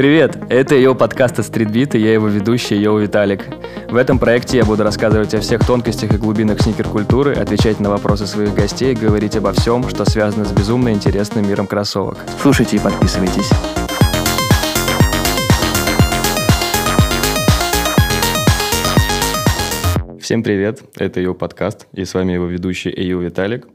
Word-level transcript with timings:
Привет, 0.00 0.38
это 0.48 0.76
ее 0.76 0.94
подкаст 0.94 1.40
от 1.40 1.44
Streetbeat, 1.44 1.98
и 1.98 2.00
я 2.00 2.14
его 2.14 2.28
ведущий, 2.28 2.74
Йоу 2.74 3.00
Виталик. 3.00 3.44
В 3.90 3.96
этом 3.96 4.18
проекте 4.18 4.56
я 4.56 4.64
буду 4.64 4.82
рассказывать 4.82 5.34
о 5.34 5.40
всех 5.40 5.66
тонкостях 5.66 6.14
и 6.14 6.16
глубинах 6.16 6.62
сникер-культуры, 6.62 7.34
отвечать 7.34 7.80
на 7.80 7.90
вопросы 7.90 8.26
своих 8.26 8.54
гостей, 8.54 8.94
говорить 8.94 9.36
обо 9.36 9.52
всем, 9.52 9.86
что 9.90 10.06
связано 10.06 10.46
с 10.46 10.52
безумно 10.52 10.90
интересным 10.90 11.46
миром 11.46 11.66
кроссовок. 11.66 12.16
Слушайте 12.40 12.78
и 12.78 12.80
подписывайтесь. 12.80 13.50
Всем 20.18 20.42
привет, 20.42 20.80
это 20.96 21.20
ее 21.20 21.34
подкаст, 21.34 21.88
и 21.92 22.06
с 22.06 22.14
вами 22.14 22.32
его 22.32 22.46
ведущий 22.46 22.88
Эйю 22.88 23.20
Виталик. 23.20 23.68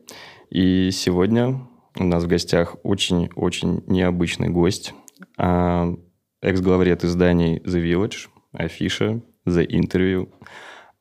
И 0.49 0.89
сегодня 0.89 1.67
у 1.99 2.03
нас 2.03 2.23
в 2.23 2.27
гостях 2.27 2.77
очень-очень 2.81 3.83
необычный 3.85 4.49
гость, 4.49 4.95
а, 5.37 5.93
экс-главред 6.45 7.03
изданий 7.03 7.57
The 7.57 7.83
Village, 7.83 8.29
Афиша, 8.53 9.21
The 9.47 9.67
Interview, 9.67 10.31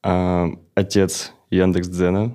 а, 0.02 0.48
отец 0.74 1.32
Яндекс.Дзена 1.50 2.34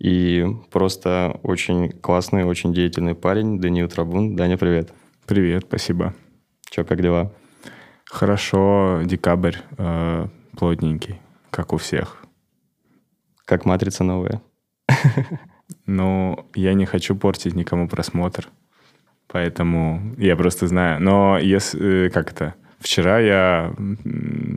и 0.00 0.44
просто 0.72 1.38
очень 1.44 1.92
классный, 1.92 2.44
очень 2.44 2.74
деятельный 2.74 3.14
парень 3.14 3.60
Даниил 3.60 3.88
Трабун. 3.88 4.34
Даня, 4.34 4.58
привет. 4.58 4.92
Привет, 5.26 5.64
спасибо. 5.68 6.12
Че, 6.68 6.82
как 6.84 7.00
дела? 7.00 7.32
Хорошо, 8.04 9.02
декабрь 9.04 9.56
э, 9.78 10.26
плотненький, 10.58 11.20
как 11.50 11.72
у 11.72 11.76
всех. 11.76 12.24
Как 13.44 13.64
матрица 13.64 14.04
новая? 14.04 14.42
Ну, 15.86 16.46
я 16.54 16.74
не 16.74 16.84
хочу 16.84 17.16
портить 17.16 17.54
никому 17.54 17.88
просмотр. 17.88 18.50
Поэтому 19.28 20.14
я 20.18 20.36
просто 20.36 20.66
знаю. 20.66 21.00
Но 21.02 21.38
если... 21.38 22.06
Э, 22.06 22.10
как 22.10 22.32
это? 22.32 22.54
Вчера 22.78 23.18
я 23.18 23.74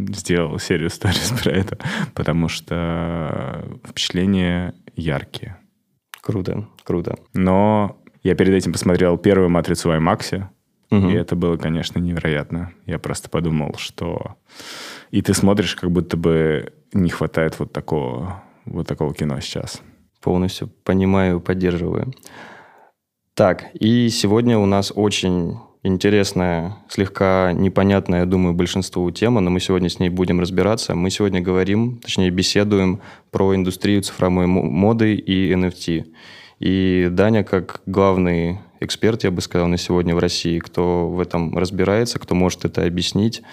сделал 0.10 0.60
серию 0.60 0.90
сториз 0.90 1.32
про 1.44 1.52
это, 1.52 1.78
потому 2.14 2.50
что 2.50 3.66
впечатления 3.88 4.74
яркие. 4.96 5.58
Круто, 6.22 6.68
круто. 6.84 7.16
Но 7.34 8.02
я 8.24 8.36
перед 8.36 8.54
этим 8.54 8.74
посмотрел 8.74 9.18
первую 9.18 9.50
«Матрицу» 9.50 9.90
в 9.90 9.94
IMAX, 9.94 10.44
угу. 10.92 11.08
и 11.08 11.14
это 11.14 11.38
было, 11.38 11.56
конечно, 11.56 12.00
невероятно. 12.00 12.74
Я 12.86 13.00
просто 13.00 13.30
подумал, 13.30 13.76
что... 13.78 14.36
И 15.12 15.22
ты 15.22 15.34
смотришь, 15.34 15.76
как 15.76 15.92
будто 15.92 16.18
бы 16.18 16.74
не 16.92 17.10
хватает 17.10 17.58
вот 17.60 17.72
такого, 17.72 18.44
вот 18.66 18.88
такого 18.88 19.14
кино 19.14 19.40
сейчас. 19.40 19.82
Полностью 20.22 20.68
понимаю, 20.68 21.40
поддерживаю. 21.40 22.14
Так, 23.38 23.68
и 23.76 24.10
сегодня 24.10 24.58
у 24.58 24.66
нас 24.66 24.92
очень 24.96 25.60
интересная, 25.84 26.78
слегка 26.90 27.54
непонятная, 27.54 28.22
я 28.22 28.26
думаю, 28.26 28.56
большинству 28.56 29.12
тема, 29.12 29.42
но 29.42 29.52
мы 29.52 29.60
сегодня 29.60 29.90
с 29.90 30.00
ней 30.00 30.10
будем 30.10 30.40
разбираться. 30.40 30.96
Мы 30.96 31.12
сегодня 31.12 31.40
говорим, 31.40 32.00
точнее 32.00 32.32
беседуем 32.32 33.00
про 33.30 33.54
индустрию 33.54 34.02
цифровой 34.02 34.48
моды 34.48 35.14
и 35.14 35.54
NFT. 35.54 36.06
И 36.58 37.10
Даня, 37.12 37.44
как 37.44 37.82
главный 37.86 38.58
эксперт, 38.80 39.24
я 39.24 39.30
бы 39.30 39.42
сказал, 39.42 39.68
на 39.68 39.78
сегодня 39.78 40.16
в 40.16 40.20
России, 40.20 40.58
кто 40.58 41.08
в 41.08 41.20
этом 41.20 41.56
разбирается, 41.56 42.18
кто 42.18 42.34
может 42.34 42.66
это 42.66 42.86
объяснить, 42.86 43.44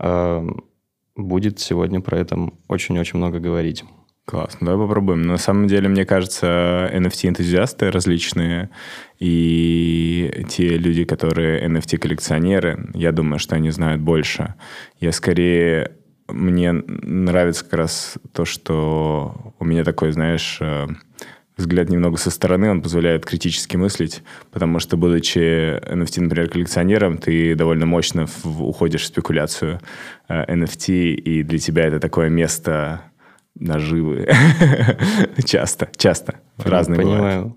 э, 0.00 0.46
будет 1.16 1.60
сегодня 1.60 2.02
про 2.02 2.18
это 2.18 2.50
очень-очень 2.68 3.16
много 3.16 3.38
говорить. 3.38 3.84
Классно, 4.26 4.66
давай 4.68 4.86
попробуем. 4.86 5.22
На 5.22 5.36
самом 5.36 5.66
деле, 5.66 5.88
мне 5.88 6.06
кажется, 6.06 6.90
NFT-энтузиасты 6.94 7.90
различные 7.90 8.70
и 9.18 10.44
те 10.48 10.78
люди, 10.78 11.04
которые 11.04 11.66
NFT-коллекционеры, 11.68 12.90
я 12.94 13.12
думаю, 13.12 13.38
что 13.38 13.56
они 13.56 13.70
знают 13.70 14.00
больше. 14.00 14.54
Я 14.98 15.12
скорее... 15.12 15.92
Мне 16.26 16.72
нравится 16.72 17.64
как 17.64 17.74
раз 17.74 18.14
то, 18.32 18.46
что 18.46 19.52
у 19.58 19.64
меня 19.66 19.84
такой, 19.84 20.10
знаешь, 20.12 20.56
э, 20.58 20.86
взгляд 21.58 21.90
немного 21.90 22.16
со 22.16 22.30
стороны, 22.30 22.70
он 22.70 22.80
позволяет 22.80 23.26
критически 23.26 23.76
мыслить, 23.76 24.22
потому 24.50 24.78
что, 24.78 24.96
будучи 24.96 25.38
NFT, 25.38 26.22
например, 26.22 26.48
коллекционером, 26.48 27.18
ты 27.18 27.54
довольно 27.54 27.84
мощно 27.84 28.26
уходишь 28.42 29.02
в 29.02 29.06
спекуляцию 29.06 29.80
NFT, 30.30 30.88
э, 30.88 31.12
и 31.12 31.42
для 31.42 31.58
тебя 31.58 31.84
это 31.84 32.00
такое 32.00 32.30
место 32.30 33.02
наживы. 33.54 34.28
часто, 35.44 35.88
часто. 35.96 36.40
Разные 36.58 37.00
Понимаю. 37.00 37.56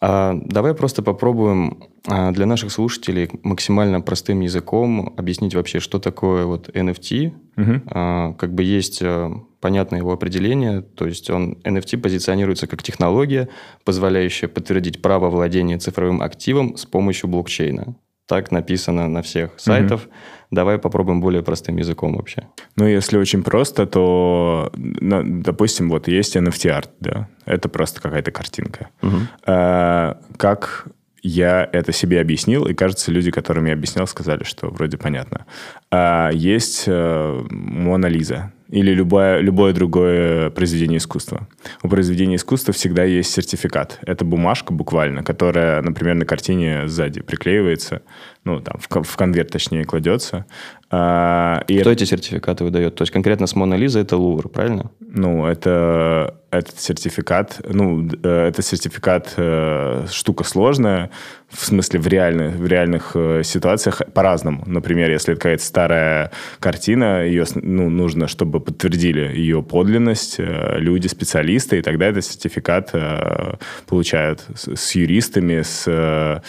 А, 0.00 0.34
давай 0.34 0.74
просто 0.74 1.02
попробуем 1.02 1.84
а, 2.06 2.30
для 2.32 2.44
наших 2.44 2.70
слушателей 2.70 3.30
максимально 3.42 4.02
простым 4.02 4.40
языком 4.40 5.14
объяснить 5.16 5.54
вообще, 5.54 5.80
что 5.80 5.98
такое 5.98 6.44
вот 6.44 6.68
NFT. 6.68 7.32
Угу. 7.56 7.82
А, 7.86 8.32
как 8.34 8.54
бы 8.54 8.64
есть 8.64 9.00
а, 9.02 9.32
понятное 9.60 10.00
его 10.00 10.12
определение, 10.12 10.82
то 10.82 11.06
есть 11.06 11.30
он 11.30 11.56
NFT 11.64 11.96
позиционируется 11.98 12.66
как 12.66 12.82
технология, 12.82 13.48
позволяющая 13.84 14.48
подтвердить 14.48 15.00
право 15.00 15.30
владения 15.30 15.78
цифровым 15.78 16.20
активом 16.20 16.76
с 16.76 16.84
помощью 16.84 17.30
блокчейна. 17.30 17.96
Так 18.26 18.50
написано 18.50 19.08
на 19.08 19.22
всех 19.22 19.52
сайтах. 19.56 20.02
Угу. 20.02 20.12
Давай 20.54 20.78
попробуем 20.78 21.20
более 21.20 21.42
простым 21.42 21.76
языком 21.76 22.16
вообще. 22.16 22.42
Ну, 22.76 22.86
если 22.86 23.18
очень 23.18 23.42
просто, 23.42 23.86
то, 23.86 24.70
ну, 24.76 25.22
допустим, 25.42 25.90
вот 25.90 26.08
есть 26.08 26.36
NFT-арт, 26.36 26.90
да, 27.00 27.28
это 27.44 27.68
просто 27.68 28.00
какая-то 28.00 28.30
картинка. 28.30 28.88
Угу. 29.02 29.16
А, 29.46 30.18
как 30.36 30.86
я 31.24 31.68
это 31.72 31.90
себе 31.92 32.20
объяснил, 32.20 32.66
и, 32.66 32.74
кажется, 32.74 33.10
люди, 33.10 33.30
которым 33.30 33.64
я 33.64 33.72
объяснял, 33.72 34.06
сказали, 34.06 34.44
что 34.44 34.68
вроде 34.68 34.98
понятно. 34.98 35.46
А 35.90 36.30
есть 36.32 36.84
э, 36.86 37.44
Мона 37.50 38.06
Лиза 38.06 38.52
или 38.68 38.92
любое, 38.92 39.40
любое 39.40 39.72
другое 39.72 40.50
произведение 40.50 40.98
искусства. 40.98 41.48
У 41.82 41.88
произведения 41.88 42.36
искусства 42.36 42.74
всегда 42.74 43.04
есть 43.04 43.32
сертификат. 43.32 44.00
Это 44.02 44.24
бумажка 44.24 44.74
буквально, 44.74 45.22
которая, 45.22 45.80
например, 45.80 46.16
на 46.16 46.26
картине 46.26 46.88
сзади 46.88 47.22
приклеивается, 47.22 48.02
ну, 48.44 48.60
там, 48.60 48.78
в, 48.78 49.02
в 49.02 49.16
конверт, 49.16 49.50
точнее, 49.50 49.84
кладется. 49.84 50.44
А, 50.90 51.64
и 51.66 51.78
Кто 51.80 51.90
эти 51.90 52.04
сертификаты 52.04 52.64
выдает? 52.64 52.94
То 52.94 53.02
есть 53.02 53.12
конкретно 53.12 53.46
с 53.46 53.56
Мона 53.56 53.74
Лиза 53.74 54.00
это 54.00 54.16
Лувр, 54.16 54.48
правильно? 54.48 54.90
Ну, 55.00 55.46
это 55.46 56.34
этот 56.50 56.78
сертификат, 56.78 57.60
ну, 57.68 58.08
э, 58.22 58.48
это 58.48 58.62
сертификат 58.62 59.34
э, 59.36 60.06
штука 60.10 60.44
сложная, 60.44 61.10
в 61.48 61.64
смысле 61.64 62.00
в 62.00 62.06
реальных, 62.06 62.54
в 62.54 62.66
реальных 62.66 63.12
э, 63.14 63.42
ситуациях 63.44 64.02
по-разному. 64.12 64.62
Например, 64.66 65.10
если 65.10 65.32
это 65.32 65.40
какая-то 65.40 65.64
старая 65.64 66.30
картина, 66.60 67.24
ее 67.24 67.44
ну, 67.54 67.90
нужно, 67.90 68.28
чтобы 68.28 68.60
подтвердили 68.60 69.36
ее 69.36 69.62
подлинность 69.62 70.36
э, 70.38 70.76
люди, 70.78 71.08
специалисты, 71.08 71.78
и 71.78 71.82
тогда 71.82 72.06
этот 72.06 72.24
сертификат 72.24 72.90
э, 72.92 73.54
получают 73.86 74.44
с, 74.54 74.76
с 74.76 74.94
юристами, 74.94 75.62
с 75.62 75.84
э, 75.86 76.40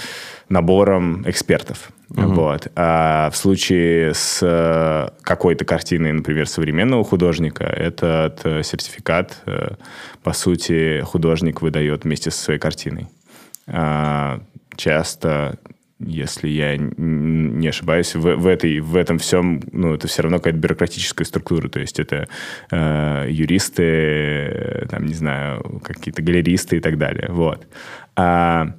набором 0.50 1.28
экспертов. 1.28 1.92
Угу. 2.10 2.22
Вот. 2.22 2.68
А 2.76 3.30
в 3.32 3.38
случае 3.38 4.14
с 4.14 4.40
э, 4.42 5.10
какой-то 5.22 5.66
картиной, 5.66 6.14
например, 6.14 6.48
современного 6.48 7.04
художника, 7.04 7.64
этот 7.64 8.42
э, 8.46 8.64
сертификат, 8.64 9.42
э, 9.46 9.76
по 10.24 10.34
сути, 10.34 11.02
художник 11.02 11.62
выдает 11.62 12.04
вместе 12.04 12.32
со 12.32 12.44
своей 12.44 12.60
картиной. 12.60 13.08
А, 13.68 14.42
часто 14.76 15.58
если 15.98 16.50
я 16.50 16.76
не 16.78 17.68
ошибаюсь, 17.70 18.16
в, 18.16 18.36
в, 18.36 18.48
этой, 18.48 18.82
в 18.82 18.98
этом 18.98 19.18
всем, 19.18 19.62
ну, 19.72 19.94
это 19.94 20.08
все 20.10 20.24
равно 20.24 20.38
какая-то 20.40 20.60
бюрократическая 20.60 21.26
структура, 21.26 21.70
то 21.70 21.80
есть 21.80 22.00
это 22.00 22.28
э, 22.70 23.28
юристы, 23.30 24.88
там, 24.90 25.06
не 25.06 25.14
знаю, 25.14 25.82
какие-то 25.84 26.22
галеристы 26.22 26.78
и 26.78 26.80
так 26.82 26.98
далее, 26.98 27.28
вот. 27.30 27.66
А 28.18 28.76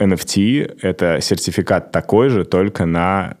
NFT— 0.00 0.78
это 0.82 1.20
сертификат 1.20 1.92
такой 1.92 2.30
же, 2.30 2.44
только 2.44 2.86
на 2.86 3.36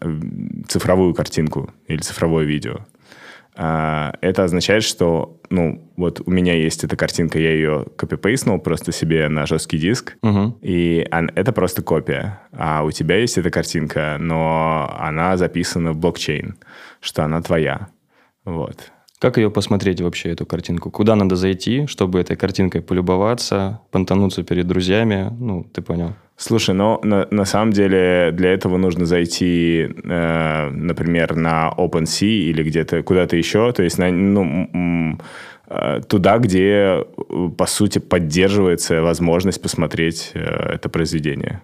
цифровую 0.68 1.14
картинку 1.14 1.72
или 1.88 1.98
цифровое 2.00 2.44
видео. 2.44 2.86
А, 3.56 4.14
это 4.20 4.44
означает, 4.44 4.84
что, 4.84 5.40
ну, 5.50 5.90
вот 5.96 6.22
у 6.24 6.30
меня 6.30 6.54
есть 6.54 6.84
эта 6.84 6.96
картинка, 6.96 7.38
я 7.38 7.52
ее 7.52 7.86
копипейснул 7.96 8.58
просто 8.58 8.92
себе 8.92 9.28
на 9.28 9.46
жесткий 9.46 9.78
диск, 9.78 10.16
угу. 10.22 10.58
и 10.62 11.06
это 11.10 11.52
просто 11.52 11.82
копия. 11.82 12.40
А 12.52 12.84
у 12.84 12.90
тебя 12.90 13.16
есть 13.16 13.38
эта 13.38 13.50
картинка, 13.50 14.16
но 14.20 14.94
она 14.98 15.36
записана 15.36 15.92
в 15.92 15.98
блокчейн, 15.98 16.56
что 17.00 17.24
она 17.24 17.42
твоя. 17.42 17.88
Вот. 18.44 18.92
Как 19.20 19.36
ее 19.36 19.50
посмотреть 19.50 20.00
вообще, 20.00 20.30
эту 20.30 20.46
картинку? 20.46 20.90
Куда 20.90 21.14
надо 21.14 21.36
зайти, 21.36 21.86
чтобы 21.86 22.20
этой 22.20 22.36
картинкой 22.36 22.80
полюбоваться, 22.80 23.82
понтануться 23.90 24.42
перед 24.44 24.66
друзьями? 24.66 25.30
Ну, 25.38 25.64
ты 25.64 25.82
понял. 25.82 26.14
Слушай, 26.38 26.74
ну, 26.74 26.98
на, 27.02 27.28
на 27.30 27.44
самом 27.44 27.70
деле 27.70 28.30
для 28.32 28.50
этого 28.54 28.78
нужно 28.78 29.04
зайти, 29.04 29.90
э, 30.04 30.70
например, 30.70 31.36
на 31.36 31.70
OpenSea 31.76 32.48
или 32.50 32.62
где-то 32.62 33.02
куда-то 33.02 33.36
еще, 33.36 33.70
то 33.72 33.82
есть 33.82 33.98
на, 33.98 34.10
ну, 34.10 35.18
э, 35.68 36.00
туда, 36.08 36.38
где, 36.38 37.04
по 37.58 37.66
сути, 37.66 37.98
поддерживается 37.98 39.02
возможность 39.02 39.60
посмотреть 39.60 40.30
э, 40.32 40.40
это 40.40 40.88
произведение. 40.88 41.60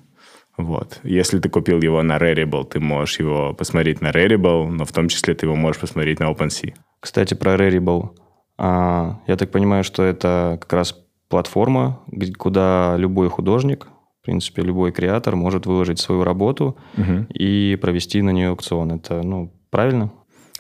Вот. 0.59 1.01
Если 1.05 1.39
ты 1.39 1.49
купил 1.49 1.81
его 1.81 2.03
на 2.03 2.19
Rarible, 2.19 2.69
ты 2.69 2.81
можешь 2.81 3.19
его 3.19 3.55
посмотреть 3.55 4.03
на 4.03 4.11
Rarible, 4.11 4.69
но 4.69 4.85
в 4.85 4.93
том 4.93 5.09
числе 5.09 5.35
ты 5.35 5.47
его 5.47 5.57
можешь 5.57 5.81
посмотреть 5.81 6.21
на 6.21 6.31
OpenSea. 6.31 6.75
Кстати, 7.01 7.35
про 7.35 7.55
Rarible. 7.55 8.11
А, 8.59 9.21
я 9.27 9.37
так 9.37 9.51
понимаю, 9.51 9.85
что 9.85 10.03
это 10.03 10.59
как 10.61 10.73
раз 10.73 10.97
платформа, 11.29 12.01
куда 12.39 12.97
любой 12.97 13.29
художник, 13.29 13.89
в 14.23 14.25
принципе, 14.25 14.63
любой 14.63 14.93
креатор 14.93 15.37
может 15.37 15.67
выложить 15.67 15.99
свою 15.99 16.25
работу 16.25 16.77
угу. 16.97 17.27
и 17.33 17.77
провести 17.81 18.23
на 18.23 18.31
нее 18.31 18.49
аукцион. 18.49 18.93
Это, 18.93 19.23
ну, 19.23 19.53
правильно? 19.71 20.11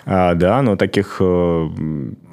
А, 0.04 0.34
да, 0.34 0.62
но 0.62 0.76
таких 0.76 1.16
э, 1.20 1.68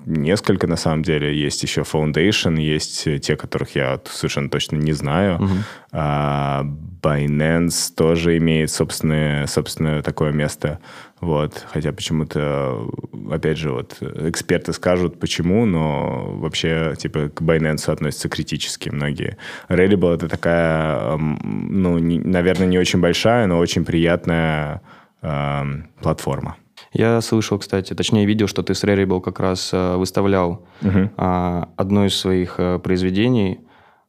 несколько 0.06 0.68
на 0.68 0.76
самом 0.76 1.02
деле. 1.02 1.36
Есть 1.36 1.64
еще 1.64 1.82
Foundation, 1.82 2.60
есть 2.60 3.08
те, 3.22 3.36
которых 3.36 3.76
я 3.76 4.00
совершенно 4.06 4.50
точно 4.50 4.76
не 4.76 4.94
знаю. 4.94 5.42
Угу. 5.42 5.54
А, 5.94 6.64
Binance 7.02 7.94
тоже 7.96 8.38
имеет 8.38 8.70
собственное, 8.70 9.48
собственное 9.48 10.04
такое 10.04 10.32
место. 10.32 10.80
Вот. 11.24 11.66
Хотя 11.72 11.94
почему-то, 11.94 12.86
опять 13.32 13.58
же, 13.58 13.72
вот 13.72 13.98
эксперты 14.02 14.74
скажут, 14.74 15.20
почему, 15.20 15.66
но 15.66 16.36
вообще, 16.36 16.96
типа, 16.98 17.30
к 17.30 17.42
Binance 17.42 17.90
относятся 17.90 18.28
критически 18.28 18.90
многие. 18.90 19.38
Rarible— 19.70 20.14
это 20.16 20.28
такая, 20.28 21.18
ну, 21.18 21.98
не, 21.98 22.20
наверное, 22.20 22.68
не 22.68 22.78
очень 22.78 23.00
большая, 23.00 23.48
но 23.48 23.58
очень 23.58 23.86
приятная 23.86 24.82
э, 25.22 25.64
платформа. 26.02 26.58
Я 26.92 27.22
слышал, 27.22 27.58
кстати, 27.58 27.94
точнее 27.94 28.26
видел, 28.26 28.48
что 28.48 28.62
ты 28.62 28.76
с 28.76 28.84
Rarible 28.84 29.22
как 29.22 29.40
раз 29.40 29.70
э, 29.74 29.96
выставлял 29.96 30.68
угу. 30.82 31.10
одно 31.16 32.06
из 32.06 32.18
своих 32.18 32.56
э, 32.58 32.80
произведений. 32.80 33.62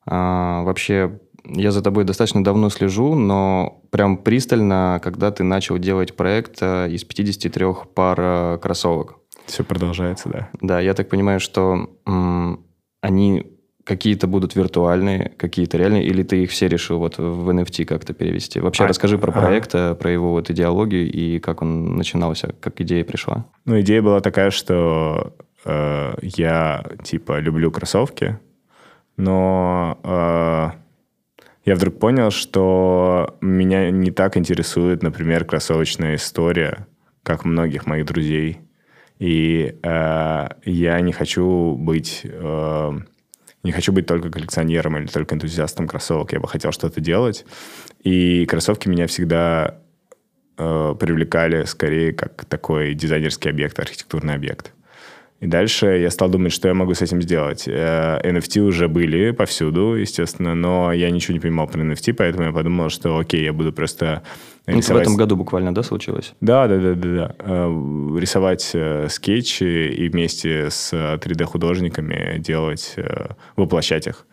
А, 0.05 0.63
вообще, 0.65 1.21
я 1.45 1.71
за 1.71 1.83
тобой 1.83 2.05
достаточно 2.05 2.43
давно 2.43 2.71
слежу, 2.71 3.15
но 3.15 3.83
прям 3.91 4.17
пристально, 4.17 5.01
когда 5.03 5.31
ты 5.31 5.45
начал 5.45 5.79
делать 5.79 6.17
проект 6.17 6.59
э, 6.61 6.89
из 6.91 7.05
53 7.05 7.67
пар 7.95 8.59
кроссовок. 8.59 9.17
Все 9.47 9.63
продолжается, 9.63 10.29
да. 10.29 10.49
Да, 10.61 10.81
я 10.81 10.95
так 10.95 11.09
понимаю, 11.09 11.41
что 11.41 11.91
м, 12.07 12.65
они 13.03 13.55
какие-то 13.85 14.27
будут 14.27 14.57
виртуальные, 14.57 15.33
какие-то 15.37 15.77
реальные, 15.77 16.05
или 16.05 16.23
ты 16.23 16.43
их 16.43 16.51
все 16.51 16.69
решил 16.69 16.99
вот 16.99 17.19
в 17.19 17.49
NFT 17.51 17.85
как-то 17.85 18.15
перевести? 18.15 18.61
Вообще 18.61 18.85
а, 18.85 18.89
расскажи 18.89 19.19
про 19.19 19.31
проект, 19.31 19.75
ага. 19.75 19.95
про 19.95 20.11
его 20.11 20.33
вот 20.33 20.51
идеологию 20.51 21.11
и 21.11 21.39
как 21.39 21.63
он 21.63 21.97
начинался, 21.97 22.55
как 22.61 22.81
идея 22.81 23.05
пришла. 23.05 23.45
Ну, 23.67 23.79
идея 23.81 24.01
была 24.01 24.21
такая, 24.21 24.51
что 24.51 25.35
э, 25.65 26.15
я, 26.23 26.85
типа, 27.03 27.39
люблю 27.41 27.71
кроссовки, 27.71 28.39
но 29.17 29.99
э, 30.03 30.84
я 31.65 31.75
вдруг 31.75 31.99
понял, 31.99 32.31
что 32.31 33.37
меня 33.41 33.91
не 33.91 34.11
так 34.11 34.37
интересует, 34.37 35.03
например, 35.03 35.45
кроссовочная 35.45 36.17
история, 36.17 36.87
как 37.23 37.45
многих 37.45 37.87
моих 37.87 38.05
друзей. 38.05 38.61
И 39.19 39.79
э, 39.83 40.49
я 40.65 41.01
не 41.01 41.13
хочу 41.13 41.75
быть... 41.77 42.21
Э, 42.25 42.93
не 43.63 43.73
хочу 43.73 43.93
быть 43.93 44.07
только 44.07 44.31
коллекционером 44.31 44.99
или 44.99 45.07
только 45.07 45.35
энтузиастом 45.35 45.89
кроссовок. 45.89 46.35
Я 46.35 46.41
бы 46.41 46.49
хотел 46.49 46.71
что-то 46.71 47.01
делать. 47.01 47.47
И 48.03 48.45
кроссовки 48.45 48.89
меня 48.89 49.07
всегда 49.07 49.79
э, 50.59 50.95
привлекали 51.01 51.65
скорее 51.65 52.13
как 52.13 52.45
такой 52.45 52.93
дизайнерский 52.93 53.49
объект, 53.49 53.79
архитектурный 53.79 54.35
объект. 54.35 54.75
И 55.41 55.47
дальше 55.47 55.99
я 55.99 56.11
стал 56.11 56.29
думать, 56.31 56.53
что 56.53 56.69
я 56.69 56.75
могу 56.75 56.95
с 56.95 57.03
этим 57.03 57.21
сделать. 57.21 57.69
NFT 57.69 58.59
э, 58.59 58.61
уже 58.61 58.89
были 58.89 59.33
повсюду, 59.33 59.95
естественно, 59.95 60.55
но 60.55 60.93
я 60.93 61.11
ничего 61.11 61.35
не 61.35 61.41
понимал 61.41 61.67
про 61.67 61.83
NFT, 61.83 62.15
поэтому 62.15 62.47
я 62.47 62.53
подумал, 62.53 62.89
что 62.89 63.19
окей, 63.19 63.45
я 63.45 63.53
буду 63.53 63.73
просто 63.73 64.23
ну, 64.67 64.79
рисовать... 64.79 65.03
Это 65.03 65.11
в 65.11 65.13
этом 65.13 65.17
году 65.17 65.37
буквально, 65.37 65.75
да, 65.75 65.83
случилось? 65.83 66.35
Да, 66.41 66.67
да, 66.69 66.79
да, 66.79 66.95
да, 66.95 67.09
да. 67.09 67.35
Э, 67.39 68.17
рисовать 68.19 68.71
э, 68.75 69.09
скетчи 69.11 69.89
и 69.89 70.09
вместе 70.09 70.71
с 70.71 70.95
3D-художниками 70.95 72.39
делать, 72.39 72.97
воплощать 73.57 74.07
их. 74.07 74.27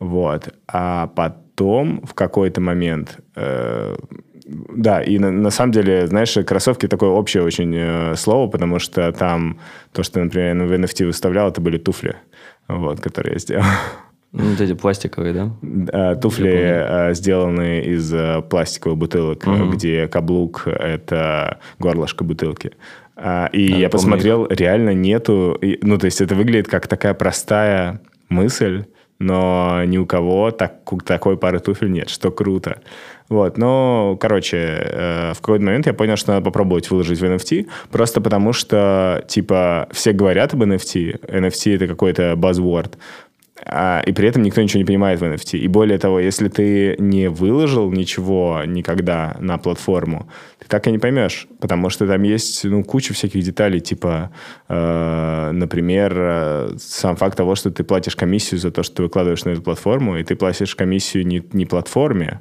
Вот. 0.00 0.54
А 0.66 1.08
потом 1.08 2.04
в 2.06 2.14
какой-то 2.14 2.60
момент 2.60 3.18
да, 4.48 5.02
и 5.02 5.18
на, 5.18 5.30
на 5.30 5.50
самом 5.50 5.72
деле, 5.72 6.06
знаешь, 6.06 6.36
кроссовки 6.46 6.88
такое 6.88 7.10
общее 7.10 7.42
очень 7.42 7.74
э, 7.76 8.16
слово, 8.16 8.48
потому 8.48 8.78
что 8.78 9.12
там 9.12 9.60
то, 9.92 10.02
что, 10.02 10.20
например, 10.20 10.56
я 10.56 10.64
в 10.64 10.72
NFT 10.72 11.04
выставлял, 11.04 11.48
это 11.48 11.60
были 11.60 11.76
туфли, 11.76 12.16
вот, 12.66 13.00
которые 13.00 13.34
я 13.34 13.38
сделал. 13.38 13.64
Ну, 14.32 14.50
вот 14.50 14.60
эти 14.60 14.74
пластиковые, 14.74 15.32
да? 15.32 15.50
А, 15.92 16.14
туфли 16.14 16.54
а, 16.54 17.12
сделаны 17.14 17.80
из 17.80 18.12
а, 18.12 18.42
пластиковых 18.42 18.98
бутылок, 18.98 19.46
угу. 19.46 19.70
где 19.70 20.06
каблук– 20.06 20.64
это 20.66 21.60
горлышко 21.78 22.24
бутылки. 22.24 22.72
А, 23.16 23.46
и 23.52 23.70
да, 23.70 23.76
я 23.76 23.88
посмотрел, 23.88 24.44
их. 24.44 24.58
реально 24.58 24.94
нету... 24.94 25.58
Ну, 25.82 25.98
то 25.98 26.04
есть 26.04 26.20
это 26.20 26.34
выглядит 26.34 26.68
как 26.68 26.86
такая 26.86 27.14
простая 27.14 28.00
мысль, 28.28 28.84
но 29.18 29.82
ни 29.84 29.98
у 29.98 30.06
кого 30.06 30.50
так, 30.50 30.80
такой 31.04 31.36
пары 31.36 31.58
туфель 31.58 31.90
нет, 31.90 32.08
что 32.08 32.30
круто. 32.30 32.80
Вот, 33.28 33.58
но, 33.58 34.16
короче, 34.18 34.56
э, 34.56 35.32
в 35.34 35.40
какой-то 35.40 35.64
момент 35.64 35.86
я 35.86 35.92
понял, 35.92 36.16
что 36.16 36.32
надо 36.32 36.44
попробовать 36.44 36.90
выложить 36.90 37.20
в 37.20 37.24
NFT, 37.24 37.68
просто 37.90 38.20
потому 38.20 38.52
что, 38.52 39.22
типа, 39.28 39.88
все 39.92 40.12
говорят 40.12 40.54
об 40.54 40.62
NFT, 40.62 41.26
NFT 41.26 41.76
это 41.76 41.86
какой-то 41.86 42.32
buzzword, 42.32 42.94
а, 43.66 44.02
и 44.06 44.12
при 44.12 44.28
этом 44.28 44.42
никто 44.42 44.62
ничего 44.62 44.78
не 44.78 44.84
понимает 44.84 45.20
в 45.20 45.24
NFT. 45.24 45.58
И 45.58 45.68
более 45.68 45.98
того, 45.98 46.20
если 46.20 46.48
ты 46.48 46.96
не 46.98 47.28
выложил 47.28 47.90
ничего 47.90 48.62
никогда 48.64 49.36
на 49.40 49.58
платформу, 49.58 50.28
так 50.68 50.86
и 50.86 50.90
не 50.90 50.98
поймешь, 50.98 51.48
потому 51.60 51.90
что 51.90 52.06
там 52.06 52.22
есть 52.22 52.64
ну, 52.64 52.84
куча 52.84 53.14
всяких 53.14 53.42
деталей, 53.42 53.80
типа, 53.80 54.30
э, 54.68 55.50
например, 55.52 56.14
э, 56.16 56.70
сам 56.78 57.16
факт 57.16 57.36
того, 57.36 57.54
что 57.54 57.70
ты 57.70 57.84
платишь 57.84 58.16
комиссию 58.16 58.60
за 58.60 58.70
то, 58.70 58.82
что 58.82 58.96
ты 58.96 59.02
выкладываешь 59.02 59.44
на 59.44 59.50
эту 59.50 59.62
платформу, 59.62 60.18
и 60.18 60.24
ты 60.24 60.36
платишь 60.36 60.76
комиссию 60.76 61.26
не, 61.26 61.42
не 61.52 61.66
платформе, 61.66 62.40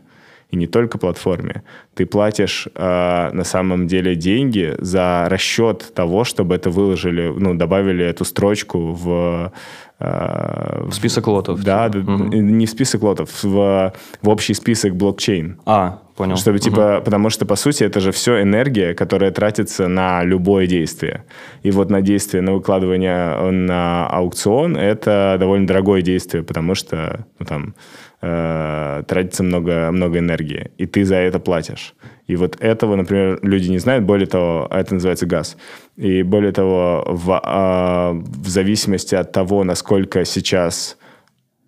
и 0.50 0.56
не 0.56 0.68
только 0.68 0.98
платформе. 0.98 1.64
Ты 1.94 2.06
платишь 2.06 2.68
э, 2.74 3.30
на 3.34 3.44
самом 3.44 3.88
деле 3.88 4.16
деньги 4.16 4.76
за 4.78 5.28
расчет 5.30 5.94
того, 5.94 6.24
чтобы 6.24 6.56
это 6.56 6.70
выложили, 6.70 7.34
ну, 7.38 7.54
добавили 7.54 8.06
эту 8.06 8.26
строчку 8.26 8.94
в... 8.94 9.52
Э, 10.00 10.84
в 10.86 10.94
список 10.94 11.28
лотов. 11.28 11.64
Да, 11.64 11.88
угу. 11.88 12.12
не 12.26 12.68
в 12.68 12.70
список 12.70 13.02
лотов, 13.02 13.44
в, 13.44 13.94
в 14.22 14.30
общий 14.30 14.54
список 14.54 14.96
блокчейн. 14.96 15.60
А, 15.66 16.02
понял. 16.16 16.38
Чтобы, 16.38 16.60
типа, 16.60 16.98
угу. 16.98 17.06
потому 17.06 17.32
что, 17.32 17.48
по 17.48 17.56
сути, 17.56 17.84
это 17.84 18.00
же 18.00 18.12
все 18.12 18.44
энергия, 18.44 18.94
которая 18.94 19.32
тратится 19.32 19.88
на 19.88 20.24
любое 20.24 20.68
действие. 20.68 21.24
И 21.64 21.72
вот 21.72 21.90
на 21.90 22.02
действие, 22.02 22.42
на 22.42 22.54
выкладывание 22.54 23.52
на 23.52 24.08
аукцион, 24.08 24.78
это 24.78 25.38
довольно 25.40 25.66
дорогое 25.66 26.04
действие, 26.04 26.44
потому 26.44 26.76
что, 26.76 27.26
ну, 27.40 27.46
там, 27.48 27.74
э, 28.22 29.04
тратится 29.08 29.44
много, 29.44 29.90
много 29.92 30.20
энергии, 30.20 30.70
и 30.78 30.86
ты 30.86 31.06
за 31.06 31.16
это 31.16 31.40
платишь. 31.40 31.96
И 32.28 32.36
вот 32.36 32.58
этого, 32.60 32.96
например, 32.96 33.40
люди 33.42 33.70
не 33.70 33.80
знают. 33.80 34.04
Более 34.04 34.28
того, 34.28 34.68
это 34.70 34.94
называется 34.94 35.26
газ. 35.26 35.58
И 35.98 36.22
более 36.22 36.52
того, 36.52 37.04
в, 37.08 37.32
э, 37.32 38.12
в 38.14 38.48
зависимости 38.48 39.16
от 39.16 39.32
того, 39.32 39.64
насколько 39.64 40.26
сейчас 40.26 40.98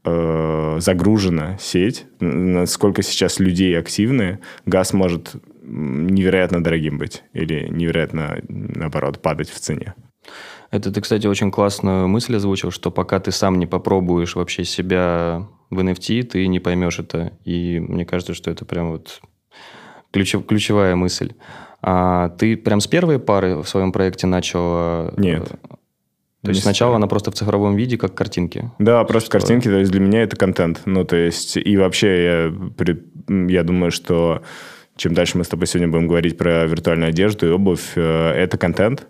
э, 0.05 0.77
загружена 0.79 1.57
сеть, 1.59 2.05
насколько 2.19 3.01
сейчас 3.01 3.39
людей 3.39 3.77
активны, 3.77 4.39
газ 4.65 4.93
может 4.93 5.36
невероятно 5.63 6.63
дорогим 6.63 6.98
быть 6.98 7.24
или 7.33 7.67
невероятно, 7.69 8.39
наоборот, 8.48 9.19
падать 9.19 9.50
в 9.50 9.59
цене. 9.59 9.95
Это 10.71 10.91
ты, 10.91 11.01
кстати, 11.01 11.25
очень 11.25 11.51
классную 11.51 12.07
мысль 12.07 12.36
озвучил, 12.36 12.69
что 12.69 12.91
пока 12.91 13.19
ты 13.19 13.31
сам 13.31 13.57
не 13.57 13.65
попробуешь 13.65 14.36
вообще 14.36 14.63
себя 14.63 15.48
в 15.71 15.79
NFT, 15.79 16.24
ты 16.24 16.48
не 16.48 16.59
поймешь 16.59 17.00
это. 17.00 17.33
И 17.43 17.79
мне 17.79 18.05
кажется, 18.05 18.36
что 18.36 18.51
это 18.51 18.65
прям 18.65 18.91
вот 18.91 19.21
ключев, 20.12 20.45
ключевая 20.45 20.95
мысль. 20.95 21.33
А 21.81 22.29
ты 22.29 22.57
прям 22.57 22.81
с 22.81 22.88
первой 22.88 23.19
пары 23.19 23.55
в 23.57 23.67
своем 23.67 23.91
проекте 23.91 24.27
начал... 24.27 24.62
Э, 24.62 25.13
Нет. 25.17 25.51
То 26.41 26.51
есть 26.51 26.63
сначала 26.63 26.95
она 26.95 27.07
просто 27.07 27.31
в 27.31 27.33
цифровом 27.33 27.75
виде, 27.75 27.98
как 27.98 28.15
картинки? 28.15 28.71
Да, 28.79 29.03
просто 29.03 29.29
картинки, 29.29 29.65
то 29.65 29.77
есть 29.77 29.91
для 29.91 30.00
меня 30.00 30.24
это 30.24 30.38
контент. 30.38 30.81
Ну, 30.86 31.03
то 31.03 31.17
есть, 31.17 31.57
и 31.57 31.77
вообще 31.77 32.24
я, 32.24 32.95
я 33.50 33.63
думаю, 33.63 33.91
что 33.91 34.41
чем 34.95 35.13
дальше 35.13 35.38
мы 35.38 35.43
с 35.43 35.50
тобой 35.50 35.67
сегодня 35.67 35.89
будем 35.89 36.07
говорить 36.07 36.38
про 36.38 36.65
виртуальную 36.65 37.09
одежду 37.09 37.48
и 37.48 37.51
обувь, 37.51 37.91
э, 37.95 38.31
это 38.31 38.57
контент. 38.57 39.07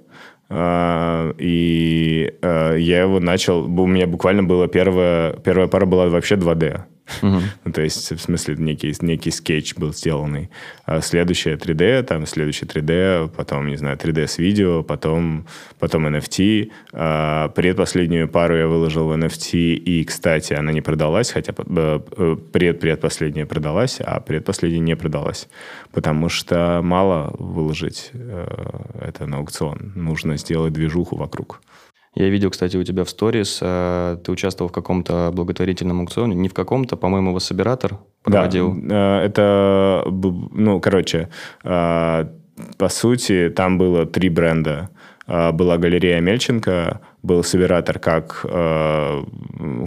А, 0.51 1.31
и 1.37 2.33
а, 2.41 2.75
я 2.75 3.01
его 3.01 3.19
начал... 3.19 3.65
У 3.65 3.87
меня 3.87 4.07
буквально 4.07 4.43
была 4.43 4.67
первая... 4.67 5.33
Первая 5.33 5.67
пара 5.67 5.85
была 5.85 6.07
вообще 6.09 6.35
2D. 6.35 6.81
Угу. 7.21 7.41
То 7.73 7.81
есть, 7.81 8.11
в 8.11 8.19
смысле, 8.19 8.55
некий, 8.57 8.93
некий 9.01 9.31
скетч 9.31 9.75
был 9.75 9.93
сделанный. 9.93 10.49
А 10.85 11.01
следующее 11.01 11.55
3D, 11.55 12.03
там, 12.03 12.25
следующее 12.25 12.67
3D, 12.67 13.29
потом, 13.29 13.67
не 13.67 13.77
знаю, 13.77 13.97
3D 13.97 14.27
с 14.27 14.37
видео, 14.37 14.83
потом, 14.83 15.45
потом 15.79 16.07
NFT. 16.07 16.71
А 16.93 17.49
предпоследнюю 17.49 18.27
пару 18.27 18.57
я 18.57 18.67
выложил 18.67 19.07
в 19.07 19.11
NFT, 19.11 19.73
и, 19.73 20.03
кстати, 20.03 20.53
она 20.53 20.71
не 20.71 20.81
продалась, 20.81 21.31
хотя 21.31 21.53
э, 21.57 22.37
пред 22.51 22.79
предпоследняя 22.79 23.45
продалась, 23.45 23.99
а 23.99 24.19
предпоследняя 24.19 24.81
не 24.81 24.95
продалась. 24.95 25.47
Потому 25.91 26.29
что 26.29 26.81
мало 26.83 27.35
выложить 27.37 28.11
э, 28.13 28.47
это 29.01 29.25
на 29.25 29.37
аукцион. 29.37 29.93
Нужно 29.95 30.37
сделать 30.37 30.73
движуху 30.73 31.15
вокруг. 31.15 31.61
Я 32.19 32.29
видел, 32.29 32.49
кстати, 32.49 32.75
у 32.75 32.83
тебя 32.83 33.05
в 33.05 33.09
сторис, 33.09 33.59
э, 33.61 34.17
ты 34.21 34.31
участвовал 34.33 34.67
в 34.67 34.73
каком-то 34.73 35.31
благотворительном 35.33 36.01
аукционе. 36.01 36.35
Не 36.35 36.49
в 36.49 36.53
каком-то, 36.53 36.97
по-моему, 36.97 37.33
Васобиратор 37.33 37.97
проводил. 38.23 38.75
Да, 38.75 39.21
э, 39.21 39.25
это, 39.27 40.03
ну, 40.51 40.81
короче, 40.81 41.29
э, 41.63 42.25
по 42.77 42.89
сути, 42.89 43.49
там 43.55 43.77
было 43.77 44.05
три 44.05 44.29
бренда. 44.29 44.89
Была 45.27 45.77
галерея 45.77 46.21
Мельченко, 46.21 47.01
был 47.21 47.43
Собиратор 47.43 47.99
как, 47.99 48.41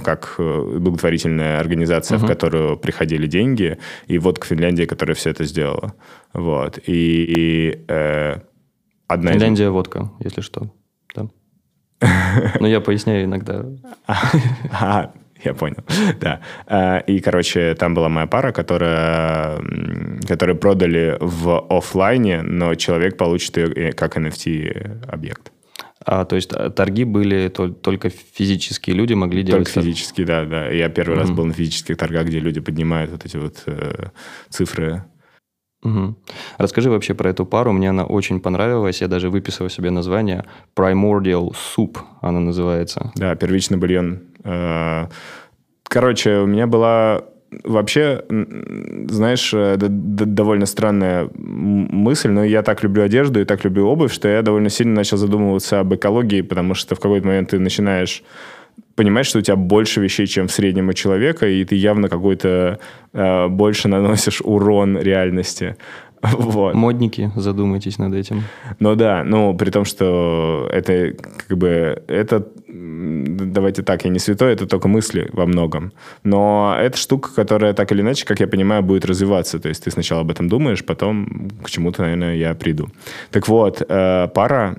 как 0.04 0.34
благотворительная 0.38 1.58
организация, 1.58 2.16
угу. 2.16 2.26
в 2.26 2.28
которую 2.28 2.76
приходили 2.76 3.26
деньги, 3.26 3.76
и 4.06 4.18
водка 4.18 4.46
Финляндия, 4.46 4.86
которая 4.86 5.16
все 5.16 5.30
это 5.30 5.44
сделала. 5.44 5.94
Вот. 6.32 6.78
И, 6.86 7.24
и 7.36 7.84
э, 7.88 8.36
одна 9.08 9.32
Финляндия 9.32 9.64
из... 9.64 9.70
водка, 9.70 10.12
если 10.20 10.42
что. 10.42 10.70
Ну, 12.60 12.66
я 12.66 12.80
поясняю 12.80 13.24
иногда. 13.24 13.64
А, 14.06 15.12
я 15.44 15.54
понял, 15.54 15.84
да. 16.20 16.40
А, 16.66 16.98
и, 16.98 17.20
короче, 17.20 17.74
там 17.74 17.94
была 17.94 18.08
моя 18.08 18.26
пара, 18.26 18.52
которая, 18.52 19.60
которую 20.28 20.56
продали 20.56 21.16
в 21.20 21.66
офлайне, 21.68 22.42
но 22.42 22.74
человек 22.74 23.16
получит 23.16 23.56
ее 23.56 23.92
как 23.92 24.16
NFT-объект. 24.16 25.52
А, 26.04 26.24
то 26.24 26.36
есть 26.36 26.52
а, 26.52 26.70
торги 26.70 27.04
были 27.04 27.48
только 27.48 28.10
физические 28.10 28.96
люди 28.96 29.14
могли 29.14 29.42
делать? 29.42 29.64
Только 29.64 29.80
физические, 29.82 30.26
да, 30.26 30.44
да. 30.44 30.68
Я 30.68 30.88
первый 30.88 31.16
mm-hmm. 31.16 31.20
раз 31.20 31.30
был 31.30 31.44
на 31.44 31.52
физических 31.52 31.96
торгах, 31.96 32.26
где 32.26 32.40
люди 32.40 32.60
поднимают 32.60 33.10
вот 33.10 33.24
эти 33.24 33.36
вот 33.36 33.62
э, 33.66 34.08
цифры 34.48 35.04
Угу. 35.82 36.14
Расскажи 36.58 36.90
вообще 36.90 37.14
про 37.14 37.30
эту 37.30 37.44
пару. 37.44 37.72
Мне 37.72 37.90
она 37.90 38.04
очень 38.04 38.40
понравилась. 38.40 39.00
Я 39.00 39.08
даже 39.08 39.30
выписал 39.30 39.68
себе 39.68 39.90
название. 39.90 40.44
Primordial 40.76 41.52
Soup 41.52 41.96
она 42.20 42.40
называется. 42.40 43.10
Да, 43.16 43.34
первичный 43.34 43.78
бульон. 43.78 44.20
Э, 44.44 45.06
короче, 45.84 46.38
у 46.38 46.46
меня 46.46 46.66
была 46.66 47.22
вообще, 47.64 48.24
знаешь, 49.08 49.52
э, 49.54 49.76
довольно 49.78 50.66
странная 50.66 51.28
мысль, 51.34 52.30
но 52.30 52.44
я 52.44 52.62
так 52.62 52.82
люблю 52.82 53.02
одежду 53.02 53.40
и 53.40 53.44
так 53.44 53.64
люблю 53.64 53.88
обувь, 53.88 54.12
что 54.12 54.28
я 54.28 54.42
довольно 54.42 54.70
сильно 54.70 54.94
начал 54.94 55.16
задумываться 55.16 55.80
об 55.80 55.94
экологии, 55.94 56.42
потому 56.42 56.74
что 56.74 56.94
в 56.94 57.00
какой-то 57.00 57.26
момент 57.26 57.50
ты 57.50 57.58
начинаешь 57.58 58.22
понимать, 58.94 59.26
что 59.26 59.38
у 59.38 59.42
тебя 59.42 59.56
больше 59.56 60.00
вещей, 60.00 60.26
чем 60.26 60.48
в 60.48 60.52
среднем 60.52 60.88
у 60.88 60.92
человека, 60.92 61.48
и 61.48 61.64
ты 61.64 61.74
явно 61.74 62.08
какой-то 62.08 62.78
э, 63.12 63.48
больше 63.48 63.88
наносишь 63.88 64.40
урон 64.42 64.98
реальности. 64.98 65.76
Вот. 66.22 66.74
Модники, 66.74 67.32
задумайтесь 67.34 67.98
над 67.98 68.14
этим. 68.14 68.44
Ну 68.78 68.94
да, 68.94 69.24
ну 69.24 69.54
при 69.56 69.70
том, 69.70 69.84
что 69.84 70.68
это 70.72 71.14
как 71.48 71.58
бы 71.58 72.00
это 72.06 72.46
давайте 72.68 73.82
так, 73.82 74.04
я 74.04 74.10
не 74.10 74.18
святой, 74.18 74.52
это 74.52 74.66
только 74.66 74.88
мысли 74.88 75.28
во 75.32 75.46
многом. 75.46 75.92
Но 76.24 76.74
это 76.78 76.96
штука, 76.96 77.30
которая 77.34 77.74
так 77.74 77.92
или 77.92 78.00
иначе, 78.00 78.24
как 78.24 78.40
я 78.40 78.46
понимаю, 78.46 78.82
будет 78.82 79.04
развиваться. 79.04 79.58
То 79.58 79.68
есть 79.68 79.84
ты 79.84 79.90
сначала 79.90 80.20
об 80.20 80.30
этом 80.30 80.48
думаешь, 80.48 80.84
потом 80.84 81.50
к 81.62 81.70
чему-то, 81.70 82.02
наверное, 82.02 82.36
я 82.36 82.54
приду. 82.54 82.88
Так 83.30 83.48
вот, 83.48 83.82
э, 83.86 84.28
пара, 84.34 84.76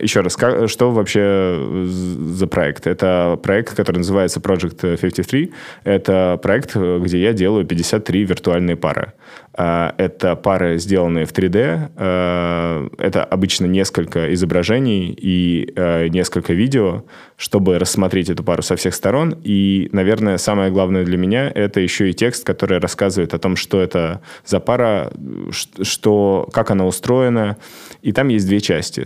еще 0.00 0.20
раз, 0.20 0.36
как, 0.36 0.68
что 0.68 0.90
вообще 0.90 1.84
за 1.86 2.46
проект? 2.46 2.86
Это 2.86 3.38
проект, 3.42 3.74
который 3.74 3.98
называется 3.98 4.40
Project 4.40 4.96
53. 4.96 5.52
Это 5.84 6.38
проект, 6.42 6.76
где 6.76 7.22
я 7.22 7.32
делаю 7.32 7.64
53 7.64 8.24
виртуальные 8.24 8.76
пары. 8.76 9.12
Э, 9.56 9.92
это 9.96 10.36
пары, 10.36 10.78
сделанные 10.78 11.26
в 11.26 11.32
3D. 11.32 12.92
Это 12.98 13.24
обычно 13.24 13.66
несколько 13.66 14.32
изображений 14.34 15.16
и 15.16 15.72
несколько 16.10 16.52
видео, 16.52 17.04
чтобы 17.36 17.78
рассмотреть 17.78 18.30
эту 18.30 18.42
пару 18.42 18.62
со 18.62 18.76
всех 18.76 18.94
сторон. 18.94 19.36
И, 19.44 19.88
наверное, 19.92 20.38
самое 20.38 20.70
главное 20.70 21.04
для 21.04 21.16
меня— 21.16 21.50
это 21.54 21.80
еще 21.80 22.10
и 22.10 22.14
текст, 22.14 22.44
который 22.44 22.78
рассказывает 22.78 23.34
о 23.34 23.38
том, 23.38 23.56
что 23.56 23.80
это 23.80 24.20
за 24.44 24.60
пара, 24.60 25.12
что, 25.82 26.48
как 26.52 26.70
она 26.70 26.86
устроена. 26.86 27.56
И 28.02 28.12
там 28.12 28.28
есть 28.28 28.46
две 28.46 28.60
части. 28.60 29.04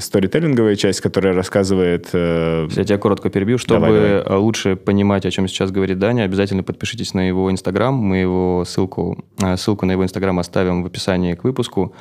Сторителлинговая 0.60 0.76
часть, 0.76 1.00
которая 1.00 1.34
рассказывает... 1.34 2.10
Э... 2.12 2.68
Я 2.70 2.84
тебя 2.84 2.98
коротко 2.98 3.30
перебью. 3.30 3.58
Чтобы 3.58 3.86
давай, 3.86 4.22
давай. 4.22 4.38
лучше 4.38 4.76
понимать, 4.76 5.24
о 5.24 5.30
чем 5.30 5.48
сейчас 5.48 5.70
говорит 5.70 5.98
Даня, 5.98 6.24
обязательно 6.24 6.62
подпишитесь 6.62 7.14
на 7.14 7.26
его 7.26 7.50
Инстаграм. 7.50 7.94
Мы 7.94 8.18
его 8.18 8.64
ссылку, 8.66 9.24
э, 9.42 9.56
ссылку 9.56 9.86
на 9.86 9.92
его 9.92 10.04
Инстаграм 10.04 10.38
оставим 10.38 10.82
в 10.82 10.86
описании 10.86 11.34
к 11.34 11.44
выпуску. 11.44 11.94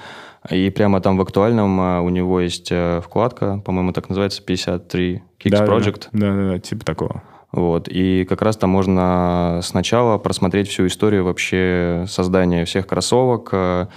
И 0.49 0.69
прямо 0.69 0.99
там 1.01 1.17
в 1.17 1.21
актуальном 1.21 1.79
а, 1.79 2.01
у 2.01 2.09
него 2.09 2.39
есть 2.39 2.69
э, 2.71 3.01
вкладка, 3.03 3.61
по-моему, 3.65 3.93
так 3.93 4.09
называется, 4.09 4.41
53 4.41 5.21
Kicks 5.39 5.49
да, 5.49 5.65
Project. 5.65 6.07
Да, 6.11 6.35
да, 6.35 6.51
да, 6.51 6.59
типа 6.59 6.85
такого. 6.85 7.23
Вот. 7.51 7.87
И 7.89 8.25
как 8.29 8.41
раз 8.41 8.57
там 8.57 8.69
можно 8.69 9.59
сначала 9.63 10.17
просмотреть 10.17 10.69
всю 10.69 10.87
историю 10.87 11.23
вообще 11.23 12.05
создания 12.07 12.65
всех 12.65 12.87
кроссовок, 12.87 13.49
э, 13.51 13.87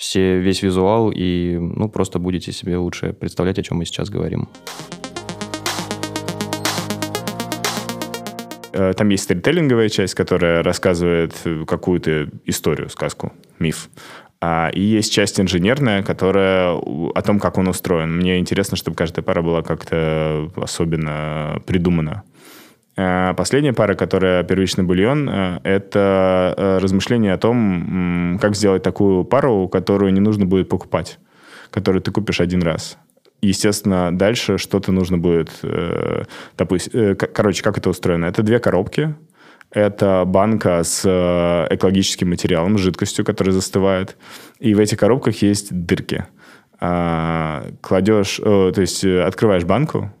все, 0.00 0.38
весь 0.38 0.62
визуал, 0.62 1.12
и 1.14 1.58
ну, 1.58 1.90
просто 1.90 2.18
будете 2.18 2.52
себе 2.52 2.78
лучше 2.78 3.12
представлять, 3.12 3.58
о 3.58 3.62
чем 3.62 3.76
мы 3.76 3.84
сейчас 3.84 4.08
говорим. 4.08 4.48
Э, 8.72 8.94
там 8.96 9.10
есть 9.10 9.24
сторителлинговая 9.24 9.90
часть, 9.90 10.14
которая 10.14 10.62
рассказывает 10.62 11.34
какую-то 11.66 12.30
историю, 12.46 12.88
сказку, 12.88 13.34
миф. 13.58 13.90
А, 14.40 14.70
и 14.72 14.80
есть 14.80 15.12
часть 15.12 15.38
инженерная, 15.38 16.02
которая 16.02 16.72
о 16.72 17.22
том, 17.22 17.38
как 17.38 17.58
он 17.58 17.68
устроен. 17.68 18.16
Мне 18.16 18.38
интересно, 18.38 18.78
чтобы 18.78 18.96
каждая 18.96 19.22
пара 19.22 19.42
была 19.42 19.60
как-то 19.60 20.50
особенно 20.56 21.60
придумана. 21.66 22.22
А, 23.02 23.32
последняя 23.32 23.72
пара, 23.72 23.94
которая 23.94 24.42
первичный 24.42 24.84
бульон, 24.84 25.26
э, 25.28 25.60
это 25.64 26.54
э, 26.54 26.78
размышление 26.82 27.32
о 27.32 27.38
том, 27.38 28.38
как 28.40 28.54
сделать 28.54 28.82
такую 28.82 29.24
пару, 29.24 29.68
которую 29.68 30.12
не 30.12 30.20
нужно 30.20 30.44
будет 30.44 30.68
покупать, 30.68 31.18
которую 31.70 32.02
ты 32.02 32.10
купишь 32.10 32.42
один 32.42 32.62
раз. 32.62 32.98
Естественно, 33.40 34.10
дальше 34.12 34.58
что-то 34.58 34.92
нужно 34.92 35.16
будет... 35.16 35.50
Э, 35.62 36.24
короче, 37.14 37.62
как 37.62 37.78
это 37.78 37.88
устроено? 37.88 38.26
Это 38.26 38.42
две 38.42 38.58
коробки, 38.58 39.14
это 39.70 40.24
банка 40.26 40.82
с 40.84 41.02
э, 41.06 41.74
экологическим 41.74 42.28
материалом, 42.28 42.76
жидкостью, 42.76 43.24
которая 43.24 43.54
застывает. 43.54 44.18
И 44.58 44.74
в 44.74 44.78
этих 44.78 44.98
коробках 44.98 45.40
есть 45.40 45.68
дырки. 45.72 46.26
А, 46.80 47.66
кладешь, 47.80 48.36
то 48.36 48.74
есть 48.76 49.04
э, 49.04 49.22
открываешь 49.22 49.64
банку, 49.64 50.12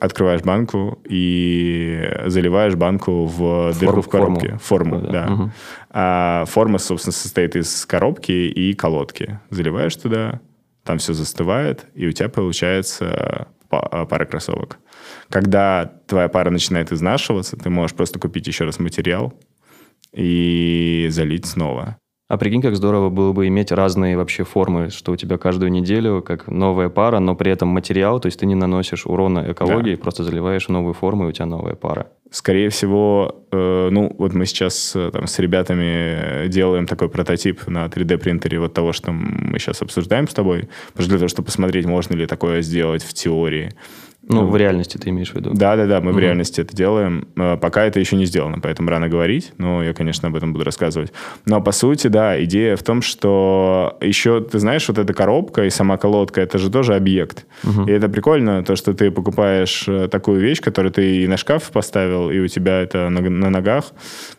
открываешь 0.00 0.42
банку 0.42 1.00
и 1.08 2.08
заливаешь 2.26 2.74
банку 2.74 3.24
в 3.24 3.72
Форм, 3.72 3.78
дырку 3.78 4.00
в 4.02 4.08
коробке. 4.08 4.58
Форму, 4.62 4.96
форму 4.96 5.12
да. 5.12 5.26
да. 5.26 5.32
Угу. 5.32 5.50
А 5.90 6.44
форма, 6.46 6.78
собственно, 6.78 7.12
состоит 7.12 7.56
из 7.56 7.86
коробки 7.86 8.32
и 8.32 8.74
колодки. 8.74 9.40
Заливаешь 9.50 9.96
туда, 9.96 10.40
там 10.84 10.98
все 10.98 11.12
застывает, 11.12 11.86
и 11.94 12.06
у 12.06 12.12
тебя 12.12 12.28
получается 12.28 13.48
пара 13.68 14.24
кроссовок. 14.24 14.78
Когда 15.28 15.92
твоя 16.06 16.28
пара 16.28 16.50
начинает 16.50 16.92
изнашиваться, 16.92 17.56
ты 17.56 17.68
можешь 17.70 17.94
просто 17.96 18.18
купить 18.18 18.46
еще 18.46 18.64
раз 18.64 18.78
материал 18.78 19.34
и 20.12 21.08
залить 21.10 21.46
снова. 21.46 21.98
А 22.28 22.36
прикинь, 22.36 22.60
как 22.60 22.76
здорово 22.76 23.08
было 23.08 23.32
бы 23.32 23.48
иметь 23.48 23.72
разные 23.72 24.18
вообще 24.18 24.44
формы, 24.44 24.90
что 24.90 25.12
у 25.12 25.16
тебя 25.16 25.38
каждую 25.38 25.72
неделю 25.72 26.20
как 26.20 26.46
новая 26.46 26.90
пара, 26.90 27.20
но 27.20 27.34
при 27.34 27.50
этом 27.50 27.68
материал, 27.68 28.20
то 28.20 28.26
есть 28.26 28.38
ты 28.38 28.44
не 28.44 28.54
наносишь 28.54 29.06
урона 29.06 29.50
экологии, 29.50 29.94
да. 29.94 30.02
просто 30.02 30.24
заливаешь 30.24 30.68
новую 30.68 30.92
форму, 30.92 31.24
и 31.24 31.28
у 31.28 31.32
тебя 31.32 31.46
новая 31.46 31.74
пара. 31.74 32.08
Скорее 32.30 32.68
всего, 32.68 33.46
э, 33.50 33.88
ну 33.90 34.14
вот 34.18 34.34
мы 34.34 34.44
сейчас 34.44 34.94
э, 34.94 35.10
там, 35.10 35.26
с 35.26 35.38
ребятами 35.38 36.48
делаем 36.48 36.86
такой 36.86 37.08
прототип 37.08 37.66
на 37.66 37.86
3D 37.86 38.18
принтере 38.18 38.60
вот 38.60 38.74
того, 38.74 38.92
что 38.92 39.10
мы 39.10 39.58
сейчас 39.58 39.80
обсуждаем 39.80 40.28
с 40.28 40.34
тобой, 40.34 40.68
просто 40.92 41.08
для 41.08 41.18
того, 41.18 41.28
чтобы 41.28 41.46
посмотреть, 41.46 41.86
можно 41.86 42.14
ли 42.14 42.26
такое 42.26 42.60
сделать 42.60 43.02
в 43.02 43.14
теории. 43.14 43.72
Ну, 44.28 44.46
в 44.46 44.56
реальности 44.56 44.98
ты 44.98 45.10
имеешь 45.10 45.32
в 45.32 45.34
виду? 45.36 45.50
Да, 45.54 45.76
да, 45.76 45.86
да, 45.86 46.00
мы 46.00 46.12
в 46.12 46.18
реальности 46.18 46.60
это 46.60 46.74
делаем. 46.76 47.28
Э, 47.36 47.56
Пока 47.60 47.84
это 47.84 47.98
еще 48.00 48.16
не 48.16 48.26
сделано, 48.26 48.58
поэтому 48.60 48.90
рано 48.90 49.08
говорить, 49.08 49.52
но 49.58 49.82
я, 49.82 49.92
конечно, 49.94 50.28
об 50.28 50.36
этом 50.36 50.52
буду 50.52 50.64
рассказывать. 50.64 51.12
Но 51.46 51.60
по 51.60 51.72
сути, 51.72 52.08
да, 52.08 52.42
идея 52.44 52.76
в 52.76 52.82
том, 52.82 53.02
что 53.02 53.96
еще, 54.00 54.40
ты 54.40 54.58
знаешь, 54.58 54.86
вот 54.88 54.98
эта 54.98 55.12
коробка 55.14 55.64
и 55.64 55.70
сама 55.70 55.96
колодка, 55.96 56.40
это 56.40 56.58
же 56.58 56.70
тоже 56.70 56.94
объект. 56.94 57.46
И 57.86 57.90
это 57.90 58.08
прикольно, 58.08 58.62
то, 58.64 58.76
что 58.76 58.92
ты 58.94 59.10
покупаешь 59.10 59.84
э, 59.88 60.08
такую 60.08 60.40
вещь, 60.40 60.60
которую 60.60 60.92
ты 60.92 61.22
и 61.22 61.26
на 61.26 61.36
шкаф 61.36 61.70
поставил, 61.70 62.30
и 62.30 62.38
у 62.38 62.46
тебя 62.48 62.80
это 62.80 63.08
на, 63.08 63.20
на 63.20 63.50
ногах. 63.50 63.84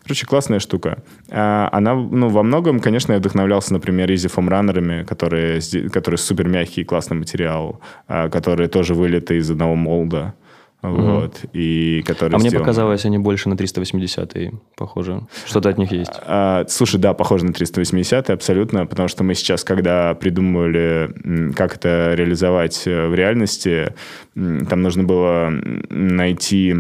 Короче, 0.04 0.26
классная 0.26 0.60
штука. 0.60 1.04
А, 1.30 1.70
Она, 1.72 1.96
ну, 1.96 2.30
во 2.30 2.44
многом, 2.44 2.80
конечно, 2.80 3.14
я 3.14 3.20
вдохновлялся, 3.20 3.74
например, 3.74 4.10
Easy 4.12 4.32
Foam 4.34 4.50
раннерами, 4.50 5.04
которые, 5.04 5.62
которые 5.92 6.18
супер 6.18 6.48
мягкий, 6.48 6.84
классный 6.84 7.18
материал, 7.18 7.80
а, 8.08 8.30
которые 8.30 8.70
тоже 8.70 8.94
вылеты 8.94 9.38
из 9.38 9.50
одного 9.52 9.76
молда. 9.80 10.36
Вот, 10.82 11.42
и 11.52 12.02
которые 12.06 12.38
А 12.38 12.40
мне 12.40 12.50
сделаны- 12.50 12.60
показалось, 12.60 13.04
они 13.04 13.18
больше 13.18 13.50
на 13.50 13.58
380 13.58 14.52
похоже. 14.78 15.28
Что-то 15.46 15.68
от 15.70 15.78
них 15.78 15.92
есть. 15.92 16.12
А, 16.26 16.66
слушай, 16.70 16.98
да, 16.98 17.14
похоже 17.14 17.46
на 17.46 17.52
380 17.52 18.30
абсолютно, 18.30 18.86
потому 18.86 19.10
что 19.10 19.26
мы 19.26 19.36
сейчас, 19.36 19.66
когда 19.66 20.14
придумывали, 20.14 21.54
как 21.54 21.76
это 21.76 22.14
реализовать 22.16 22.84
э, 22.88 23.08
в 23.08 23.14
реальности, 23.14 23.94
там 24.36 24.82
нужно 24.82 25.04
было 25.04 25.52
найти 25.90 26.76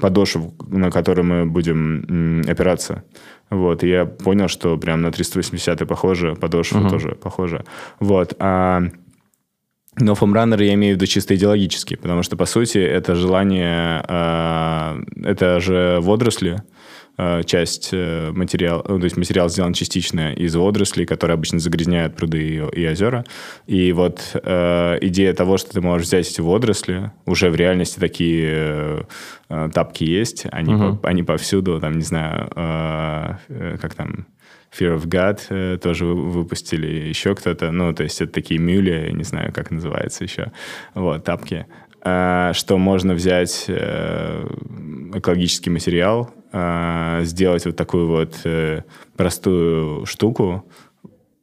подошву, 0.00 0.54
на 0.68 0.90
которой 0.90 1.22
мы 1.22 1.46
будем 1.46 2.42
опираться. 2.48 3.04
Вот, 3.50 3.84
и 3.84 3.88
я 3.88 4.04
понял, 4.04 4.48
что 4.48 4.76
прям 4.78 5.00
на 5.02 5.12
380 5.12 5.86
похоже, 5.86 6.34
подошва 6.34 6.88
тоже 6.90 7.10
похожа. 7.10 7.64
Вот, 8.00 8.34
а... 8.40 8.82
Но 10.00 10.14
фомраннеры 10.14 10.64
я 10.64 10.74
имею 10.74 10.94
в 10.94 10.96
виду 10.96 11.06
чисто 11.06 11.34
идеологически, 11.34 11.96
потому 11.96 12.22
что, 12.22 12.36
по 12.36 12.46
сути, 12.46 12.78
это 12.78 13.14
желание... 13.14 14.04
э, 14.08 15.02
это 15.24 15.60
же 15.60 15.98
водоросли, 16.00 16.62
э, 17.16 17.42
часть 17.44 17.90
э, 17.92 18.30
материала, 18.32 18.84
ну, 18.88 18.98
то 18.98 19.04
есть 19.04 19.16
материал 19.16 19.48
сделан 19.48 19.72
частично 19.72 20.32
из 20.32 20.54
водорослей, 20.54 21.04
которые 21.04 21.34
обычно 21.34 21.58
загрязняют 21.58 22.14
пруды 22.14 22.38
и, 22.38 22.80
и 22.80 22.88
озера. 22.88 23.24
И 23.66 23.92
вот 23.92 24.20
э, 24.34 24.98
идея 25.00 25.32
того, 25.34 25.58
что 25.58 25.72
ты 25.72 25.80
можешь 25.80 26.06
взять 26.06 26.30
эти 26.30 26.40
водоросли, 26.40 27.10
уже 27.26 27.50
в 27.50 27.56
реальности 27.56 27.98
такие 27.98 29.06
э, 29.48 29.68
тапки 29.74 30.04
есть, 30.04 30.46
они, 30.52 30.72
по- 30.96 31.08
они 31.08 31.22
повсюду, 31.24 31.80
там, 31.80 31.96
не 31.98 32.04
знаю, 32.04 32.50
э, 32.54 33.34
э, 33.48 33.76
как 33.80 33.94
там... 33.94 34.26
Fear 34.76 34.96
of 34.98 35.06
God 35.06 35.40
э, 35.50 35.78
тоже 35.78 36.04
вы- 36.04 36.30
выпустили, 36.30 36.86
еще 37.08 37.34
кто-то, 37.34 37.70
ну, 37.70 37.92
то 37.94 38.02
есть 38.02 38.20
это 38.20 38.32
такие 38.32 38.60
мюли, 38.60 39.10
не 39.12 39.24
знаю, 39.24 39.52
как 39.52 39.70
называется 39.70 40.24
еще, 40.24 40.52
вот, 40.94 41.24
тапки, 41.24 41.66
А, 42.00 42.52
что 42.52 42.78
можно 42.78 43.14
взять 43.14 43.64
э, 43.68 44.46
экологический 45.14 45.70
материал, 45.70 46.30
а, 46.52 47.22
сделать 47.24 47.66
вот 47.66 47.76
такую 47.76 48.06
вот 48.06 48.40
э, 48.44 48.82
простую 49.16 50.06
штуку, 50.06 50.64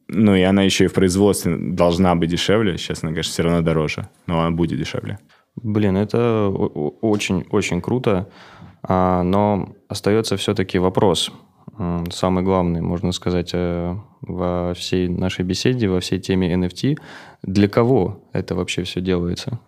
ну, 0.08 0.34
и 0.34 0.42
она 0.42 0.62
еще 0.62 0.84
и 0.84 0.88
в 0.88 0.94
производстве 0.94 1.56
должна 1.56 2.14
быть 2.14 2.30
дешевле, 2.30 2.78
сейчас 2.78 3.02
она, 3.02 3.12
конечно, 3.12 3.32
все 3.32 3.42
равно 3.42 3.60
дороже, 3.60 4.08
но 4.26 4.40
она 4.40 4.50
будет 4.50 4.78
дешевле. 4.78 5.18
Блин, 5.56 5.96
это 5.96 6.48
очень-очень 6.48 7.80
круто, 7.80 8.28
А, 8.88 9.22
но 9.24 9.74
остается 9.88 10.36
все-таки 10.36 10.78
вопрос, 10.78 11.32
самый 12.10 12.42
главный, 12.42 12.80
можно 12.80 13.12
сказать, 13.12 13.50
э, 13.52 13.96
во 14.22 14.72
всей 14.74 15.08
нашей 15.08 15.44
беседе, 15.44 15.88
во 15.88 16.00
всей 16.00 16.18
теме 16.18 16.54
NFT. 16.54 16.96
Для 17.42 17.68
кого 17.68 18.22
это 18.32 18.54
вообще 18.54 18.82
все 18.82 19.00
делается? 19.00 19.58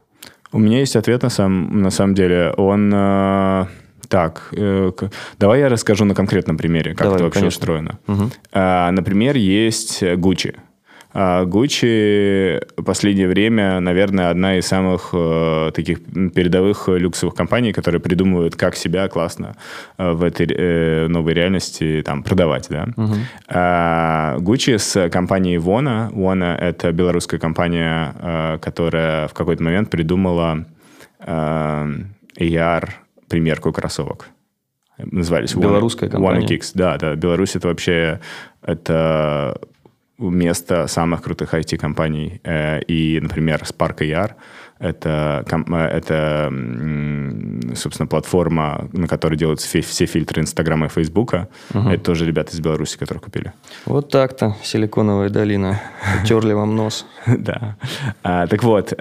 У 0.53 0.59
меня 0.59 0.79
есть 0.79 0.97
ответ 0.97 1.23
на, 1.23 1.31
сам, 1.31 1.83
на 1.83 1.91
самом 1.91 2.15
деле. 2.15 2.53
Он... 2.57 2.93
э, 2.95 3.67
так, 4.09 4.49
э, 4.53 4.91
давай 5.39 5.61
я 5.61 5.69
расскажу 5.69 6.05
на 6.05 6.15
конкретном 6.15 6.57
примере, 6.57 6.95
как 6.95 7.03
Давай, 7.03 7.17
это 7.17 7.25
вообще 7.25 7.41
конечно. 7.41 7.59
устроено. 7.59 7.99
Мгм. 8.07 8.31
А, 8.53 8.91
Например, 8.91 9.37
есть 9.37 10.03
Gucci. 10.03 10.57
А, 11.21 11.45
Gucci 11.45 12.65
в 12.77 12.85
последнее 12.85 13.27
время, 13.27 13.81
наверное, 13.81 14.31
одна 14.31 14.57
из 14.57 14.69
самых 14.69 15.11
э, 15.13 15.73
таких 15.75 16.05
передовых 16.33 16.87
люксовых 16.87 17.35
компаний, 17.35 17.73
которые 17.73 18.01
придумывают, 18.01 18.55
как 18.55 18.77
себя 18.77 19.09
классно 19.09 19.57
э, 19.99 20.13
в 20.13 20.23
этой 20.23 20.47
э, 20.47 21.09
новой 21.09 21.35
реальности 21.35 22.05
там 22.07 22.23
продавать, 22.23 22.69
да. 22.71 22.87
А, 23.49 24.37
Gucci 24.39 24.79
с 24.79 25.11
компанией 25.11 25.57
Wona. 25.57 26.13
Wona— 26.13 26.57
это 26.61 26.93
белорусская 26.93 27.41
компания, 27.41 28.15
э, 28.21 28.59
которая 28.63 29.27
в 29.27 29.35
какой-то 29.35 29.65
момент 29.65 29.91
придумала 29.91 30.67
э, 31.19 31.95
AR-примерку 32.39 33.73
кроссовок. 33.73 34.29
Назывались 34.99 35.53
Белорусская 35.55 36.09
компания? 36.09 36.47
Wona 36.47 36.49
Kicks. 36.49 36.71
Да, 36.75 36.97
да. 36.97 37.17
Беларусь— 37.17 37.55
это 37.57 37.67
вообще 37.67 38.21
это 38.63 39.59
место 40.19 40.87
самых 40.87 41.23
крутых 41.23 41.55
IT-компаний. 41.55 42.41
Э, 42.45 42.81
И, 42.89 43.21
например, 43.21 43.63
Spark 43.63 44.01
AR— 44.01 44.35
это, 44.79 45.45
э, 45.47 45.87
это, 45.87 46.53
собственно, 47.75 48.07
платформа, 48.07 48.89
на 48.93 49.07
которой 49.09 49.37
делаются 49.37 49.69
фи- 49.69 49.81
все 49.81 50.07
фильтры 50.07 50.43
Инстаграма 50.43 50.87
и 50.87 50.89
Фейсбука. 50.89 51.49
Это 51.73 51.99
тоже 52.03 52.27
ребята 52.27 52.53
из 52.55 52.61
Беларуси, 52.61 52.97
которые 52.99 53.21
купили. 53.23 53.53
Вот 53.87 54.11
так-то, 54.11 54.57
Силиконовая 54.63 55.29
долина. 55.31 55.81
Утерли 56.23 56.53
вам 56.53 56.77
нос. 56.77 57.07
Да. 57.39 57.77
А, 58.23 58.47
так 58.47 58.63
вот, 58.65 58.93
э, 58.93 58.97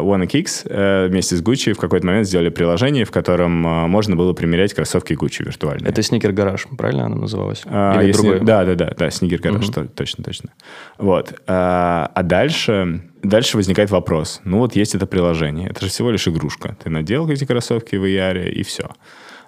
WannaKicks 0.00 0.66
э, 0.68 1.06
вместе 1.08 1.36
с 1.36 1.42
Gucci 1.42 1.72
в 1.72 1.78
какой-то 1.78 2.06
момент 2.06 2.26
сделали 2.26 2.48
приложение, 2.48 3.04
в 3.04 3.10
котором 3.10 3.52
можно 3.52 4.14
было 4.16 4.32
примерять 4.34 4.74
кроссовки 4.74 5.14
Gucci 5.14 5.44
виртуальные. 5.44 5.88
Это 5.88 6.02
Сникер 6.02 6.32
Гараж, 6.32 6.66
правильно 6.76 7.06
оно 7.06 7.16
называлось? 7.16 7.62
А, 7.66 7.98
Или 8.00 8.08
если- 8.08 8.22
другое? 8.22 8.40
Да, 8.40 8.64
да, 8.64 8.74
да, 8.74 8.92
да, 8.98 9.10
Гараж, 9.38 9.68
то- 9.68 9.86
точно, 9.86 10.24
точно. 10.24 10.50
Вот. 10.98 11.34
А, 11.46 12.10
а 12.14 12.22
дальше, 12.22 13.02
дальше 13.22 13.56
возникает 13.56 13.90
вопрос. 13.90 14.40
Ну 14.44 14.58
вот 14.58 14.76
есть 14.76 14.94
это 14.94 15.06
приложение, 15.06 15.68
это 15.70 15.82
же 15.82 15.90
всего 15.90 16.10
лишь 16.10 16.28
игрушка. 16.28 16.76
Ты 16.82 16.90
надел 16.90 17.28
эти 17.28 17.44
кроссовки 17.44 17.96
в 17.96 18.04
VR 18.04 18.50
и 18.50 18.62
все. 18.62 18.90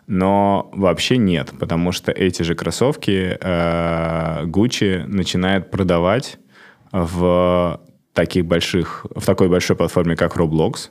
Но 0.07 0.71
вообще 0.73 1.17
нет, 1.17 1.53
потому 1.59 1.93
что 1.93 2.13
эти 2.13 2.43
же 2.43 2.55
кроссовки 2.55 3.39
э, 3.41 4.45
Gucci 4.45 5.07
начинает 5.07 5.71
продавать 5.71 6.39
в 6.93 7.81
таких 8.13 8.45
больших, 8.45 9.07
в 9.15 9.25
такой 9.25 9.49
большой 9.49 9.77
платформе, 9.77 10.15
как 10.15 10.37
Roblox, 10.37 10.91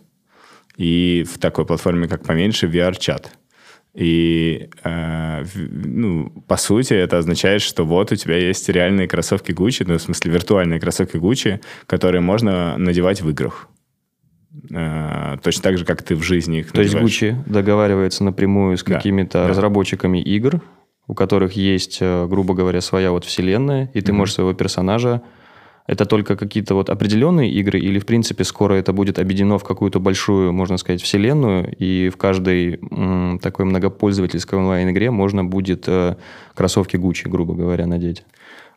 и 0.78 1.26
в 1.32 1.38
такой 1.38 1.66
платформе, 1.66 2.08
как 2.08 2.24
поменьше, 2.24 2.68
VR-чат. 2.68 3.32
И, 3.94 4.70
э, 4.84 5.46
ну, 5.56 6.30
по 6.48 6.58
сути, 6.58 6.94
это 6.94 7.20
означает, 7.20 7.62
что 7.62 7.86
вот 7.86 8.12
у 8.12 8.16
тебя 8.16 8.38
есть 8.38 8.68
реальные 8.70 9.08
кроссовки 9.08 9.52
Gucci, 9.52 9.86
ну, 9.88 9.98
в 9.98 10.02
смысле, 10.02 10.32
виртуальные 10.32 10.80
кроссовки 10.80 11.18
Gucci, 11.18 11.62
которые 11.86 12.22
можно 12.22 12.76
надевать 12.78 13.22
в 13.22 13.30
играх. 13.30 13.70
Э, 14.72 15.38
точно 15.44 15.62
так 15.62 15.78
же, 15.78 15.86
как 15.86 16.02
ты 16.02 16.16
в 16.16 16.24
жизни 16.24 16.60
их 16.60 16.72
То 16.72 16.82
есть 16.82 16.94
надеваешь. 16.94 17.22
Gucci 17.22 17.36
договаривается 17.46 18.24
напрямую 18.24 18.78
с 18.78 18.84
какими-то 18.84 19.44
да. 19.44 19.48
разработчиками 19.48 20.20
игр, 20.20 20.62
у 21.08 21.14
которых 21.14 21.54
есть, 21.54 22.00
э, 22.02 22.26
грубо 22.28 22.56
говоря, 22.56 22.82
своя 22.82 23.12
вот 23.12 23.26
вселенная, 23.26 23.92
и 23.94 24.02
ты 24.02 24.12
можешь 24.12 24.36
своего 24.36 24.54
персонажа... 24.54 25.22
Это 25.86 26.06
только 26.06 26.38
какие-то 26.38 26.76
вот 26.76 26.90
определенные 26.90 27.52
игры, 27.52 27.78
или, 27.78 28.00
в 28.00 28.06
принципе, 28.06 28.44
скоро 28.46 28.76
это 28.76 28.94
будет 28.94 29.20
объединено 29.20 29.58
в 29.58 29.64
какую-то 29.64 30.00
большую, 30.00 30.54
можно 30.54 30.78
сказать, 30.78 31.02
вселенную, 31.02 31.76
и 31.78 32.10
в 32.10 32.18
каждой 32.18 32.80
м, 32.92 33.40
такой 33.40 33.66
многопользовательской 33.66 34.58
онлайн-игре 34.60 35.12
можно 35.12 35.44
будет 35.44 35.84
э, 35.88 36.16
кроссовки 36.56 36.96
Gucci, 36.96 37.30
грубо 37.30 37.54
говоря, 37.54 37.86
надеть. 37.86 38.24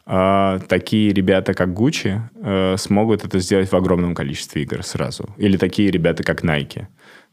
А, 0.04 0.58
такие 0.68 1.12
ребята, 1.12 1.54
как 1.54 1.68
Gucci, 1.68 2.20
э, 2.42 2.76
смогут 2.76 3.24
это 3.24 3.38
сделать 3.38 3.70
в 3.70 3.76
огромном 3.76 4.14
количестве 4.14 4.62
игр 4.62 4.82
сразу. 4.82 5.28
Или 5.36 5.56
такие 5.56 5.90
ребята, 5.90 6.24
как 6.24 6.42
Nike. 6.44 6.86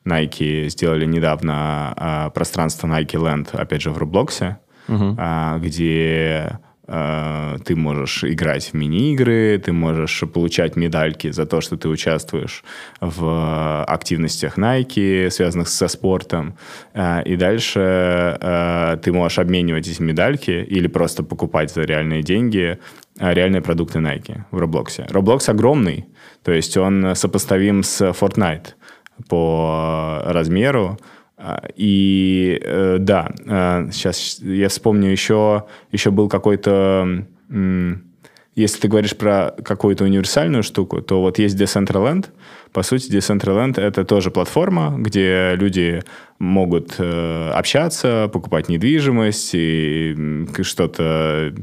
Nike 0.05 0.69
сделали 0.69 1.05
недавно 1.05 1.93
а, 1.95 2.29
пространство 2.29 2.87
Nike 2.87 3.13
Land, 3.13 3.55
опять 3.55 3.81
же, 3.81 3.89
в 3.89 3.97
Роблоксе, 3.97 4.57
а, 4.87 5.59
где 5.59 6.49
а, 6.51 6.59
ты 6.85 7.75
можешь 7.75 8.23
играть 8.25 8.65
в 8.65 8.73
мини-игры, 8.73 9.61
ты 9.63 9.71
можешь 9.71 10.23
получать 10.33 10.75
медальки 10.75 11.31
за 11.31 11.45
то, 11.45 11.61
что 11.61 11.77
ты 11.77 11.87
участвуешь 11.87 12.63
в 12.99 13.85
активностях 13.85 14.57
Nike, 14.57 15.29
связанных 15.29 15.69
со 15.69 15.87
спортом. 15.87 16.57
А, 16.93 17.21
И 17.21 17.37
дальше 17.37 18.99
ты 19.01 19.11
можешь 19.13 19.39
обменивать 19.39 19.87
эти 19.87 20.01
медальки 20.01 20.51
или 20.51 20.87
просто 20.87 21.23
покупать 21.23 21.73
за 21.73 21.83
реальные 21.83 22.21
деньги 22.21 22.79
реальные 23.19 23.61
продукты 23.61 23.99
Nike 23.99 24.41
в 24.51 24.57
Роблоксе. 24.57 25.05
Roblox 25.09 25.49
огромный, 25.49 26.05
то 26.43 26.51
есть 26.51 26.77
он 26.77 27.15
сопоставим 27.15 27.83
с 27.83 28.01
Fortnite 28.01 28.73
по 29.29 30.21
размеру. 30.25 30.97
А, 31.45 31.61
И 31.75 32.57
э, 32.63 32.97
да, 32.99 33.33
сейчас 33.91 34.39
я 34.39 34.69
вспомню 34.69 35.11
еще, 35.11 35.65
еще 35.91 36.09
был 36.09 36.29
какой-то 36.29 37.25
если 38.55 38.81
ты 38.81 38.87
говоришь 38.87 39.17
про 39.17 39.55
какую-то 39.63 40.03
универсальную 40.03 40.61
штуку, 40.61 41.01
то 41.01 41.21
вот 41.21 41.39
есть 41.39 41.59
Decentraland. 41.59 42.27
По 42.71 42.83
сути, 42.83 43.11
Decentraland— 43.11 43.79
это 43.81 44.05
тоже 44.05 44.29
платформа, 44.29 44.95
где 44.97 45.55
люди 45.55 46.03
могут 46.37 46.95
э, 46.99 47.49
общаться, 47.51 48.29
покупать 48.31 48.69
недвижимость 48.69 49.51
и 49.53 50.45
что-то 50.61 51.53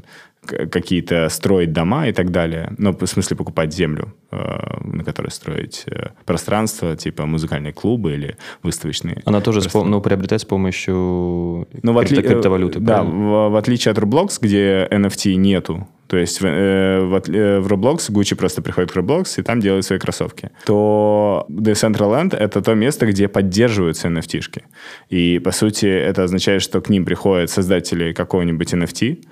какие-то 0.43 1.29
строить 1.29 1.73
дома 1.73 2.09
и 2.09 2.13
так 2.13 2.31
далее. 2.31 2.73
Ну, 2.79 2.97
в 2.99 3.07
смысле 3.07 3.37
покупать 3.37 3.73
землю, 3.73 4.15
э, 4.31 4.37
на 4.85 5.05
которой 5.05 5.31
строить 5.31 5.85
э, 5.87 6.11
пространство, 6.25 6.97
типа 6.97 7.27
музыкальные 7.27 7.73
клубы 7.73 8.13
или 8.13 8.37
выставочные. 8.63 9.23
Она 9.25 9.41
тоже 9.41 9.63
с, 9.63 9.75
ну, 9.75 10.01
приобретать 10.01 10.41
с 10.41 10.45
помощью 10.45 11.69
ну, 11.83 11.93
в 11.93 11.99
отли... 11.99 12.23
криптовалюты, 12.23 12.81
Да, 12.81 13.03
в, 13.03 13.51
в 13.51 13.57
отличие 13.57 13.93
от 13.93 13.99
Roblox, 13.99 14.39
где 14.41 14.87
NFT 14.91 15.35
нету, 15.35 15.89
то 16.11 16.17
есть 16.17 16.41
в, 16.41 16.45
э, 16.45 17.01
в, 17.05 17.21
в 17.21 17.67
Roblox 17.69 18.11
Gucci 18.11 18.35
просто 18.35 18.63
приходит 18.63 18.91
в 18.91 18.97
Roblox 18.97 19.39
и 19.39 19.43
там 19.43 19.61
делает 19.61 19.85
свои 19.85 20.01
кроссовки. 20.01 20.51
То 20.67 21.47
Decentraland— 21.49 22.37
это 22.39 22.61
то 22.63 22.75
место, 22.75 23.07
где 23.07 23.29
поддерживаются 23.29 24.09
NFT-шки. 24.09 24.65
И, 25.09 25.39
по 25.39 25.53
сути, 25.53 25.87
это 25.87 26.25
означает, 26.25 26.63
что 26.63 26.81
к 26.81 26.89
ним 26.89 27.05
приходят 27.05 27.49
создатели 27.49 28.13
какого-нибудь 28.13 28.75
NFT, 28.75 29.13
э, 29.13 29.27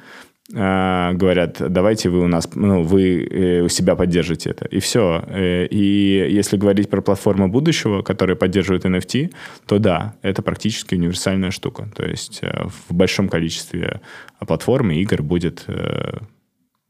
говорят, 0.50 1.60
давайте 1.60 2.08
вы 2.08 2.20
у 2.20 2.26
нас, 2.26 2.48
ну, 2.54 2.82
вы 2.82 3.22
э, 3.22 3.60
у 3.60 3.68
себя 3.68 3.94
поддержите 3.96 4.50
это. 4.50 4.64
И 4.64 4.80
все. 4.80 5.22
Э, 5.26 5.66
и 5.66 6.26
если 6.30 6.56
говорить 6.56 6.88
про 6.88 7.02
платформу 7.02 7.48
будущего, 7.48 8.00
которая 8.00 8.34
поддерживает 8.34 8.86
NFT, 8.86 9.34
то 9.66 9.78
да, 9.78 10.14
это 10.22 10.40
практически 10.42 10.94
универсальная 10.94 11.50
штука. 11.50 11.90
То 11.94 12.06
есть 12.06 12.38
э, 12.42 12.66
в 12.88 12.94
большом 12.94 13.28
количестве 13.28 14.00
платформ 14.46 14.90
и 14.90 15.02
игр 15.02 15.22
будет 15.22 15.64
э, 15.66 16.18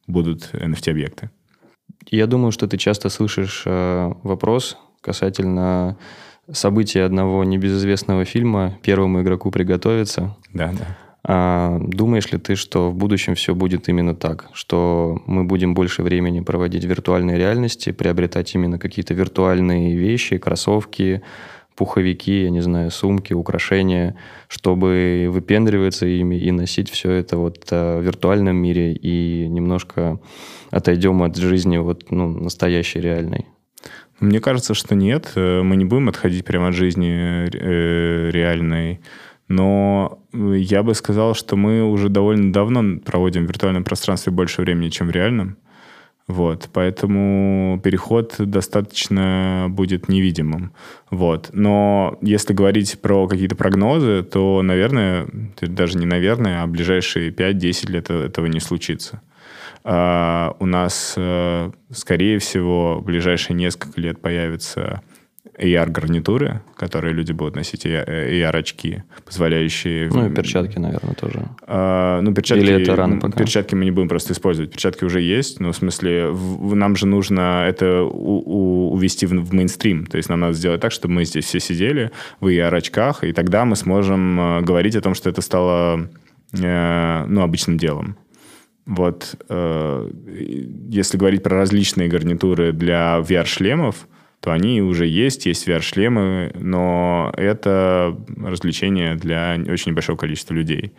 будут 0.06 0.50
NFT-объекты. 0.52 1.30
Я 2.10 2.26
думаю, 2.26 2.52
что 2.52 2.68
ты 2.68 2.78
часто 2.78 3.08
слышишь 3.08 3.64
э, 3.66 4.12
вопрос 4.22 4.78
касательно 5.00 5.98
события 6.50 7.02
одного 7.02 7.44
небезызвестного 7.44 8.24
фильма 8.24 8.78
«Первому 8.82 9.22
игроку 9.22 9.50
приготовиться». 9.50 10.36
Да, 10.52 10.72
да. 10.72 10.96
А, 11.30 11.78
думаешь 11.80 12.32
ли 12.32 12.38
ты, 12.38 12.56
что 12.56 12.90
в 12.90 12.94
будущем 12.94 13.34
все 13.34 13.54
будет 13.54 13.90
именно 13.90 14.14
так? 14.14 14.48
Что 14.54 15.20
мы 15.26 15.44
будем 15.44 15.74
больше 15.74 16.02
времени 16.02 16.40
проводить 16.40 16.86
в 16.86 16.88
виртуальной 16.88 17.36
реальности, 17.36 17.92
приобретать 17.92 18.54
именно 18.54 18.78
какие-то 18.78 19.12
виртуальные 19.12 19.94
вещи, 19.94 20.38
кроссовки, 20.38 21.20
пуховики, 21.76 22.44
я 22.44 22.50
не 22.50 22.62
знаю, 22.62 22.90
сумки, 22.90 23.34
украшения, 23.34 24.16
чтобы 24.48 25.28
выпендриваться 25.30 26.06
ими 26.06 26.36
и 26.36 26.50
носить 26.50 26.88
все 26.88 27.10
это 27.10 27.36
вот 27.36 27.66
э, 27.72 27.98
в 27.98 28.02
виртуальном 28.04 28.56
мире 28.56 28.94
и 28.94 29.46
немножко 29.48 30.18
отойдем 30.70 31.22
от 31.22 31.36
жизни 31.36 31.76
вот, 31.76 32.10
ну, 32.10 32.26
настоящей, 32.26 33.00
реальной? 33.00 33.44
Мне 34.18 34.40
кажется, 34.40 34.72
что 34.72 34.94
нет. 34.94 35.32
Э, 35.36 35.60
мы 35.62 35.76
не 35.76 35.84
будем 35.84 36.08
отходить 36.08 36.46
прямо 36.46 36.68
от 36.68 36.74
жизни 36.74 37.48
э, 37.52 38.30
реальной. 38.30 39.00
Но 39.48 40.20
я 40.32 40.82
бы 40.82 40.94
сказал, 40.94 41.34
что 41.34 41.56
мы 41.56 41.82
уже 41.82 42.08
довольно 42.10 42.52
давно 42.52 43.00
проводим 43.00 43.46
в 43.46 43.48
виртуальном 43.48 43.84
пространстве 43.84 44.32
больше 44.32 44.62
времени, 44.62 44.90
чем 44.90 45.08
в 45.08 45.10
реальном. 45.10 45.56
Вот, 46.28 46.68
поэтому 46.74 47.80
переход 47.82 48.34
достаточно 48.38 49.66
будет 49.70 50.10
невидимым. 50.10 50.72
Вот. 51.10 51.48
Но 51.54 52.18
если 52.20 52.52
говорить 52.52 53.00
про 53.00 53.26
какие-то 53.26 53.56
прогнозы, 53.56 54.22
то, 54.22 54.60
наверное, 54.60 55.26
даже 55.62 55.96
не 55.96 56.04
наверное, 56.04 56.62
а 56.62 56.66
ближайшие 56.66 57.30
5-10 57.30 57.90
лет 57.90 58.10
этого 58.10 58.44
не 58.44 58.60
случится. 58.60 59.22
А 59.84 60.54
у 60.58 60.66
нас, 60.66 61.14
э, 61.16 61.70
скорее 61.92 62.38
всего, 62.40 62.98
в 62.98 63.04
ближайшие 63.04 63.56
несколько 63.56 63.98
лет 63.98 64.20
появится 64.20 65.00
AR-гарнитуры, 65.58 66.60
которые 66.76 67.12
люди 67.12 67.32
будут 67.32 67.56
носить, 67.56 67.84
AR-очки, 67.84 69.02
позволяющие... 69.24 70.08
Ну 70.08 70.30
и 70.30 70.34
перчатки, 70.34 70.78
наверное, 70.78 71.14
тоже. 71.14 71.48
А, 71.66 72.20
ну, 72.20 72.32
перчатки... 72.32 72.62
Или 72.62 72.82
это 72.82 72.96
рано 72.96 73.20
пока? 73.20 73.38
Перчатки 73.38 73.74
мы 73.74 73.84
не 73.84 73.90
будем 73.90 74.08
просто 74.08 74.32
использовать. 74.32 74.70
Перчатки 74.72 75.04
уже 75.04 75.20
есть, 75.20 75.60
но 75.60 75.72
в 75.72 75.76
смысле 75.76 76.28
в, 76.30 76.74
нам 76.74 76.96
же 76.96 77.06
нужно 77.06 77.64
это 77.66 78.02
у, 78.02 78.42
у, 78.44 78.92
увести 78.92 79.26
в, 79.26 79.30
в 79.30 79.52
мейнстрим. 79.52 80.06
То 80.06 80.16
есть 80.16 80.28
нам 80.28 80.40
надо 80.40 80.54
сделать 80.54 80.80
так, 80.80 80.92
чтобы 80.92 81.14
мы 81.14 81.24
здесь 81.24 81.44
все 81.44 81.60
сидели 81.60 82.10
в 82.40 82.46
AR-очках, 82.46 83.24
и 83.24 83.32
тогда 83.32 83.64
мы 83.64 83.76
сможем 83.76 84.40
э, 84.40 84.60
говорить 84.62 84.96
о 84.96 85.00
том, 85.00 85.14
что 85.14 85.28
это 85.28 85.42
стало 85.42 86.08
э, 86.52 87.24
ну, 87.26 87.42
обычным 87.42 87.78
делом. 87.78 88.16
Вот, 88.86 89.34
э, 89.50 90.10
если 90.88 91.18
говорить 91.18 91.42
про 91.42 91.56
различные 91.56 92.08
гарнитуры 92.08 92.72
для 92.72 93.18
VR-шлемов, 93.18 94.06
то 94.40 94.52
они 94.52 94.80
уже 94.80 95.06
есть, 95.06 95.46
есть 95.46 95.66
VR-шлемы, 95.66 96.52
но 96.58 97.32
это 97.36 98.16
развлечение 98.36 99.16
для 99.16 99.58
очень 99.68 99.94
большого 99.94 100.16
количества 100.16 100.54
людей. 100.54 100.92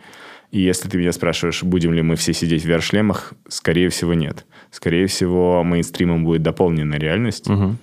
И 0.50 0.60
если 0.60 0.88
ты 0.88 0.98
меня 0.98 1.12
спрашиваешь, 1.12 1.62
будем 1.62 1.92
ли 1.92 2.02
мы 2.02 2.16
все 2.16 2.32
сидеть 2.32 2.64
в 2.64 2.68
VR-шлемах, 2.68 3.34
скорее 3.48 3.88
всего, 3.88 4.14
нет. 4.14 4.46
Скорее 4.70 5.06
всего, 5.06 5.62
мейнстримом 5.62 6.24
будет 6.24 6.42
дополненная 6.42 6.98
реальность. 6.98 7.48
Угу. 7.48 7.76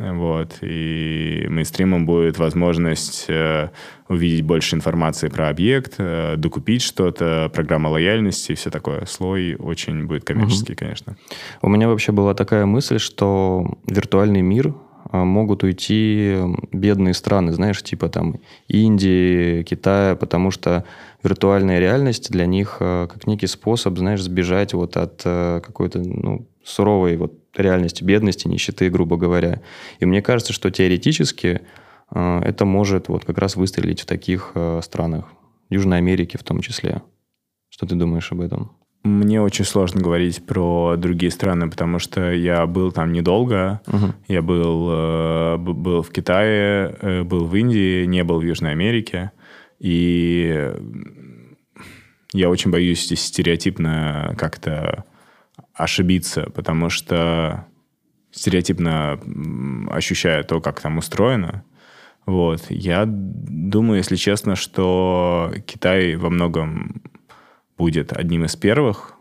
Вот. 0.00 0.58
И 0.62 1.46
мейнстримом 1.48 2.06
будет 2.06 2.38
возможность 2.38 3.26
э, 3.28 3.68
увидеть 4.08 4.42
больше 4.42 4.76
информации 4.76 5.28
про 5.28 5.48
объект, 5.48 5.94
э, 5.98 6.36
докупить 6.36 6.82
что-то, 6.82 7.50
программа 7.52 7.88
лояльности 7.88 8.52
и 8.52 8.54
все 8.54 8.70
такое. 8.70 9.04
Слой 9.06 9.56
очень 9.56 10.06
будет 10.06 10.24
коммерческий, 10.24 10.72
угу. 10.72 10.78
конечно. 10.78 11.16
У 11.62 11.68
меня 11.68 11.88
вообще 11.88 12.12
была 12.12 12.34
такая 12.34 12.64
мысль, 12.64 12.98
что 12.98 13.78
виртуальный 13.86 14.42
мир 14.42 14.74
могут 15.12 15.64
уйти 15.64 16.36
бедные 16.72 17.14
страны, 17.14 17.52
знаешь, 17.52 17.82
типа 17.82 18.08
там 18.08 18.36
Индии, 18.68 19.62
Китая, 19.64 20.16
потому 20.16 20.50
что 20.50 20.84
виртуальная 21.22 21.80
реальность 21.80 22.30
для 22.30 22.46
них 22.46 22.76
а, 22.80 23.06
как 23.06 23.26
некий 23.26 23.46
способ, 23.46 23.98
знаешь, 23.98 24.22
сбежать 24.22 24.72
вот 24.74 24.96
от 24.96 25.22
а, 25.24 25.60
какой-то 25.60 25.98
ну, 25.98 26.46
суровой 26.64 27.16
вот 27.16 27.34
реальности, 27.56 28.04
бедности, 28.04 28.48
нищеты, 28.48 28.90
грубо 28.90 29.16
говоря. 29.16 29.60
И 29.98 30.06
мне 30.06 30.22
кажется, 30.22 30.52
что 30.52 30.70
теоретически 30.70 31.62
это 32.12 32.64
может 32.64 33.08
вот 33.08 33.24
как 33.24 33.38
раз 33.38 33.54
выстрелить 33.54 34.00
в 34.00 34.06
таких 34.06 34.52
странах, 34.82 35.26
Южной 35.68 35.98
Америке 35.98 36.38
в 36.38 36.42
том 36.42 36.60
числе. 36.60 37.02
Что 37.68 37.86
ты 37.86 37.94
думаешь 37.94 38.32
об 38.32 38.40
этом? 38.40 38.72
Мне 39.02 39.40
очень 39.40 39.64
сложно 39.64 40.02
говорить 40.02 40.44
про 40.44 40.96
другие 40.98 41.32
страны, 41.32 41.70
потому 41.70 41.98
что 41.98 42.32
я 42.32 42.66
был 42.66 42.92
там 42.92 43.12
недолго. 43.12 43.80
Uh-huh. 43.86 44.12
Я 44.28 44.42
был, 44.42 44.88
э, 44.90 45.56
был 45.56 46.02
в 46.02 46.10
Китае, 46.10 46.96
э, 47.00 47.22
был 47.22 47.46
в 47.46 47.56
Индии, 47.56 48.04
не 48.04 48.22
был 48.24 48.40
в 48.40 48.42
Южной 48.42 48.72
Америке. 48.72 49.32
И 49.78 50.70
я 52.34 52.50
очень 52.50 52.70
боюсь 52.70 53.06
здесь 53.06 53.22
стереотипно 53.24 54.34
как-то 54.36 55.04
ошибиться, 55.72 56.50
потому 56.54 56.90
что 56.90 57.66
стереотипно 58.32 59.18
ощущаю 59.90 60.44
то, 60.44 60.60
как 60.60 60.80
там 60.80 60.98
устроено. 60.98 61.64
Вот. 62.26 62.66
Я 62.68 63.04
думаю, 63.06 63.98
если 63.98 64.16
честно, 64.16 64.56
что 64.56 65.52
Китай 65.66 66.16
во 66.16 66.28
многом 66.28 67.02
будет 67.80 68.12
одним 68.12 68.44
из 68.44 68.56
первых, 68.56 69.14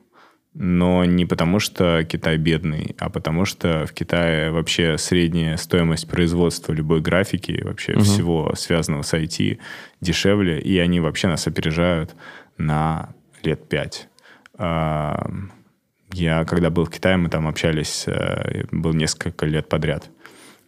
но 0.54 1.06
не 1.06 1.26
потому, 1.26 1.60
что 1.60 2.04
Китай 2.04 2.36
бедный, 2.36 2.94
а 3.00 3.10
потому 3.10 3.46
что 3.46 3.86
в 3.86 3.94
Китае 3.94 4.52
вообще 4.52 4.98
средняя 4.98 5.56
стоимость 5.56 6.10
производства 6.10 6.74
любой 6.74 7.00
графики, 7.00 7.62
вообще 7.64 7.94
угу. 7.94 8.02
всего 8.02 8.54
связанного 8.56 9.04
с 9.04 9.14
IT 9.14 9.60
дешевле, 10.02 10.60
и 10.60 10.78
они 10.78 11.00
вообще 11.00 11.30
нас 11.30 11.48
опережают 11.48 12.14
на 12.58 13.14
лет 13.44 13.70
пять. 13.70 14.10
Я, 14.58 16.44
когда 16.46 16.70
был 16.70 16.84
в 16.84 16.90
Китае, 16.90 17.16
мы 17.16 17.30
там 17.30 17.48
общались, 17.48 18.06
э, 18.08 18.64
был 18.72 18.94
несколько 18.94 19.46
лет 19.46 19.70
подряд. 19.70 20.10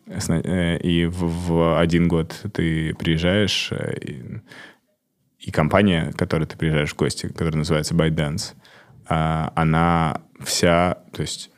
Э, 0.08 0.77
и 0.77 1.06
в, 1.08 1.47
в 1.47 1.80
один 1.80 2.08
год 2.08 2.39
ты 2.54 2.93
приезжаешь, 2.93 3.71
э, 3.71 4.39
и 5.41 5.51
компания, 5.51 6.12
к 6.12 6.17
которой 6.17 6.45
ты 6.45 6.56
приезжаешь 6.56 6.91
в 6.91 6.95
гости, 6.95 7.27
которая 7.27 7.58
называется 7.58 7.95
ByteDance, 7.95 8.54
а, 9.08 9.51
она 9.56 10.21
вся, 10.39 10.99
то 11.12 11.21
есть 11.21 11.49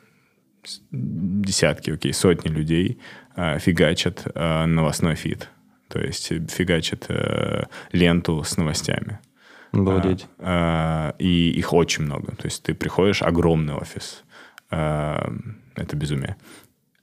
десятки, 0.90 1.90
окей, 1.90 2.14
сотни 2.14 2.48
людей 2.48 2.98
а, 3.36 3.58
фигачат 3.58 4.26
а, 4.34 4.66
новостной 4.66 5.14
фид. 5.14 5.50
То 5.88 6.00
есть 6.00 6.32
фигачат 6.50 7.06
э, 7.08 7.64
ленту 7.92 8.42
с 8.42 8.56
новостями. 8.56 9.20
Обалдеть. 9.70 10.26
И 11.20 11.50
их 11.50 11.72
очень 11.72 12.04
много. 12.04 12.34
То 12.34 12.46
есть 12.46 12.64
ты 12.64 12.74
приходишь, 12.74 13.22
огромный 13.22 13.74
офис. 13.74 14.24
Это 14.70 15.92
безумие. 15.92 16.36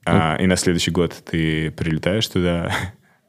И 0.04 0.46
на 0.46 0.56
следующий 0.56 0.90
год 0.90 1.14
ты 1.24 1.70
прилетаешь 1.70 2.26
туда, 2.26 2.70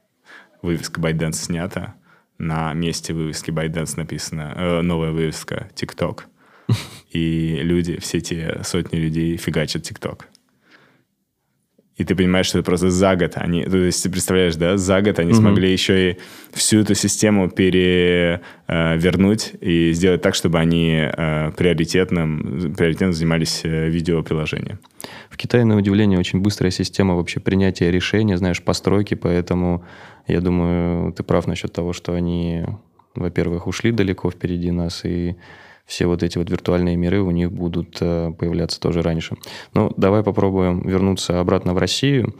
вывеска 0.62 1.00
ByteDance 1.00 1.34
снята, 1.34 1.96
на 2.38 2.74
месте 2.74 3.14
вывески 3.14 3.52
ByteDance 3.52 3.94
написано, 3.98 4.54
э, 4.56 4.82
новая 4.82 5.12
вывеска 5.12 5.70
TikTok. 5.76 6.22
и 7.12 7.60
люди, 7.62 8.00
все 8.00 8.22
те 8.22 8.62
сотни 8.64 8.98
людей 8.98 9.38
фигачат 9.38 9.84
ТикТок. 9.84 10.28
И 11.96 12.04
ты 12.04 12.16
понимаешь, 12.16 12.48
что 12.48 12.58
это 12.58 12.66
просто 12.66 12.90
за 12.90 13.16
год 13.16 13.34
они... 13.36 13.66
То 13.66 13.78
есть 13.78 14.02
ты 14.02 14.10
представляешь, 14.10 14.56
да, 14.56 14.78
за 14.78 15.02
год 15.02 15.20
они 15.20 15.32
mm-hmm. 15.32 15.36
смогли 15.36 15.72
еще 15.72 16.12
и 16.12 16.18
всю 16.52 16.80
эту 16.80 16.96
систему 16.96 17.52
перевернуть 17.52 19.52
э, 19.62 19.66
и 19.66 19.94
сделать 19.94 20.24
так, 20.24 20.34
чтобы 20.34 20.58
они 20.58 21.06
э, 21.06 21.52
приоритетным, 21.56 22.74
приоритетно 22.76 23.14
занимались 23.14 23.62
э, 23.64 23.90
видеоприложением. 23.90 24.80
В 25.30 25.38
Китае, 25.38 25.66
на 25.66 25.78
удивление, 25.78 26.18
очень 26.18 26.40
быстрая 26.40 26.72
система 26.72 27.16
вообще 27.16 27.40
принятия 27.40 27.92
решения, 27.92 28.38
знаешь, 28.38 28.64
постройки, 28.64 29.14
поэтому 29.14 29.86
я 30.28 30.42
думаю, 30.42 31.14
ты 31.14 31.24
прав 31.24 31.48
насчет 31.48 31.74
того, 31.74 31.94
что 31.94 32.14
они, 32.14 32.66
во-первых, 33.16 33.68
ушли 33.68 33.92
далеко 33.92 34.32
впереди 34.32 34.72
нас, 34.72 35.06
и 35.06 35.36
все 35.86 36.06
вот 36.06 36.24
эти 36.24 36.38
вот 36.38 36.50
виртуальные 36.50 36.96
миры 36.96 37.22
у 37.22 37.32
них 37.32 37.52
будут 37.52 37.98
э, 38.00 38.32
появляться 38.38 38.80
тоже 38.80 39.02
раньше. 39.02 39.36
Ну, 39.74 39.92
давай 39.98 40.24
попробуем 40.24 40.82
вернуться 40.88 41.40
обратно 41.40 41.74
в 41.74 41.78
Россию. 41.78 42.36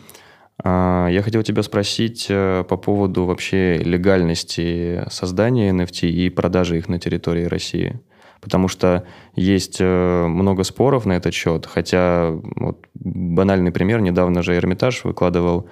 А, 0.64 1.08
я 1.10 1.22
хотел 1.22 1.44
тебя 1.44 1.64
спросить 1.64 2.28
э, 2.30 2.64
по 2.68 2.78
поводу 2.78 3.26
вообще 3.26 3.78
легальности 3.78 5.04
создания 5.10 5.72
NFT 5.72 6.08
и 6.08 6.30
продажи 6.30 6.78
их 6.78 6.88
на 6.88 7.00
территории 7.00 7.46
России. 7.46 8.00
Потому 8.40 8.68
что 8.68 9.06
есть 9.36 9.78
э, 9.80 10.26
много 10.28 10.64
споров 10.64 11.06
на 11.06 11.14
этот 11.14 11.34
счет, 11.34 11.66
хотя 11.66 12.32
вот 12.56 12.86
банальный 12.94 13.72
пример, 13.72 14.02
недавно 14.02 14.42
же 14.42 14.56
Эрмитаж 14.56 15.04
выкладывал 15.04 15.70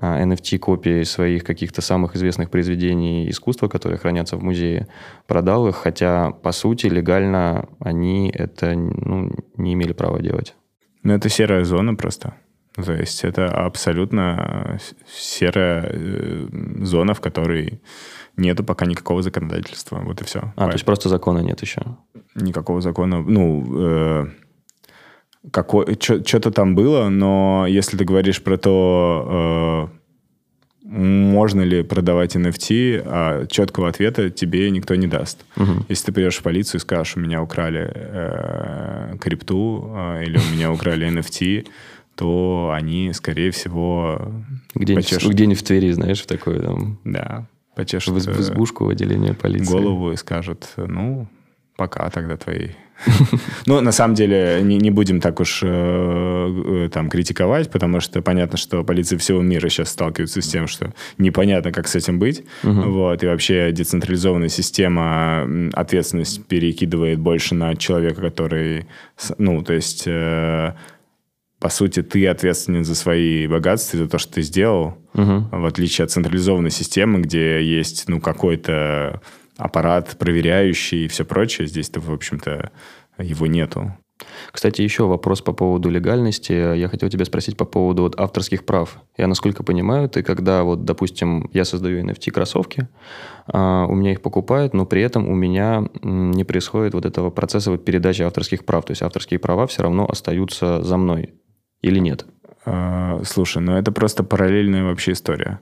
NFT-копии 0.00 1.02
а, 1.02 1.04
своих 1.04 1.44
каких-то 1.44 1.82
самых 1.82 2.16
известных 2.16 2.50
произведений 2.50 3.28
искусства, 3.28 3.68
которые 3.68 3.98
хранятся 3.98 4.36
в 4.36 4.42
музее, 4.42 4.88
продал 5.26 5.68
их, 5.68 5.76
хотя, 5.76 6.30
по 6.30 6.52
сути, 6.52 6.86
легально 6.86 7.68
они 7.78 8.30
это 8.30 8.74
ну, 8.74 9.30
не 9.56 9.74
имели 9.74 9.92
права 9.92 10.20
делать. 10.20 10.54
Ну, 11.02 11.14
это 11.14 11.28
серая 11.28 11.64
зона 11.64 11.94
просто. 11.94 12.34
То 12.74 12.92
есть 12.92 13.24
это 13.24 13.48
абсолютно 13.66 14.78
серая 15.08 15.90
э, 15.92 16.46
зона, 16.82 17.14
в 17.14 17.20
которой 17.20 17.80
нету 18.36 18.64
пока 18.64 18.86
никакого 18.86 19.22
законодательства. 19.22 19.98
Вот 19.98 20.20
и 20.20 20.24
все. 20.24 20.38
А, 20.38 20.42
Поэтому. 20.42 20.70
то 20.70 20.74
есть 20.74 20.84
просто 20.84 21.08
закона 21.08 21.40
нет 21.40 21.60
еще? 21.62 21.82
Никакого 22.34 22.80
закона. 22.80 23.20
Ну, 23.20 23.64
э, 23.76 24.26
какой, 25.50 25.96
что-то 26.00 26.50
там 26.50 26.74
было, 26.74 27.08
но 27.08 27.66
если 27.68 27.96
ты 27.96 28.04
говоришь 28.04 28.42
про 28.42 28.58
то, 28.58 29.90
э, 29.90 30.00
можно 30.90 31.62
ли 31.62 31.82
продавать 31.82 32.36
NFT, 32.36 33.02
а 33.06 33.46
четкого 33.46 33.88
ответа 33.88 34.30
тебе 34.30 34.70
никто 34.70 34.96
не 34.96 35.06
даст. 35.06 35.44
Угу. 35.56 35.86
Если 35.88 36.06
ты 36.06 36.12
придешь 36.12 36.38
в 36.38 36.42
полицию 36.42 36.80
и 36.80 36.82
скажешь, 36.82 37.16
у 37.16 37.20
меня 37.20 37.42
украли 37.42 37.90
э, 37.94 39.16
крипту 39.20 39.92
э, 39.94 40.24
или 40.24 40.38
у 40.38 40.54
меня 40.54 40.72
украли 40.72 41.08
NFT, 41.08 41.68
то 42.16 42.72
они, 42.74 43.12
скорее 43.14 43.50
всего, 43.50 44.32
где-нибудь, 44.74 45.58
в 45.58 45.62
Твери, 45.62 45.92
знаешь, 45.92 46.22
в 46.22 46.26
такой 46.26 46.60
там... 46.60 46.98
Да, 47.04 47.46
почешут... 47.74 48.14
В, 48.14 48.34
в 48.34 48.40
избушку 48.40 48.84
в 48.84 48.88
отделение 48.88 49.32
полиции. 49.32 49.72
Голову 49.72 50.12
и 50.12 50.16
скажут, 50.16 50.68
ну, 50.76 51.28
пока 51.80 52.10
тогда 52.10 52.36
твои 52.36 52.68
ну, 53.66 53.80
на 53.80 53.92
самом 53.92 54.14
деле, 54.14 54.60
не, 54.62 54.76
не 54.76 54.90
будем 54.90 55.22
так 55.22 55.40
уж 55.40 55.60
э, 55.62 55.66
э, 55.66 56.90
там 56.92 57.08
критиковать, 57.08 57.70
потому 57.70 58.00
что 58.00 58.20
понятно, 58.20 58.58
что 58.58 58.84
полиция 58.84 59.18
всего 59.18 59.40
мира 59.40 59.70
сейчас 59.70 59.88
сталкивается 59.88 60.42
с 60.42 60.46
тем, 60.46 60.66
что 60.66 60.92
непонятно, 61.16 61.72
как 61.72 61.88
с 61.88 61.94
этим 61.94 62.18
быть. 62.18 62.44
Угу. 62.62 62.82
Вот, 62.82 63.22
и 63.22 63.26
вообще 63.26 63.72
децентрализованная 63.72 64.50
система 64.50 65.48
ответственность 65.72 66.44
перекидывает 66.44 67.18
больше 67.18 67.54
на 67.54 67.74
человека, 67.74 68.20
который, 68.20 68.86
ну, 69.38 69.62
то 69.62 69.72
есть... 69.72 70.04
Э, 70.06 70.74
по 71.58 71.68
сути, 71.68 72.02
ты 72.02 72.26
ответственен 72.26 72.84
за 72.84 72.94
свои 72.94 73.46
богатства, 73.46 73.98
за 73.98 74.08
то, 74.08 74.16
что 74.18 74.32
ты 74.32 74.42
сделал, 74.42 74.96
угу. 75.12 75.46
в 75.52 75.66
отличие 75.66 76.06
от 76.06 76.10
централизованной 76.10 76.70
системы, 76.70 77.20
где 77.20 77.62
есть, 77.62 78.04
ну, 78.08 78.18
какой-то 78.18 79.20
аппарат 79.60 80.16
проверяющий 80.18 81.04
и 81.04 81.08
все 81.08 81.24
прочее. 81.24 81.68
Здесь-то, 81.68 82.00
в 82.00 82.10
общем-то, 82.10 82.70
его 83.18 83.46
нету. 83.46 83.94
Кстати, 84.52 84.82
еще 84.82 85.04
вопрос 85.04 85.40
по 85.40 85.52
поводу 85.52 85.88
легальности. 85.88 86.52
Я 86.52 86.88
хотел 86.88 87.08
тебя 87.08 87.24
спросить 87.24 87.56
по 87.56 87.64
поводу 87.64 88.02
вот 88.02 88.18
авторских 88.18 88.64
прав. 88.64 88.98
Я, 89.16 89.26
насколько 89.26 89.62
понимаю, 89.62 90.08
ты 90.08 90.22
когда, 90.22 90.62
вот, 90.62 90.84
допустим, 90.84 91.48
я 91.52 91.64
создаю 91.64 92.04
NFT-кроссовки, 92.04 92.88
а, 93.46 93.86
у 93.86 93.94
меня 93.94 94.12
их 94.12 94.22
покупают, 94.22 94.74
но 94.74 94.86
при 94.86 95.02
этом 95.02 95.28
у 95.28 95.34
меня 95.34 95.88
не 96.02 96.44
происходит 96.44 96.94
вот 96.94 97.06
этого 97.06 97.30
процесса 97.30 97.70
вот 97.70 97.84
передачи 97.84 98.22
авторских 98.22 98.64
прав. 98.64 98.84
То 98.84 98.92
есть 98.92 99.02
авторские 99.02 99.40
права 99.40 99.66
все 99.66 99.82
равно 99.82 100.06
остаются 100.06 100.82
за 100.82 100.96
мной. 100.96 101.34
Или 101.82 101.98
нет? 101.98 102.26
А, 102.64 103.22
слушай, 103.24 103.62
ну 103.62 103.76
это 103.76 103.92
просто 103.92 104.22
параллельная 104.22 104.84
вообще 104.84 105.12
история. 105.12 105.60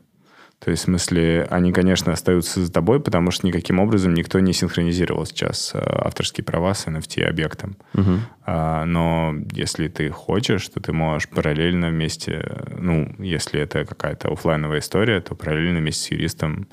То 0.59 0.73
есть, 0.73 0.83
в 0.83 0.87
смысле, 0.87 1.47
они, 1.51 1.73
конечно, 1.73 2.13
остаются 2.13 2.65
за 2.65 2.73
тобой, 2.73 3.01
потому 3.01 3.31
что 3.31 3.47
никаким 3.47 3.79
образом 3.79 4.15
никто 4.15 4.41
не 4.41 4.53
синхронизировал 4.53 5.25
сейчас 5.25 5.71
э, 5.73 5.79
авторские 5.79 6.45
права 6.45 6.75
с 6.75 6.87
NFT-объектом. 6.87 7.77
Угу. 7.95 8.13
А, 8.45 8.85
но 8.85 9.35
если 9.53 9.87
ты 9.87 10.11
хочешь, 10.11 10.69
то 10.69 10.81
ты 10.81 10.93
можешь 10.93 11.29
параллельно 11.29 11.91
вместе, 11.91 12.65
ну, 12.77 13.15
если 13.19 13.61
это 13.61 13.85
какая-то 13.85 14.33
офлайновая 14.33 14.81
история, 14.81 15.21
то 15.21 15.37
параллельно 15.37 15.79
вместе 15.79 16.03
с 16.03 16.11
юристом 16.11 16.69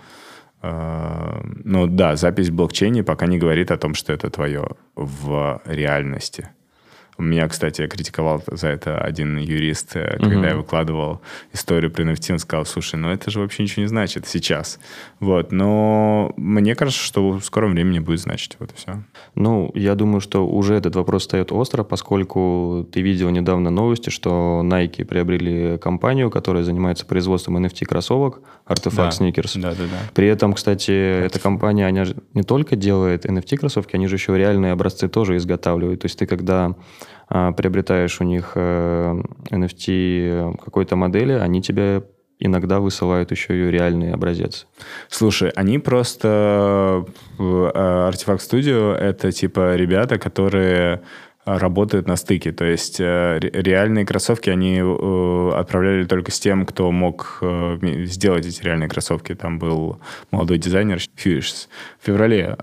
э, 0.63 1.41
ну 1.63 1.85
да, 1.85 2.15
запись 2.15 2.49
в 2.49 2.55
блокчейне 2.55 3.03
пока 3.03 3.27
не 3.27 3.37
говорит 3.37 3.69
о 3.69 3.77
том, 3.77 3.93
что 3.93 4.13
это 4.13 4.31
твое 4.31 4.67
в 4.95 5.61
реальности. 5.65 6.49
Меня, 7.17 7.47
кстати, 7.47 7.87
критиковал 7.87 8.43
за 8.47 8.67
это 8.67 8.99
один 8.99 9.37
юрист, 9.37 9.95
mm-hmm. 9.95 10.29
когда 10.29 10.49
я 10.49 10.55
выкладывал 10.55 11.21
историю 11.53 11.89
про 11.89 12.03
NFT, 12.03 12.33
он 12.33 12.39
сказал, 12.39 12.65
слушай, 12.65 12.95
ну 12.95 13.09
это 13.09 13.31
же 13.31 13.39
вообще 13.39 13.63
ничего 13.63 13.83
не 13.83 13.87
значит 13.87 14.27
сейчас. 14.27 14.79
Вот, 15.21 15.53
но 15.53 16.33
мне 16.35 16.75
кажется, 16.75 17.01
что 17.01 17.31
в 17.31 17.43
скором 17.43 17.71
времени 17.71 17.99
будет 17.99 18.19
значить 18.19 18.57
вот 18.59 18.71
и 18.71 18.75
все. 18.75 19.03
Ну, 19.33 19.71
я 19.75 19.95
думаю, 19.95 20.19
что 20.19 20.45
уже 20.45 20.75
этот 20.75 20.95
вопрос 20.95 21.23
стоит 21.23 21.51
остро, 21.53 21.83
поскольку 21.83 22.85
ты 22.91 23.01
видел 23.01 23.29
недавно 23.29 23.69
новости, 23.69 24.09
что 24.09 24.61
Nike 24.63 25.05
приобрели 25.05 25.77
компанию, 25.77 26.29
которая 26.29 26.63
занимается 26.63 27.05
производством 27.05 27.57
NFT-кроссовок, 27.65 28.41
Artifact 28.67 28.95
да. 28.95 29.09
Sneakers. 29.09 29.61
Да, 29.61 29.69
да, 29.71 29.83
да. 29.83 29.99
При 30.13 30.27
этом, 30.27 30.53
кстати, 30.53 30.91
Artifact. 30.91 31.25
эта 31.25 31.39
компания, 31.39 31.87
она 31.87 32.05
не 32.33 32.43
только 32.43 32.75
делает 32.75 33.25
NFT-кроссовки, 33.25 33.91
они 33.93 34.07
же 34.07 34.15
еще 34.15 34.37
реальные 34.37 34.73
образцы 34.73 35.07
тоже 35.07 35.37
изготавливают. 35.37 36.01
То 36.01 36.05
есть 36.07 36.19
ты 36.19 36.25
когда 36.25 36.75
приобретаешь 37.27 38.21
у 38.21 38.23
них 38.23 38.51
э, 38.55 39.21
NFT 39.51 40.57
какой-то 40.63 40.95
модели, 40.95 41.33
они 41.33 41.61
тебе 41.61 42.03
иногда 42.39 42.79
высылают 42.79 43.31
еще 43.31 43.55
и 43.57 43.71
реальный 43.71 44.13
образец. 44.13 44.67
Слушай, 45.09 45.49
они 45.55 45.79
просто... 45.79 47.05
Artifact 47.37 48.41
э, 48.41 48.57
Studio— 48.57 48.93
это 48.95 49.31
типа 49.31 49.75
ребята, 49.75 50.17
которые 50.17 51.01
работают 51.45 52.07
на 52.07 52.15
стыке. 52.15 52.51
То 52.51 52.65
есть 52.65 52.99
э, 52.99 53.39
реальные 53.39 54.05
кроссовки 54.05 54.49
они 54.49 54.79
э, 54.79 55.51
отправляли 55.55 56.05
только 56.05 56.31
с 56.31 56.39
тем, 56.39 56.65
кто 56.65 56.91
мог 56.91 57.37
э, 57.41 57.77
сделать 58.05 58.45
эти 58.47 58.63
реальные 58.63 58.89
кроссовки. 58.89 59.35
Там 59.35 59.59
был 59.59 59.99
молодой 60.31 60.57
дизайнер 60.57 60.99
Фьюиш. 61.15 61.67
В 62.01 62.05
феврале 62.05 62.55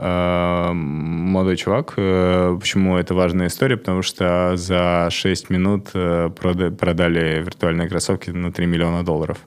молодой 0.72 1.56
чувак. 1.56 1.94
Почему 1.94 2.96
это 2.96 3.14
важная 3.14 3.46
история? 3.46 3.76
Потому 3.76 4.02
что 4.02 4.56
за 4.56 5.08
6 5.10 5.50
минут 5.50 5.90
продали 5.92 7.42
виртуальные 7.42 7.88
кроссовки 7.88 8.30
на 8.30 8.52
3 8.52 8.66
миллиона 8.66 9.04
долларов. 9.04 9.38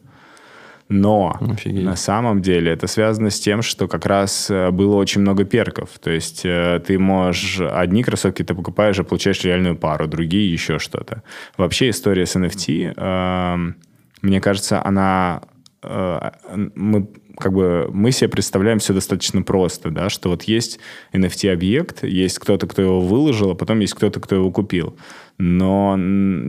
Но 0.88 1.36
Офигеть. 1.42 1.84
на 1.84 1.96
самом 1.96 2.42
деле 2.42 2.72
это 2.72 2.86
связано 2.88 3.32
с 3.32 3.40
тем, 3.40 3.64
что 3.64 3.88
как 3.88 4.06
раз 4.06 4.52
э, 4.52 4.70
было 4.70 4.96
очень 4.96 5.22
много 5.22 5.44
перков. 5.44 5.90
То 6.00 6.12
есть 6.12 6.46
э, 6.46 6.80
ты 6.86 7.00
можешь... 7.00 7.60
Одни 7.60 8.04
кроссовки 8.04 8.44
ты 8.44 8.54
покупаешь, 8.54 9.00
а 9.00 9.04
получаешь 9.04 9.44
реальную 9.44 9.76
пару, 9.76 10.08
другие 10.08 10.52
еще 10.52 10.78
что-то. 10.78 11.24
Вообще 11.58 11.90
история 11.90 12.26
с 12.26 12.36
NFT, 12.36 12.94
э, 12.96 13.74
мне 14.22 14.42
кажется, 14.42 14.86
она... 14.86 15.42
Э, 15.82 16.32
мы 16.76 17.08
как 17.38 17.54
бы 17.54 17.90
мы 17.92 18.12
себе 18.12 18.30
представляем 18.30 18.80
все 18.80 18.94
достаточно 18.94 19.42
просто, 19.42 19.90
да, 19.90 20.10
что 20.10 20.30
вот 20.30 20.44
есть 20.44 20.80
NFT-объект, 21.14 22.04
есть 22.04 22.40
кто-то, 22.40 22.68
кто 22.68 22.82
его 22.82 23.02
выложил, 23.02 23.52
а 23.52 23.56
потом 23.56 23.80
есть 23.80 23.94
кто-то, 23.94 24.20
кто 24.20 24.36
его 24.36 24.52
купил. 24.52 24.98
Но 25.38 25.98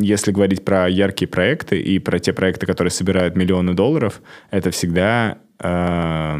если 0.00 0.32
говорить 0.32 0.64
про 0.64 0.88
яркие 0.88 1.28
проекты 1.28 1.80
и 1.80 1.98
про 1.98 2.18
те 2.18 2.32
проекты, 2.32 2.66
которые 2.66 2.90
собирают 2.90 3.36
миллионы 3.36 3.74
долларов, 3.74 4.20
это 4.50 4.70
всегда 4.70 5.38
э, 5.58 6.38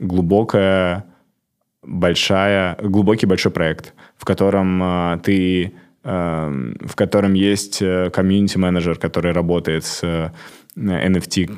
глубокая, 0.00 1.04
большая, 1.82 2.76
глубокий 2.82 3.26
большой 3.26 3.52
проект, 3.52 3.94
в 4.16 4.24
котором 4.24 4.82
э, 4.82 5.20
ты 5.22 5.72
э, 6.02 6.72
в 6.80 6.96
котором 6.96 7.34
есть 7.34 7.80
э, 7.80 8.10
комьюнити-менеджер, 8.10 8.98
который 8.98 9.32
работает 9.32 9.84
с 9.84 10.32
NFT 10.76 11.50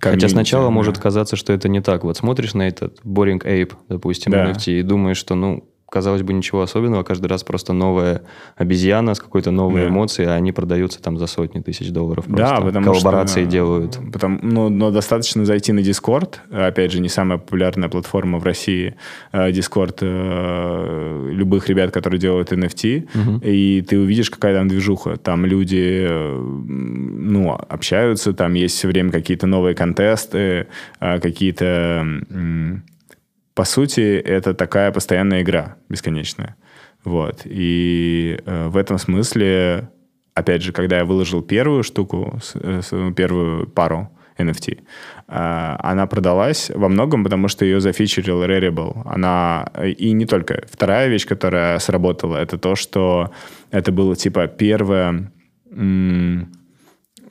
Хотя 0.00 0.28
сначала 0.28 0.66
да. 0.66 0.70
может 0.70 0.98
казаться, 0.98 1.36
что 1.36 1.52
это 1.52 1.68
не 1.68 1.80
так. 1.80 2.04
Вот 2.04 2.16
смотришь 2.16 2.54
на 2.54 2.68
этот 2.68 3.00
Boring 3.04 3.42
Ape, 3.42 3.72
допустим, 3.88 4.32
да. 4.32 4.50
NFT, 4.50 4.80
и 4.80 4.82
думаешь, 4.82 5.16
что, 5.16 5.34
ну, 5.34 5.68
казалось 5.90 6.22
бы, 6.22 6.32
ничего 6.32 6.62
особенного, 6.62 7.02
каждый 7.02 7.26
раз 7.26 7.44
просто 7.44 7.72
новая 7.72 8.22
обезьяна 8.56 9.14
с 9.14 9.20
какой-то 9.20 9.50
новой 9.50 9.82
да. 9.82 9.88
эмоцией, 9.88 10.28
а 10.28 10.34
они 10.34 10.52
продаются 10.52 11.00
там 11.00 11.18
за 11.18 11.26
сотни 11.26 11.60
тысяч 11.60 11.90
долларов. 11.90 12.26
Просто. 12.26 12.44
Да, 12.44 12.60
потому 12.60 12.84
Коллаборации 12.84 13.42
что, 13.42 13.50
делают. 13.50 13.98
Потому, 14.12 14.38
ну, 14.42 14.68
но 14.68 14.90
достаточно 14.90 15.44
зайти 15.44 15.72
на 15.72 15.80
Discord, 15.80 16.36
опять 16.50 16.92
же, 16.92 17.00
не 17.00 17.08
самая 17.08 17.38
популярная 17.38 17.88
платформа 17.88 18.38
в 18.38 18.44
России, 18.44 18.96
э, 19.32 19.50
Discord 19.50 19.98
э, 20.02 21.30
любых 21.32 21.68
ребят, 21.68 21.90
которые 21.90 22.20
делают 22.20 22.52
NFT, 22.52 23.08
угу. 23.14 23.38
и 23.44 23.82
ты 23.82 23.98
увидишь, 23.98 24.30
какая 24.30 24.54
там 24.54 24.68
движуха. 24.68 25.16
Там 25.16 25.46
люди, 25.46 26.06
э, 26.08 26.38
ну, 26.38 27.52
общаются, 27.68 28.32
там 28.34 28.54
есть 28.54 28.76
все 28.76 28.88
время 28.88 29.10
какие-то 29.10 29.46
новые 29.46 29.74
контесты, 29.74 30.66
какие-то 30.98 32.04
по 33.58 33.64
сути, 33.64 34.22
это 34.24 34.54
такая 34.54 34.92
постоянная 34.92 35.42
игра 35.42 35.74
бесконечная. 35.88 36.54
Вот. 37.04 37.40
И 37.44 38.38
э, 38.46 38.68
в 38.68 38.76
этом 38.76 38.98
смысле, 38.98 39.88
опять 40.34 40.62
же, 40.62 40.72
когда 40.72 40.98
я 40.98 41.04
выложил 41.04 41.42
первую 41.42 41.82
штуку, 41.82 42.38
э, 42.54 43.12
первую 43.16 43.66
пару 43.66 44.10
NFT, 44.38 44.74
э, 44.76 44.80
она 45.26 46.06
продалась 46.06 46.70
во 46.72 46.88
многом, 46.88 47.24
потому 47.24 47.48
что 47.48 47.64
ее 47.64 47.80
зафичерил 47.80 48.44
Rarible. 48.44 49.02
Она... 49.04 49.72
И 49.98 50.12
не 50.12 50.26
только. 50.26 50.62
Вторая 50.70 51.08
вещь, 51.08 51.26
которая 51.26 51.80
сработала, 51.80 52.36
это 52.36 52.58
то, 52.58 52.76
что 52.76 53.32
это 53.72 53.90
было 53.90 54.14
типа 54.14 54.46
первое... 54.46 55.32
Э, 55.72 56.44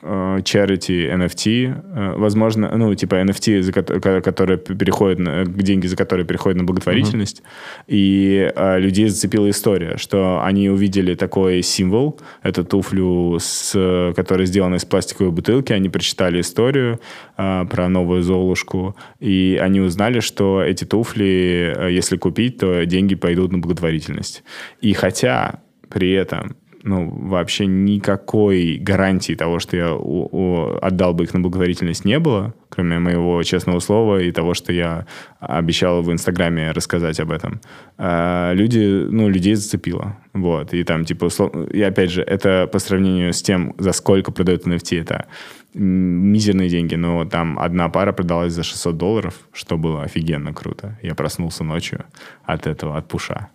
charity 0.08 1.12
NFT, 1.12 1.66
э, 1.66 2.14
возможно, 2.18 2.72
ну, 2.76 2.94
типа 2.96 3.16
NFT, 3.16 3.62
за, 3.62 3.72
которые 3.72 4.58
переходят 4.58 5.20
на, 5.20 5.46
деньги 5.46 5.88
за 5.88 5.96
которые 5.96 6.26
переходят 6.26 6.58
на 6.58 6.64
благотворительность, 6.64 7.42
uh-huh. 7.42 7.84
и 7.88 8.52
а, 8.56 8.78
людей 8.78 9.08
зацепила 9.08 9.50
история, 9.50 9.98
что 9.98 10.42
они 10.44 10.70
увидели 10.70 11.16
такой 11.16 11.62
символ, 11.62 12.20
это 12.44 12.64
туфлю, 12.64 13.38
с, 13.40 14.14
которая 14.16 14.46
сделана 14.46 14.76
из 14.76 14.86
пластиковой 14.86 15.32
бутылки, 15.32 15.74
они 15.74 15.90
прочитали 15.90 16.42
историю 16.42 17.00
а, 17.36 17.66
про 17.66 17.90
новую 17.90 18.24
Золушку, 18.24 18.96
и 19.20 19.60
они 19.62 19.82
узнали, 19.82 20.20
что 20.20 20.62
эти 20.62 20.86
туфли, 20.86 21.76
если 21.90 22.18
купить, 22.18 22.58
то 22.58 22.86
деньги 22.86 23.16
пойдут 23.16 23.52
на 23.52 23.60
благотворительность. 23.60 24.44
И 24.82 24.94
хотя 24.94 25.62
при 25.90 26.12
этом 26.12 26.56
ну, 26.84 27.10
вообще 27.10 27.66
никакой 27.66 28.78
гарантии 28.78 29.34
того, 29.34 29.60
что 29.60 29.78
я 29.78 29.94
у, 29.94 30.28
у, 30.32 30.78
отдал 30.82 31.14
бы 31.14 31.24
их 31.24 31.34
на 31.34 31.40
благотворительность, 31.40 32.06
не 32.06 32.20
было, 32.20 32.54
кроме 32.70 33.00
моего 33.00 33.42
честного 33.44 33.80
слова 33.80 34.22
и 34.22 34.32
того, 34.32 34.54
что 34.54 34.74
я 34.74 35.06
обещал 35.40 36.02
в 36.02 36.12
Инстаграме 36.12 36.72
рассказать 36.72 37.20
об 37.20 37.32
этом. 37.32 37.62
А 37.98 38.54
люди, 38.54 39.06
ну, 39.10 39.30
людей 39.30 39.56
зацепило. 39.56 40.18
Вот. 40.34 40.74
И 40.74 40.84
там, 40.84 41.06
типа, 41.06 41.30
и 41.72 41.82
опять 41.82 42.12
же, 42.12 42.22
это 42.22 42.68
по 42.72 42.80
сравнению 42.80 43.34
с 43.34 43.42
тем, 43.42 43.74
за 43.78 43.92
сколько 43.92 44.32
продают 44.32 44.68
NFT, 44.68 45.02
это 45.02 45.26
мизерные 45.74 46.70
деньги, 46.70 46.96
но 46.96 47.26
там 47.26 47.60
одна 47.60 47.90
пара 47.90 48.12
продалась 48.12 48.54
за 48.54 48.64
600 48.64 48.98
долларов, 48.98 49.34
что 49.54 49.78
было 49.78 50.04
офигенно 50.04 50.54
круто. 50.54 50.98
Я 51.04 51.14
проснулся 51.16 51.64
ночью 51.64 52.06
от 52.46 52.68
этого, 52.68 52.98
от 52.98 53.08
пуша. 53.08 53.50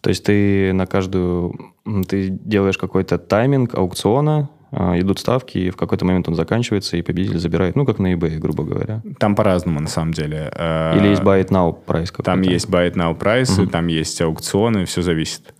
То 0.00 0.08
есть 0.08 0.24
ты 0.24 0.72
на 0.72 0.86
каждую... 0.86 1.74
Ты 2.08 2.28
делаешь 2.28 2.78
какой-то 2.78 3.18
тайминг 3.18 3.74
аукциона, 3.74 4.48
а, 4.72 4.98
идут 4.98 5.18
ставки, 5.18 5.58
и 5.58 5.70
в 5.70 5.76
какой-то 5.76 6.04
момент 6.04 6.28
он 6.28 6.36
заканчивается, 6.36 6.96
и 6.96 7.02
победитель 7.02 7.38
забирает, 7.38 7.74
ну, 7.74 7.84
как 7.84 7.98
на 7.98 8.14
eBay, 8.14 8.38
грубо 8.38 8.62
говоря. 8.62 9.02
Там 9.18 9.34
по-разному, 9.34 9.80
на 9.80 9.88
самом 9.88 10.12
деле. 10.12 10.50
Э, 10.54 10.96
Или 10.96 11.08
есть 11.08 11.22
buy 11.22 11.44
it 11.44 11.48
now 11.48 11.76
прайс 11.84 12.10
какой-то? 12.10 12.30
Там 12.30 12.42
есть 12.42 12.68
buy 12.68 12.90
it 12.90 12.94
now 12.94 13.14
прайсы, 13.16 13.62
угу. 13.62 13.70
там 13.70 13.88
есть 13.88 14.20
аукционы, 14.20 14.84
все 14.84 15.02
зависит. 15.02 15.54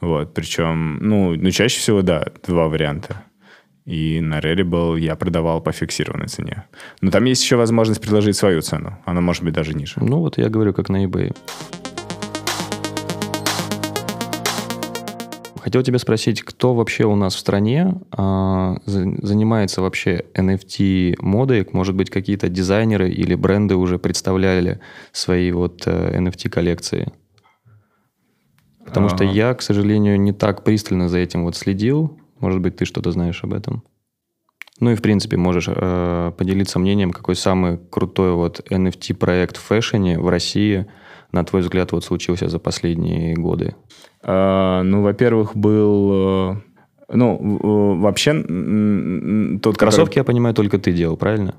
Вот, 0.00 0.34
причем, 0.34 0.98
ну, 1.00 1.34
ну, 1.36 1.50
чаще 1.50 1.78
всего, 1.78 2.02
да, 2.02 2.26
два 2.46 2.68
варианта. 2.68 3.22
И 3.86 4.20
на 4.20 4.40
Rarible 4.40 4.98
я 4.98 5.14
продавал 5.14 5.60
по 5.60 5.70
фиксированной 5.70 6.26
цене. 6.26 6.64
Но 7.00 7.12
там 7.12 7.24
есть 7.24 7.42
еще 7.44 7.54
возможность 7.54 8.00
предложить 8.00 8.34
свою 8.34 8.60
цену. 8.60 8.98
Она 9.04 9.20
может 9.20 9.44
быть 9.44 9.54
даже 9.54 9.74
ниже. 9.74 9.94
Ну, 10.00 10.18
вот 10.18 10.38
я 10.38 10.48
говорю, 10.48 10.74
как 10.74 10.88
на 10.88 11.04
eBay. 11.04 11.36
Хотел 15.66 15.82
тебя 15.82 15.98
спросить, 15.98 16.42
кто 16.42 16.74
вообще 16.74 17.06
у 17.06 17.16
нас 17.16 17.34
в 17.34 17.40
стране 17.40 17.94
а, 18.12 18.76
занимается 18.86 19.82
вообще 19.82 20.22
NFT 20.32 21.16
модой? 21.18 21.66
Может 21.72 21.96
быть, 21.96 22.08
какие-то 22.08 22.48
дизайнеры 22.48 23.10
или 23.10 23.34
бренды 23.34 23.74
уже 23.74 23.98
представляли 23.98 24.78
свои 25.10 25.50
вот 25.50 25.82
э, 25.86 26.20
NFT 26.20 26.50
коллекции? 26.50 27.12
Потому 28.84 29.08
А-а-а. 29.08 29.16
что 29.16 29.24
я, 29.24 29.54
к 29.54 29.62
сожалению, 29.62 30.20
не 30.20 30.32
так 30.32 30.62
пристально 30.62 31.08
за 31.08 31.18
этим 31.18 31.42
вот 31.42 31.56
следил. 31.56 32.16
Может 32.38 32.60
быть, 32.60 32.76
ты 32.76 32.84
что-то 32.84 33.10
знаешь 33.10 33.42
об 33.42 33.52
этом? 33.52 33.82
Ну 34.78 34.92
и, 34.92 34.94
в 34.94 35.02
принципе, 35.02 35.36
можешь 35.36 35.68
э, 35.68 36.32
поделиться 36.38 36.78
мнением, 36.78 37.10
какой 37.10 37.34
самый 37.34 37.78
крутой 37.90 38.34
вот 38.34 38.60
NFT-проект 38.70 39.56
в 39.56 39.62
фэшне 39.62 40.16
в 40.20 40.28
России, 40.28 40.86
на 41.32 41.42
твой 41.42 41.62
взгляд, 41.62 41.90
вот 41.90 42.04
случился 42.04 42.48
за 42.48 42.60
последние 42.60 43.34
годы? 43.34 43.74
А, 44.28 44.82
ну, 44.82 45.02
во-первых, 45.02 45.56
был... 45.56 46.10
Э, 46.12 46.56
ну, 47.14 47.98
вообще... 48.00 48.32
Тот, 49.62 49.78
Кроссовки, 49.78 50.14
который... 50.14 50.20
я 50.20 50.24
понимаю, 50.24 50.54
только 50.54 50.78
ты 50.78 50.92
делал, 50.92 51.16
правильно? 51.16 51.54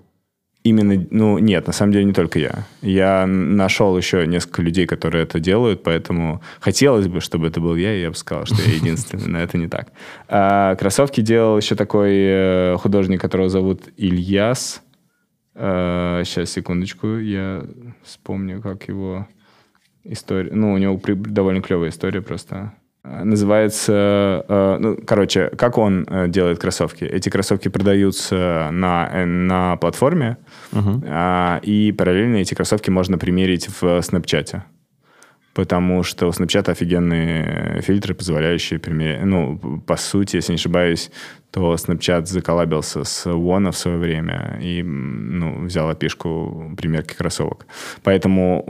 Именно, 0.64 1.08
ну, 1.12 1.38
нет, 1.38 1.66
на 1.68 1.72
самом 1.72 1.94
деле 1.94 2.04
не 2.04 2.12
только 2.12 2.40
я. 2.40 2.66
Я 2.82 3.26
нашел 3.26 3.98
еще 3.98 4.28
несколько 4.28 4.62
людей, 4.62 4.86
которые 4.86 5.24
это 5.24 5.40
делают, 5.40 5.82
поэтому 5.82 6.42
хотелось 6.60 7.08
бы, 7.08 7.22
чтобы 7.22 7.48
это 7.48 7.62
был 7.62 7.78
я, 7.78 7.96
и 7.96 8.02
я 8.02 8.10
бы 8.10 8.18
сказал, 8.18 8.46
что 8.46 8.62
я 8.62 8.76
единственный, 8.76 9.28
но 9.28 9.40
это 9.40 9.58
не 9.58 9.70
так. 9.70 9.94
А, 10.28 10.76
кроссовки 10.76 11.22
делал 11.22 11.56
еще 11.58 11.76
такой 11.76 12.12
э, 12.16 12.76
художник, 12.80 13.22
которого 13.22 13.48
зовут 13.48 13.84
Ильяс. 13.96 14.82
А, 15.56 16.22
сейчас, 16.26 16.50
секундочку, 16.50 17.16
я 17.16 17.64
вспомню, 18.04 18.62
как 18.62 18.90
его 18.90 19.26
история. 20.08 20.52
Ну, 20.54 20.74
у 20.74 20.78
него 20.78 21.00
довольно 21.06 21.62
клевая 21.62 21.90
история 21.90 22.22
просто. 22.22 22.74
Называется, 23.04 24.46
э, 24.48 24.78
ну, 24.80 24.98
короче, 25.06 25.50
как 25.58 25.78
он 25.78 26.06
э, 26.10 26.28
делает 26.28 26.60
кроссовки? 26.60 27.06
Эти 27.06 27.30
кроссовки 27.30 27.70
продаются 27.70 28.70
на, 28.72 29.10
э, 29.12 29.26
на 29.26 29.78
платформе, 29.78 30.38
uh-huh. 30.74 31.62
и 31.62 31.94
параллельно 31.94 32.38
эти 32.38 32.54
кроссовки 32.54 32.90
можно 32.90 33.18
примерить 33.18 33.70
в 33.82 34.02
Снапчате 34.02 34.64
потому 35.58 36.04
что 36.04 36.28
у 36.28 36.30
Snapchat 36.30 36.70
офигенные 36.70 37.82
фильтры, 37.82 38.14
позволяющие 38.14 38.80
примерить... 38.80 39.26
Ну, 39.26 39.82
по 39.88 39.98
сути, 39.98 40.36
если 40.36 40.54
не 40.54 40.58
ошибаюсь, 40.58 41.10
то 41.50 41.74
Snapchat 41.74 42.26
заколабился 42.26 43.04
с 43.04 43.26
One 43.26 43.72
в 43.72 43.76
свое 43.76 43.98
время 43.98 44.60
и 44.62 44.84
ну, 44.84 45.66
взял 45.66 45.90
опишку 45.90 46.76
примерки 46.78 47.16
кроссовок. 47.16 47.66
Поэтому 48.04 48.64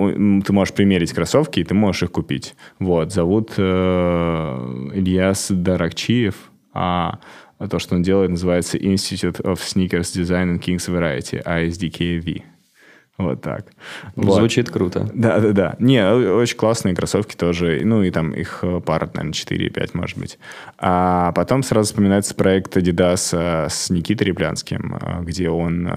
ты 0.45 0.53
можешь 0.53 0.73
примерить 0.73 1.11
кроссовки, 1.11 1.59
и 1.59 1.65
ты 1.65 1.73
можешь 1.73 2.03
их 2.03 2.11
купить. 2.11 2.55
Вот, 2.79 3.11
зовут 3.11 3.51
э, 3.57 4.91
Ильяс 4.95 5.47
Даракчиев, 5.49 6.35
а 6.73 7.19
то, 7.69 7.79
что 7.79 7.95
он 7.95 8.01
делает, 8.01 8.29
называется 8.29 8.77
Institute 8.77 9.41
of 9.41 9.57
Sneakers 9.57 10.15
Design 10.15 10.55
and 10.55 10.61
Kings 10.61 10.87
Variety, 10.87 11.43
ISDKV. 11.43 12.43
Вот 13.17 13.41
так. 13.41 13.65
Звучит 14.15 14.67
вот. 14.67 14.73
круто. 14.73 15.09
Да, 15.13 15.39
да, 15.39 15.51
да. 15.51 15.75
Не, 15.79 16.05
очень 16.07 16.55
классные 16.55 16.95
кроссовки 16.95 17.35
тоже. 17.35 17.81
Ну, 17.83 18.03
и 18.03 18.11
там 18.11 18.31
их 18.31 18.59
э, 18.61 18.79
пара, 18.79 19.09
наверное, 19.11 19.33
4-5, 19.33 19.89
может 19.93 20.19
быть. 20.19 20.37
А 20.77 21.31
потом 21.31 21.63
сразу 21.63 21.87
вспоминается 21.87 22.35
проект 22.35 22.77
Adidas 22.77 23.35
э, 23.35 23.69
с 23.69 23.89
Никитой 23.89 24.27
Реплянским, 24.27 24.99
э, 25.01 25.23
где 25.23 25.49
он 25.49 25.89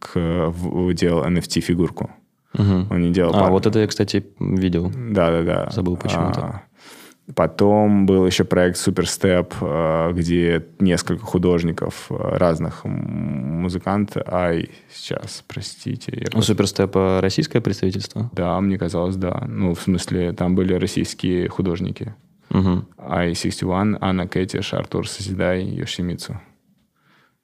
к, 0.00 0.52
делал 0.92 1.24
NFT-фигурку. 1.24 2.10
Угу. 2.54 2.86
Он 2.90 3.00
не 3.00 3.10
делал... 3.10 3.34
А, 3.34 3.40
пар. 3.40 3.50
вот 3.52 3.66
это 3.66 3.78
я, 3.78 3.86
кстати, 3.86 4.26
видел. 4.38 4.90
Да, 4.90 5.30
да, 5.30 5.42
да. 5.42 5.70
Забыл 5.70 5.96
почему-то. 5.96 6.40
А, 6.40 6.62
Потом 7.34 8.06
был 8.06 8.26
еще 8.26 8.44
проект 8.44 8.76
Суперстеп, 8.76 9.54
где 10.12 10.66
несколько 10.78 11.24
художников 11.24 12.06
э, 12.10 12.14
разных 12.14 12.84
музыкантов. 12.84 14.22
Ай, 14.26 14.70
сейчас, 14.90 15.44
простите. 15.46 16.12
Я 16.14 16.26
ну, 16.32 16.42
Суперстеп 16.42 16.94
российское 17.20 17.60
представительство? 17.60 18.30
Да, 18.32 18.60
мне 18.60 18.78
казалось, 18.78 19.16
да. 19.16 19.44
Ну, 19.48 19.74
в 19.74 19.80
смысле, 19.80 20.32
там 20.32 20.54
были 20.54 20.74
российские 20.74 21.48
художники. 21.48 22.14
Угу. 22.50 22.84
Ай-61, 22.98 23.98
Анна 24.00 24.26
Кэтиш, 24.26 24.74
Артур 24.74 25.08
Созидай, 25.08 25.64
Йошимицу. 25.64 26.40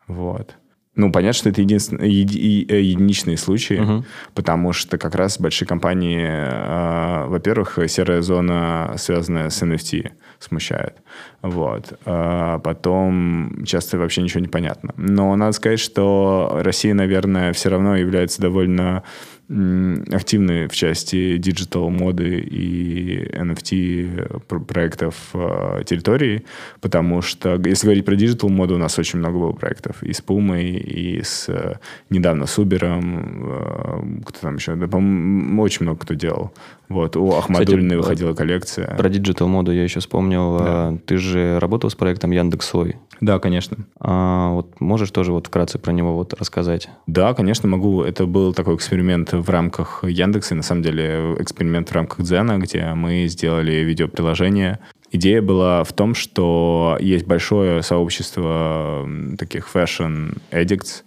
Вот. 0.09 0.57
Ну, 0.97 1.13
понятно, 1.13 1.35
что 1.35 1.51
это 1.51 1.61
единственные, 1.61 2.11
еди, 2.11 2.67
э, 2.69 2.81
единичные 2.81 3.37
случаи, 3.37 3.79
uh-huh. 3.79 4.05
потому 4.35 4.73
что 4.73 4.97
как 4.97 5.15
раз 5.15 5.39
большие 5.39 5.69
компании, 5.69 6.27
э, 6.27 7.27
во-первых, 7.27 7.79
серая 7.87 8.23
зона, 8.23 8.95
связанная 8.97 9.51
с 9.51 9.63
NFT, 9.63 10.13
смущает. 10.39 10.97
Вот. 11.43 11.99
А 12.07 12.59
потом 12.61 13.65
часто 13.65 13.99
вообще 13.99 14.23
ничего 14.23 14.41
не 14.41 14.49
понятно. 14.49 14.95
Но 14.97 15.37
надо 15.37 15.53
сказать, 15.53 15.81
что 15.81 16.61
Россия, 16.63 16.95
наверное, 16.95 17.53
все 17.53 17.69
равно 17.69 17.97
является 17.97 18.41
довольно 18.41 19.03
активны 19.49 20.67
в 20.67 20.75
части 20.75 21.37
digital 21.37 21.89
моды 21.89 22.41
и 22.41 23.29
NFT 23.33 24.45
проектов 24.67 25.31
э, 25.35 25.85
территории, 25.87 26.45
потому 26.81 27.23
что, 27.23 27.61
если 27.65 27.87
говорить 27.87 28.05
про 28.05 28.17
digital 28.17 28.49
моду, 28.49 28.75
у 28.75 28.79
нас 28.79 28.99
очень 28.99 29.21
много 29.21 29.39
было 29.39 29.53
проектов 29.53 30.03
и 30.03 30.13
с 30.13 30.21
Puma, 30.21 30.61
и 30.61 31.23
с 31.23 31.49
э, 31.49 31.77
недавно 32.11 32.47
с 32.47 32.59
Uber, 32.59 32.83
э, 32.83 34.23
кто 34.25 34.41
там 34.41 34.57
еще, 34.57 34.75
да, 34.75 34.89
по-моему, 34.89 35.63
очень 35.63 35.85
много 35.85 36.01
кто 36.01 36.15
делал. 36.15 36.53
Вот, 36.89 37.17
у 37.17 37.35
Ахмадулиной 37.35 37.97
выходила 37.97 38.33
коллекция. 38.33 38.95
Про 38.97 39.09
digital 39.09 39.49
моду 39.49 39.73
я 39.73 39.83
еще 39.83 40.01
вспомнил. 40.01 40.59
Да. 40.59 40.99
Ты 41.07 41.19
же 41.19 41.59
работал 41.59 41.91
с 41.91 41.95
проектом 41.95 42.31
Яндексой. 42.31 42.97
Да, 43.21 43.39
конечно. 43.39 43.79
А, 43.99 44.51
вот 44.51 44.81
можешь 44.81 45.11
тоже 45.11 45.33
вот 45.33 45.47
вкратце 45.47 45.79
про 45.79 45.93
него 45.93 46.15
вот 46.15 46.35
рассказать? 46.35 46.89
Да, 47.07 47.35
конечно, 47.35 47.69
могу. 47.69 48.03
Это 48.03 48.27
был 48.27 48.53
такой 48.53 48.77
эксперимент 48.77 49.33
в 49.33 49.49
рамках 49.51 50.05
Яндекса, 50.05 50.55
на 50.55 50.63
самом 50.63 50.83
деле 50.83 51.35
эксперимент 51.39 51.89
в 51.89 51.93
рамках 51.93 52.21
Дзена, 52.21 52.59
где 52.59 52.93
мы 52.95 53.27
сделали 53.27 53.73
видеоприложение. 53.77 54.79
Идея 55.13 55.41
была 55.41 55.83
в 55.85 55.93
том, 55.93 56.15
что 56.15 56.99
есть 57.01 57.27
большое 57.27 57.83
сообщество 57.83 59.09
таких 59.39 59.69
fashion 59.73 60.39
addicts, 60.51 61.03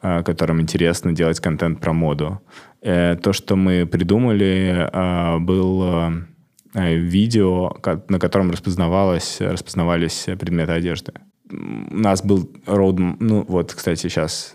а, 0.00 0.22
которым 0.22 0.60
интересно 0.60 1.12
делать 1.12 1.40
контент 1.40 1.80
про 1.80 1.92
моду. 1.92 2.40
Э, 2.80 3.16
то, 3.16 3.32
что 3.32 3.56
мы 3.56 3.86
придумали, 3.86 4.88
а, 4.92 5.38
было 5.38 6.12
э, 6.74 6.94
видео, 6.94 7.76
на 8.08 8.18
котором 8.18 8.50
распознавалось, 8.50 9.40
распознавались 9.40 10.26
предметы 10.38 10.72
одежды. 10.72 11.12
У 11.50 11.96
нас 11.96 12.22
был 12.22 12.50
роуд... 12.66 12.98
Ну, 12.98 13.44
вот, 13.48 13.72
кстати, 13.72 14.00
сейчас 14.00 14.52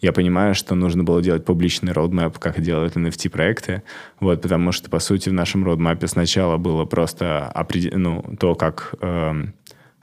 я 0.00 0.12
понимаю, 0.12 0.54
что 0.54 0.74
нужно 0.74 1.02
было 1.02 1.22
делать 1.22 1.44
публичный 1.44 1.92
роудмэп, 1.92 2.38
как 2.38 2.60
делают 2.60 2.96
NFT-проекты, 2.96 3.82
вот, 4.20 4.42
потому 4.42 4.72
что, 4.72 4.90
по 4.90 4.98
сути, 4.98 5.28
в 5.28 5.32
нашем 5.32 5.64
роудмэпе 5.64 6.06
сначала 6.06 6.56
было 6.56 6.84
просто 6.84 7.52
ну, 7.92 8.24
то, 8.38 8.54
как... 8.54 8.94
Э, 9.00 9.44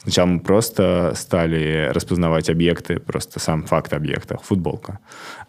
Сначала 0.04 0.28
мы 0.28 0.40
просто 0.40 1.14
стали 1.16 1.92
распознавать 1.94 2.50
объекты, 2.50 3.00
просто 3.00 3.40
сам 3.40 3.64
факт 3.64 3.94
объекта, 3.94 4.40
футболка. 4.44 4.98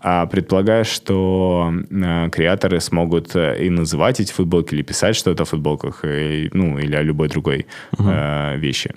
А 0.01 0.27
предполагая, 0.27 0.85
что 0.85 1.73
э, 1.73 2.29
креаторы 2.31 2.81
смогут 2.81 3.35
э, 3.35 3.65
и 3.65 3.71
называть 3.71 4.21
эти 4.21 4.33
футболки, 4.33 4.75
или 4.75 4.83
писать 4.83 5.17
что-то 5.17 5.45
о 5.45 5.47
футболках, 5.47 6.05
и, 6.05 6.51
ну, 6.53 6.79
или 6.79 6.95
о 6.95 7.03
любой 7.03 7.29
другой 7.29 7.67
uh-huh. 7.93 8.57
э, 8.57 8.59
вещи. 8.59 8.95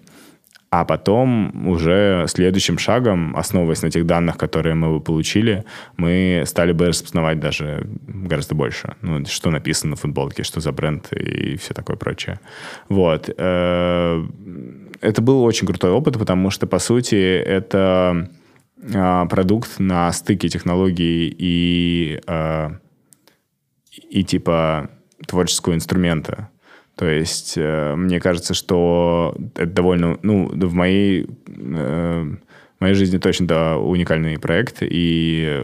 А 0.72 0.84
потом 0.84 1.70
уже 1.70 2.26
следующим 2.28 2.78
шагом, 2.78 3.38
основываясь 3.38 3.82
на 3.82 3.90
тех 3.90 4.06
данных, 4.06 4.36
которые 4.38 4.76
мы 4.76 5.00
получили, 5.00 5.64
мы 5.96 6.44
стали 6.46 6.74
бы 6.74 6.88
распознавать 6.88 7.40
даже 7.40 7.88
гораздо 8.08 8.56
больше. 8.56 8.96
Ну, 9.02 9.26
что 9.26 9.52
написано 9.52 9.92
на 9.92 9.96
футболке, 9.96 10.44
что 10.44 10.60
за 10.60 10.74
бренд 10.74 11.14
и 11.14 11.56
все 11.56 11.74
такое 11.74 11.96
прочее. 11.96 12.42
Вот. 12.90 13.30
Это 15.02 15.22
был 15.22 15.44
очень 15.44 15.68
крутой 15.68 15.92
опыт, 15.92 16.18
потому 16.18 16.50
что, 16.50 16.68
по 16.68 16.80
сути, 16.80 17.16
это 17.16 18.30
а, 18.94 19.26
продукт 19.26 19.80
на 19.80 20.12
стыке 20.12 20.50
технологий 20.50 21.34
и, 21.38 22.22
а, 22.28 22.78
и 24.10 24.24
типа 24.24 24.90
творческого 25.28 25.74
инструмента. 25.74 26.50
То 26.96 27.06
есть 27.06 27.56
э, 27.58 27.96
мне 27.96 28.22
кажется, 28.22 28.54
что 28.54 29.36
это 29.56 29.66
довольно, 29.66 30.18
ну, 30.22 30.48
в 30.48 30.74
моей 30.74 31.28
э, 31.48 32.36
моей 32.86 32.96
жизни 32.96 33.18
точно 33.18 33.48
да, 33.48 33.78
уникальный 33.78 34.38
проект, 34.38 34.78
и 34.82 35.64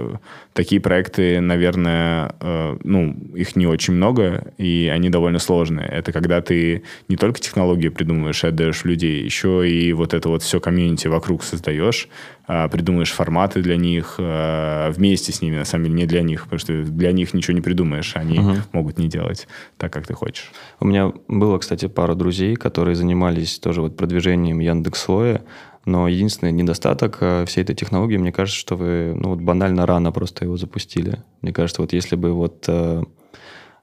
такие 0.54 0.82
проекты, 0.82 1.40
наверное, 1.40 2.34
э, 2.40 2.78
ну, 2.84 3.16
их 3.36 3.56
не 3.56 3.68
очень 3.68 3.94
много, 3.94 4.54
и 4.58 4.92
они 4.92 5.10
довольно 5.10 5.40
сложные. 5.40 5.88
Это 5.88 6.12
когда 6.12 6.42
ты 6.42 6.84
не 7.08 7.16
только 7.16 7.40
технологии 7.40 7.90
придумываешь 7.90 8.44
и 8.44 8.48
отдаешь 8.48 8.84
людей, 8.84 9.24
еще 9.24 9.70
и 9.70 9.94
вот 9.94 10.14
это 10.14 10.30
вот 10.30 10.42
все 10.42 10.60
комьюнити 10.60 11.08
вокруг 11.08 11.44
создаешь, 11.44 12.10
э, 12.48 12.68
придумаешь 12.70 13.12
форматы 13.12 13.62
для 13.62 13.78
них, 13.78 14.16
э, 14.18 14.92
вместе 14.92 15.32
с 15.32 15.42
ними, 15.42 15.58
на 15.58 15.66
самом 15.66 15.86
деле, 15.86 15.96
не 15.96 16.06
для 16.08 16.22
них, 16.22 16.44
потому 16.46 16.60
что 16.60 16.84
для 16.84 17.12
них 17.12 17.36
ничего 17.36 17.54
не 17.54 17.62
придумаешь, 17.62 18.16
они 18.16 18.40
угу. 18.40 18.56
могут 18.72 18.98
не 18.98 19.08
делать 19.08 19.48
так, 19.78 19.94
как 19.94 20.08
ты 20.08 20.16
хочешь. 20.16 20.52
У 20.80 20.88
меня 20.88 21.14
было, 21.28 21.60
кстати, 21.60 21.88
пара 21.88 22.16
друзей, 22.16 22.56
которые 22.56 22.96
занимались 22.96 23.60
тоже 23.60 23.82
вот 23.82 23.96
продвижением 23.96 24.60
Яндекс.Слоя, 24.60 25.42
но 25.86 26.08
единственный 26.08 26.52
недостаток 26.52 27.18
э, 27.22 27.46
всей 27.46 27.62
этой 27.64 27.76
технологии, 27.76 28.18
мне 28.18 28.32
кажется, 28.32 28.60
что 28.60 28.76
вы 28.76 29.14
ну, 29.16 29.30
вот 29.30 29.42
банально 29.42 29.86
рано 29.86 30.12
просто 30.12 30.46
его 30.46 30.58
запустили. 30.58 31.24
Мне 31.42 31.54
кажется, 31.54 31.82
вот 31.82 31.94
если 31.94 32.16
бы 32.16 32.34
вот 32.34 32.66
э, 32.68 33.04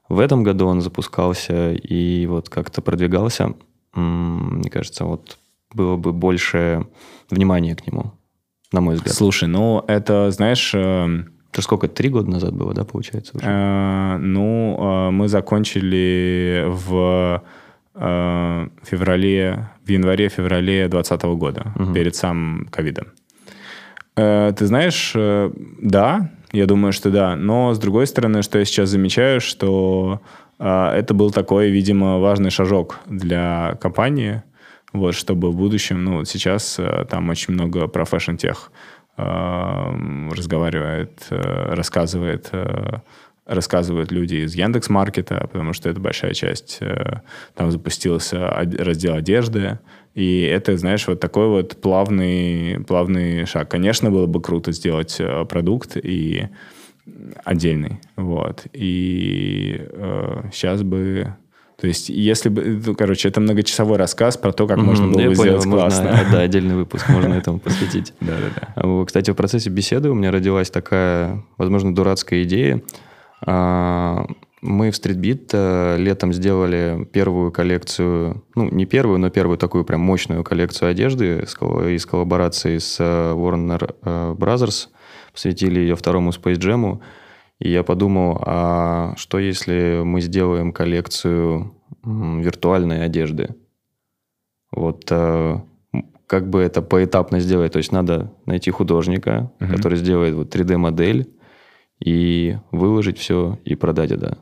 в 0.07 0.19
этом 0.19 0.43
году 0.43 0.67
он 0.67 0.81
запускался 0.81 1.73
и 1.73 2.25
вот 2.25 2.49
как-то 2.49 2.81
продвигался, 2.81 3.53
мне 3.93 4.69
кажется, 4.69 5.05
вот 5.05 5.37
было 5.73 5.97
бы 5.97 6.13
больше 6.13 6.87
внимания 7.29 7.75
к 7.75 7.85
нему, 7.85 8.13
на 8.71 8.81
мой 8.81 8.95
взгляд. 8.95 9.13
Слушай, 9.15 9.47
ну 9.47 9.83
это, 9.87 10.31
знаешь... 10.31 10.71
Э... 10.73 11.23
Это 11.51 11.63
сколько, 11.63 11.87
три 11.87 12.09
года 12.09 12.29
назад 12.29 12.53
было, 12.53 12.75
да, 12.75 12.85
получается? 12.85 13.35
Уже? 13.35 13.43
Э, 13.43 14.17
ну, 14.17 14.77
э, 14.79 15.09
мы 15.09 15.27
закончили 15.27 16.63
в 16.67 17.43
э, 17.95 18.67
феврале, 18.83 19.69
в 19.89 19.91
январе-феврале 19.91 20.87
2020 20.87 21.23
года, 21.37 21.73
угу. 21.75 21.93
перед 21.93 22.15
самым 22.15 22.67
ковидом. 22.71 23.07
Э, 24.15 24.53
ты 24.57 24.65
знаешь, 24.65 25.13
э, 25.15 25.51
да, 25.81 26.31
я 26.51 26.65
думаю, 26.65 26.93
что 26.93 27.09
да. 27.09 27.35
Но, 27.35 27.73
с 27.73 27.79
другой 27.79 28.07
стороны, 28.07 28.41
что 28.43 28.59
я 28.59 28.65
сейчас 28.65 28.89
замечаю, 28.89 29.41
что 29.41 30.21
э, 30.59 30.87
это 30.95 31.13
был 31.13 31.31
такой, 31.31 31.69
видимо, 31.69 32.19
важный 32.19 32.49
шажок 32.49 32.99
для 33.07 33.77
компании, 33.81 34.43
вот, 34.93 35.15
чтобы 35.15 35.51
в 35.51 35.55
будущем, 35.55 36.03
ну, 36.03 36.17
вот 36.17 36.27
сейчас 36.27 36.79
э, 36.79 37.05
там 37.09 37.29
очень 37.29 37.53
много 37.53 37.87
про 37.87 38.05
фэшн-тех 38.05 38.71
э, 39.17 39.23
разговаривает, 40.35 41.27
э, 41.29 41.73
рассказывает 41.75 42.49
э, 42.51 42.99
рассказывают 43.49 44.11
люди 44.11 44.35
из 44.35 44.53
Яндекс 44.53 44.89
Маркета, 44.89 45.49
потому 45.51 45.73
что 45.73 45.89
это 45.89 45.99
большая 45.99 46.33
часть. 46.33 46.77
Э, 46.81 47.21
там 47.55 47.71
запустился 47.71 48.47
раздел 48.47 49.15
одежды, 49.15 49.79
и 50.13 50.41
это, 50.41 50.77
знаешь, 50.77 51.07
вот 51.07 51.19
такой 51.19 51.47
вот 51.47 51.77
плавный, 51.81 52.79
плавный 52.87 53.45
шаг. 53.45 53.69
Конечно, 53.69 54.11
было 54.11 54.27
бы 54.27 54.41
круто 54.41 54.71
сделать 54.71 55.17
э, 55.19 55.45
продукт 55.45 55.97
и 55.97 56.47
отдельный, 57.43 57.99
вот. 58.15 58.67
И 58.71 59.81
э, 59.81 60.43
сейчас 60.53 60.83
бы 60.83 61.35
то 61.81 61.87
есть, 61.87 62.09
если 62.09 62.49
бы, 62.49 62.81
ну, 62.85 62.93
короче, 62.93 63.29
это 63.29 63.39
многочасовой 63.39 63.97
рассказ 63.97 64.35
про 64.35 64.51
то, 64.51 64.67
как 64.67 64.79
mm-hmm, 64.79 64.83
можно 64.83 65.07
было 65.07 65.27
бы 65.27 65.35
сделать 65.35 65.63
понял, 65.63 65.77
классно. 65.77 66.11
Можно, 66.11 66.27
да, 66.29 66.39
отдельный 66.41 66.75
выпуск 66.75 67.07
можно 67.07 67.33
этому 67.33 67.59
посвятить. 67.61 68.13
Да, 68.19 68.33
да, 68.35 68.71
да. 68.75 69.05
Кстати, 69.05 69.31
в 69.31 69.35
процессе 69.35 69.69
беседы 69.69 70.09
у 70.09 70.13
меня 70.13 70.29
родилась 70.29 70.69
такая, 70.69 71.41
возможно, 71.57 71.95
дурацкая 71.95 72.43
идея. 72.43 72.81
А, 73.45 74.25
мы 74.61 74.91
в 74.91 74.93
StreetBeat 74.93 75.49
э, 75.53 75.97
летом 75.97 76.33
сделали 76.33 77.07
первую 77.13 77.51
коллекцию, 77.51 78.43
ну, 78.55 78.69
не 78.69 78.85
первую, 78.85 79.19
но 79.19 79.29
первую 79.29 79.57
такую 79.57 79.85
прям 79.85 80.01
мощную 80.01 80.43
коллекцию 80.43 80.91
одежды 80.91 81.45
из 81.45 82.05
коллаборации 82.05 82.77
с 82.77 82.97
э, 82.99 83.33
Warner 83.33 83.95
э, 84.01 84.35
Brothers. 84.37 84.89
Посвятили 85.31 85.79
ее 85.79 85.95
второму 85.95 86.31
Space 86.31 86.57
Jam. 86.57 86.99
И 87.59 87.69
я 87.69 87.83
подумал, 87.83 88.41
а 88.45 89.13
что 89.17 89.39
если 89.39 90.01
мы 90.03 90.21
сделаем 90.21 90.71
коллекцию 90.71 91.75
виртуальной 92.03 93.03
одежды? 93.03 93.55
Вот 94.71 95.03
как 95.05 96.49
бы 96.49 96.61
это 96.61 96.81
поэтапно 96.81 97.41
сделать? 97.41 97.73
То 97.73 97.79
есть 97.79 97.91
надо 97.91 98.31
найти 98.45 98.71
художника, 98.71 99.51
uh-huh. 99.59 99.75
который 99.75 99.97
сделает 99.97 100.35
вот 100.35 100.55
3D-модель, 100.55 101.27
и 102.03 102.57
выложить 102.71 103.17
все 103.17 103.59
и 103.65 103.75
продать 103.75 104.11
это. 104.11 104.37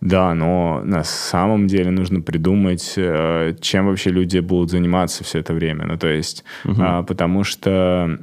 Да, 0.00 0.34
но 0.34 0.82
на 0.84 1.04
самом 1.04 1.66
деле 1.66 1.90
нужно 1.90 2.22
придумать, 2.22 2.94
э, 2.96 3.54
чем 3.60 3.86
вообще 3.86 4.10
люди 4.10 4.38
будут 4.38 4.70
заниматься 4.70 5.22
все 5.22 5.40
это 5.40 5.52
время. 5.52 5.86
Ну, 5.86 5.98
то 5.98 6.08
есть, 6.08 6.44
угу. 6.64 7.04
потому 7.06 7.44
что 7.44 8.18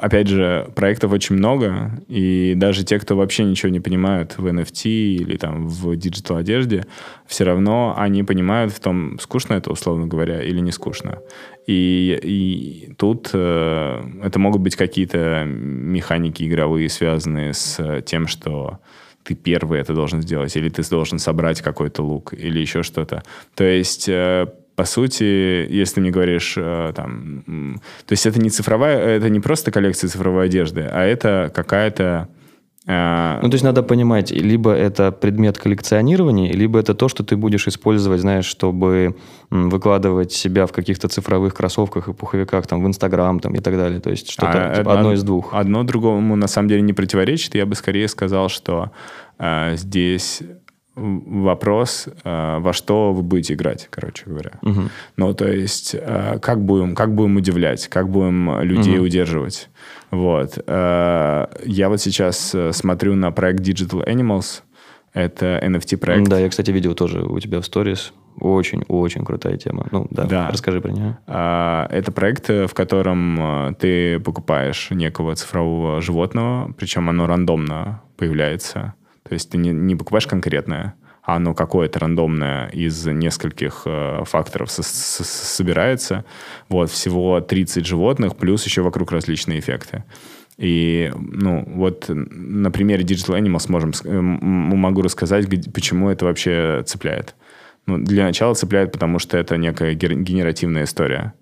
опять 0.00 0.28
же, 0.28 0.70
проектов 0.74 1.12
очень 1.12 1.36
много, 1.36 1.90
и 2.08 2.54
даже 2.56 2.84
те, 2.84 2.98
кто 2.98 3.16
вообще 3.16 3.44
ничего 3.44 3.70
не 3.70 3.80
понимают 3.80 4.38
в 4.38 4.46
NFT 4.46 4.88
или 4.88 5.36
там 5.36 5.68
в 5.68 5.96
digital 5.96 6.36
одежде, 6.36 6.84
все 7.26 7.44
равно 7.44 7.94
они 7.96 8.22
понимают 8.22 8.72
в 8.72 8.80
том, 8.80 9.18
скучно 9.18 9.54
это, 9.54 9.72
условно 9.72 10.06
говоря, 10.06 10.42
или 10.42 10.60
не 10.60 10.72
скучно. 10.72 11.18
И, 11.66 12.18
и 12.22 12.94
тут 12.94 13.30
э, 13.32 14.02
это 14.22 14.38
могут 14.38 14.60
быть 14.62 14.76
какие-то 14.76 15.44
механики 15.44 16.44
игровые, 16.44 16.88
связанные 16.88 17.52
с 17.54 18.02
тем, 18.02 18.26
что 18.26 18.78
ты 19.22 19.34
первый 19.34 19.80
это 19.80 19.94
должен 19.94 20.20
сделать, 20.22 20.56
или 20.56 20.68
ты 20.68 20.82
должен 20.88 21.18
собрать 21.18 21.60
какой-то 21.62 22.02
лук, 22.02 22.34
или 22.34 22.58
еще 22.58 22.82
что-то. 22.82 23.22
То 23.54 23.64
есть 23.64 24.08
э, 24.08 24.46
по 24.74 24.84
сути, 24.84 25.66
если 25.70 26.00
мне 26.00 26.10
говоришь, 26.10 26.54
э, 26.56 26.92
там, 26.94 27.80
то 28.06 28.12
есть 28.12 28.26
это 28.26 28.40
не 28.40 28.50
цифровая, 28.50 28.98
это 28.98 29.28
не 29.28 29.40
просто 29.40 29.70
коллекция 29.70 30.08
цифровой 30.08 30.46
одежды, 30.46 30.88
а 30.90 31.04
это 31.04 31.50
какая-то 31.54 32.28
А, 32.84 33.38
ну, 33.42 33.48
то 33.48 33.54
есть 33.54 33.64
надо 33.64 33.84
понимать, 33.84 34.32
либо 34.32 34.72
это 34.72 35.12
предмет 35.12 35.56
коллекционирования, 35.56 36.52
либо 36.52 36.80
это 36.80 36.94
то, 36.94 37.08
что 37.08 37.22
ты 37.22 37.36
будешь 37.36 37.68
использовать, 37.68 38.20
знаешь, 38.20 38.44
чтобы 38.44 39.14
выкладывать 39.50 40.32
себя 40.32 40.66
в 40.66 40.72
каких-то 40.72 41.06
цифровых 41.06 41.54
кроссовках 41.54 42.08
и 42.08 42.12
пуховиках, 42.12 42.66
там, 42.66 42.82
в 42.82 42.86
Инстаграм, 42.88 43.38
там, 43.38 43.54
и 43.54 43.60
так 43.60 43.76
далее. 43.76 44.00
То 44.00 44.10
есть 44.10 44.28
что-то 44.28 44.72
а, 44.72 44.74
типа, 44.74 44.94
одно 44.94 45.12
из 45.12 45.22
двух. 45.22 45.54
Одно 45.54 45.84
другому, 45.84 46.34
на 46.34 46.48
самом 46.48 46.68
деле, 46.68 46.82
не 46.82 46.92
противоречит. 46.92 47.54
Я 47.54 47.66
бы 47.66 47.76
скорее 47.76 48.08
сказал, 48.08 48.48
что 48.48 48.90
э, 49.38 49.76
здесь 49.76 50.42
вопрос, 50.94 52.08
э, 52.24 52.58
во 52.58 52.72
что 52.72 53.12
вы 53.12 53.22
будете 53.22 53.54
играть, 53.54 53.88
короче 53.90 54.24
говоря. 54.26 54.52
Угу. 54.62 54.80
Ну, 55.16 55.34
то 55.34 55.50
есть, 55.50 55.96
э, 55.98 56.38
как, 56.40 56.62
будем, 56.64 56.94
как 56.94 57.14
будем 57.14 57.36
удивлять, 57.36 57.88
как 57.88 58.08
будем 58.08 58.60
людей 58.60 58.96
угу. 58.96 59.06
удерживать. 59.06 59.70
Вот. 60.10 60.58
Э, 60.66 61.46
я 61.64 61.88
вот 61.88 62.00
сейчас 62.00 62.54
смотрю 62.72 63.14
на 63.14 63.30
проект 63.32 63.60
Digital 63.60 64.06
Animals. 64.06 64.62
Это 65.14 65.60
NFT-проект. 65.62 66.28
Да, 66.28 66.38
я, 66.38 66.48
кстати, 66.48 66.70
видел 66.70 66.94
тоже 66.94 67.22
у 67.22 67.38
тебя 67.38 67.60
в 67.60 67.66
сторис. 67.66 68.12
Очень-очень 68.38 69.26
крутая 69.26 69.58
тема. 69.58 69.86
Ну, 69.90 70.06
да, 70.10 70.24
да. 70.24 70.48
расскажи 70.50 70.80
про 70.80 70.90
нее. 70.90 71.18
Это 71.26 72.12
проект, 72.14 72.48
в 72.48 72.70
котором 72.72 73.76
ты 73.78 74.18
покупаешь 74.20 74.88
некого 74.90 75.34
цифрового 75.34 76.00
животного, 76.00 76.72
причем 76.78 77.10
оно 77.10 77.26
рандомно 77.26 78.00
появляется 78.16 78.94
то 79.32 79.34
есть 79.34 79.48
ты 79.48 79.56
не, 79.56 79.70
не 79.70 79.96
покупаешь 79.96 80.26
конкретное, 80.26 80.92
а 81.22 81.36
оно 81.36 81.54
какое-то 81.54 81.98
рандомное 82.00 82.68
из 82.68 83.06
нескольких 83.06 83.84
э, 83.86 84.24
факторов 84.26 84.70
со- 84.70 84.82
со- 84.82 85.24
собирается. 85.24 86.26
Вот, 86.68 86.90
всего 86.90 87.40
30 87.40 87.86
животных, 87.86 88.36
плюс 88.36 88.66
еще 88.66 88.82
вокруг 88.82 89.10
различные 89.10 89.60
эффекты. 89.60 90.04
И, 90.58 91.10
ну, 91.16 91.64
вот 91.66 92.10
на 92.10 92.70
примере 92.70 93.04
Digital 93.04 93.40
Animals 93.40 93.70
можем, 93.70 93.92
э, 94.04 94.20
могу 94.20 95.00
рассказать, 95.00 95.46
почему 95.72 96.10
это 96.10 96.26
вообще 96.26 96.82
цепляет. 96.84 97.34
Ну, 97.86 97.96
для 97.96 98.24
начала 98.24 98.52
цепляет, 98.52 98.92
потому 98.92 99.18
что 99.18 99.38
это 99.38 99.56
некая 99.56 99.94
генеративная 99.94 100.84
история. 100.84 101.32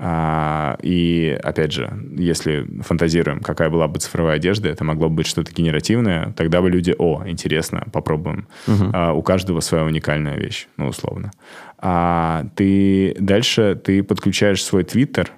А, 0.00 0.78
и, 0.80 1.36
опять 1.42 1.72
же, 1.72 1.92
если 2.16 2.64
фантазируем, 2.82 3.40
какая 3.40 3.68
была 3.68 3.88
бы 3.88 3.98
цифровая 3.98 4.36
одежда, 4.36 4.68
это 4.68 4.84
могло 4.84 5.08
бы 5.08 5.16
быть 5.16 5.26
что-то 5.26 5.52
генеративное, 5.52 6.32
тогда 6.36 6.62
бы 6.62 6.70
люди, 6.70 6.94
о, 6.96 7.24
интересно, 7.26 7.84
попробуем. 7.92 8.46
Угу. 8.68 9.16
У 9.16 9.22
каждого 9.22 9.58
своя 9.58 9.84
уникальная 9.84 10.36
вещь, 10.36 10.68
ну, 10.76 10.86
условно. 10.86 11.32
А 11.78 12.46
ты 12.54 13.16
дальше 13.18 13.80
ты 13.82 14.04
подключаешь 14.04 14.62
свой 14.62 14.84
твиттер, 14.84 15.32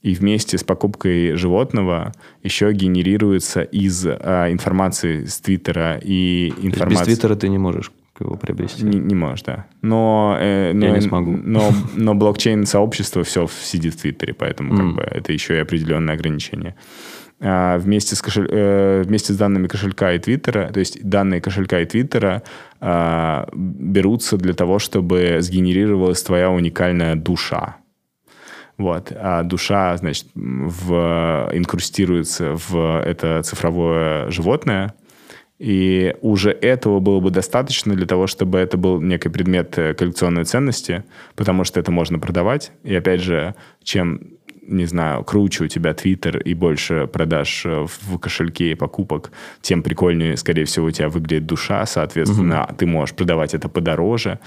и 0.00 0.14
вместе 0.14 0.56
с 0.56 0.64
покупкой 0.64 1.34
животного 1.34 2.12
еще 2.42 2.72
генерируется 2.72 3.62
из 3.62 4.06
а, 4.06 4.50
информации 4.50 5.24
с 5.24 5.40
Твиттера 5.40 5.98
и 6.00 6.52
информации... 6.62 7.00
Без 7.00 7.18
Твиттера 7.18 7.34
ты 7.34 7.48
не 7.48 7.58
можешь 7.58 7.90
его 8.20 8.36
приобрести. 8.36 8.84
Не, 8.84 8.98
не 8.98 9.14
можешь, 9.14 9.42
да. 9.42 9.66
Но, 9.82 10.36
э, 10.40 10.72
но, 10.72 10.86
Я 10.86 10.92
не 10.92 11.00
смогу. 11.00 11.36
Но, 11.36 11.70
но 11.94 12.14
блокчейн-сообщество 12.14 13.22
все 13.24 13.46
сидит 13.48 13.94
в 13.94 14.00
Твиттере, 14.00 14.34
поэтому 14.34 14.72
mm. 14.72 14.76
как 14.76 14.94
бы, 14.94 15.02
это 15.02 15.32
еще 15.32 15.56
и 15.56 15.60
определенное 15.60 16.14
ограничение. 16.14 16.74
А, 17.40 17.78
вместе, 17.78 18.16
с 18.16 18.22
кошель... 18.22 18.48
э, 18.50 19.02
вместе 19.04 19.32
с 19.32 19.36
данными 19.36 19.68
кошелька 19.68 20.12
и 20.14 20.18
Твиттера, 20.18 20.70
то 20.72 20.80
есть 20.80 21.02
данные 21.06 21.40
кошелька 21.40 21.80
и 21.80 21.84
Твиттера 21.84 22.42
э, 22.80 23.44
берутся 23.54 24.38
для 24.38 24.54
того, 24.54 24.78
чтобы 24.78 25.38
сгенерировалась 25.40 26.22
твоя 26.22 26.50
уникальная 26.50 27.14
душа. 27.14 27.76
Вот. 28.78 29.12
А 29.14 29.42
душа, 29.42 29.96
значит, 29.96 30.26
в, 30.34 31.50
инкрустируется 31.52 32.54
в 32.54 33.02
это 33.04 33.42
цифровое 33.42 34.30
животное– 34.30 34.94
и 35.58 36.14
уже 36.20 36.50
этого 36.50 37.00
было 37.00 37.20
бы 37.20 37.30
достаточно 37.30 37.94
для 37.94 38.06
того, 38.06 38.26
чтобы 38.26 38.58
это 38.58 38.76
был 38.76 39.00
некий 39.00 39.30
предмет 39.30 39.78
э, 39.78 39.94
коллекционной 39.94 40.44
ценности, 40.44 41.04
потому 41.34 41.64
что 41.64 41.80
это 41.80 41.90
можно 41.90 42.18
продавать. 42.18 42.72
И 42.84 42.94
опять 42.94 43.22
же, 43.22 43.54
чем 43.82 44.20
не 44.68 44.84
знаю, 44.84 45.24
круче 45.24 45.64
у 45.64 45.68
тебя 45.68 45.94
Твиттер 45.94 46.38
и 46.38 46.52
больше 46.54 47.06
продаж 47.06 47.64
э, 47.64 47.86
в 47.86 48.18
кошельке 48.18 48.72
и 48.72 48.74
покупок, 48.74 49.30
тем 49.62 49.82
прикольнее, 49.82 50.36
скорее 50.36 50.64
всего, 50.64 50.86
у 50.86 50.90
тебя 50.90 51.08
выглядит 51.08 51.46
душа, 51.46 51.86
соответственно, 51.86 52.64
угу. 52.64 52.74
ты 52.76 52.86
можешь 52.86 53.14
продавать 53.14 53.54
это 53.54 53.68
подороже 53.68 54.38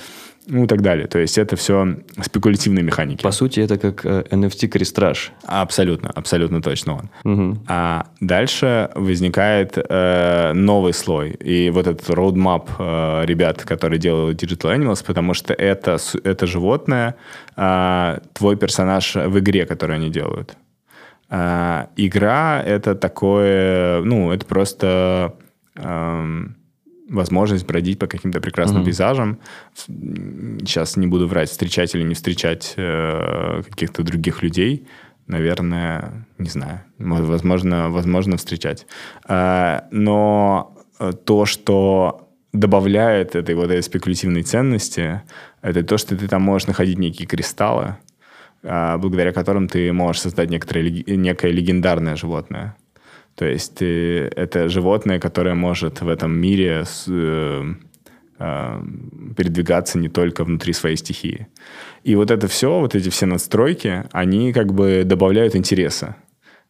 ну 0.50 0.64
и 0.64 0.68
так 0.68 0.82
далее. 0.82 1.08
То 1.08 1.20
есть 1.20 1.38
это 1.38 1.56
все 1.56 1.96
спекулятивные 2.22 2.84
механики. 2.84 3.24
По 3.24 3.32
сути, 3.32 3.60
это 3.60 3.78
как 3.78 4.06
э, 4.06 4.24
NFT 4.32 4.68
крестраж. 4.68 5.32
Абсолютно, 5.46 6.10
абсолютно 6.10 6.62
точно 6.62 6.94
он. 6.96 7.10
Угу. 7.24 7.58
А 7.68 8.08
дальше 8.20 8.90
возникает 8.96 9.78
э, 9.78 10.54
новый 10.54 10.94
слой. 10.94 11.32
И 11.32 11.70
вот 11.70 11.88
этот 11.88 12.10
roadmap 12.10 12.70
э, 12.80 13.26
ребят, 13.26 13.64
которые 13.64 14.00
делают 14.00 14.44
Digital 14.44 14.76
Animals, 14.76 15.06
потому 15.06 15.34
что 15.34 15.54
это, 15.54 15.98
это 16.24 16.48
животное, 16.48 17.16
э, 17.56 18.20
твой 18.34 18.58
персонаж 18.58 19.16
в 19.16 19.40
игре, 19.40 19.66
которую 19.66 19.98
они 19.98 20.10
делают. 20.10 20.58
Э, 21.30 21.86
игра— 21.96 22.62
это 22.66 22.96
такое, 22.96 24.02
ну, 24.02 24.32
это 24.32 24.46
просто... 24.46 25.36
Э, 25.76 26.48
возможность 27.10 27.66
бродить 27.66 28.00
по 28.00 28.08
каким-то 28.08 28.40
прекрасным 28.40 28.82
mm-hmm. 28.82 28.86
пейзажам. 28.86 29.40
Сейчас 29.76 30.98
не 30.98 31.08
буду 31.08 31.28
врать, 31.28 31.50
встречать 31.50 31.96
или 31.96 32.04
не 32.04 32.14
встречать 32.16 32.74
э, 32.78 33.64
каких-то 33.70 34.04
других 34.04 34.44
людей. 34.44 34.88
Наверное, 35.28 36.28
не 36.38 36.50
знаю, 36.50 36.82
возможно, 36.98 37.90
возможно 37.90 38.38
встречать. 38.38 38.88
Э, 39.28 39.82
но 39.92 40.76
то, 41.26 41.46
что 41.46 42.30
добавляет 42.54 43.36
этой 43.36 43.56
вот 43.56 43.66
этой 43.66 43.84
спекулятивной 43.84 44.44
ценности, 44.44 45.22
это 45.62 45.84
то, 45.84 45.98
что 45.98 46.16
ты 46.16 46.28
там 46.28 46.42
можешь 46.42 46.68
находить 46.68 46.98
некие 46.98 47.28
кристаллы, 47.28 47.98
э, 48.64 48.98
благодаря 48.98 49.32
которым 49.32 49.68
ты 49.68 49.92
можешь 49.94 50.22
создать 50.22 50.50
некоторое, 50.50 50.90
некое 50.90 51.52
легендарное 51.52 52.16
животное. 52.16 52.76
То 53.40 53.46
есть 53.46 53.76
ты, 53.76 54.30
это 54.36 54.68
животное, 54.68 55.18
которое 55.18 55.56
может 55.56 56.02
в 56.02 56.10
этом 56.10 56.38
мире 56.38 56.84
с, 56.84 57.06
э, 57.08 57.74
э, 58.38 58.82
передвигаться 59.38 59.98
не 59.98 60.10
только 60.10 60.44
внутри 60.44 60.74
своей 60.74 60.98
стихии. 60.98 61.48
И 62.04 62.16
вот 62.16 62.32
это 62.32 62.50
все, 62.50 62.82
вот 62.82 62.96
эти 62.96 63.08
все 63.08 63.28
надстройки, 63.28 64.04
они 64.12 64.52
как 64.52 64.74
бы 64.74 65.04
добавляют 65.06 65.56
интереса. 65.56 66.18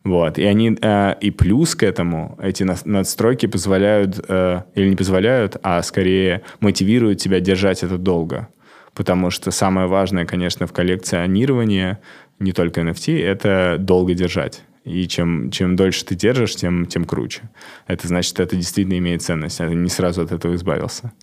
Вот. 0.04 0.38
И 0.38 0.44
они 0.44 0.78
э, 0.80 1.16
и 1.20 1.32
плюс 1.32 1.74
к 1.74 1.82
этому 1.82 2.38
эти 2.40 2.62
надстройки 2.86 3.48
позволяют, 3.48 4.24
э, 4.28 4.62
или 4.76 4.90
не 4.90 4.96
позволяют, 4.96 5.58
а 5.64 5.82
скорее 5.82 6.44
мотивируют 6.60 7.18
тебя 7.18 7.40
держать 7.40 7.82
это 7.82 7.98
долго. 7.98 8.48
Потому 8.94 9.32
что 9.32 9.50
самое 9.50 9.88
важное, 9.88 10.28
конечно, 10.28 10.68
в 10.68 10.74
коллекционировании, 10.74 11.98
не 12.38 12.52
только 12.52 12.82
NFT, 12.82 13.26
это 13.26 13.78
долго 13.80 14.14
держать. 14.14 14.62
И 14.90 15.08
чем, 15.08 15.52
чем 15.52 15.76
дольше 15.76 16.04
ты 16.04 16.16
держишь, 16.16 16.56
тем, 16.56 16.86
тем 16.86 17.06
круче. 17.06 17.50
Это 17.88 18.08
значит, 18.08 18.40
это 18.40 18.56
действительно 18.56 18.98
имеет 18.98 19.22
ценность. 19.22 19.62
А 19.62 19.68
ты 19.68 19.76
не 19.76 19.90
сразу 19.90 20.24
от 20.24 20.32
этого 20.32 20.56
избавился. 20.56 21.14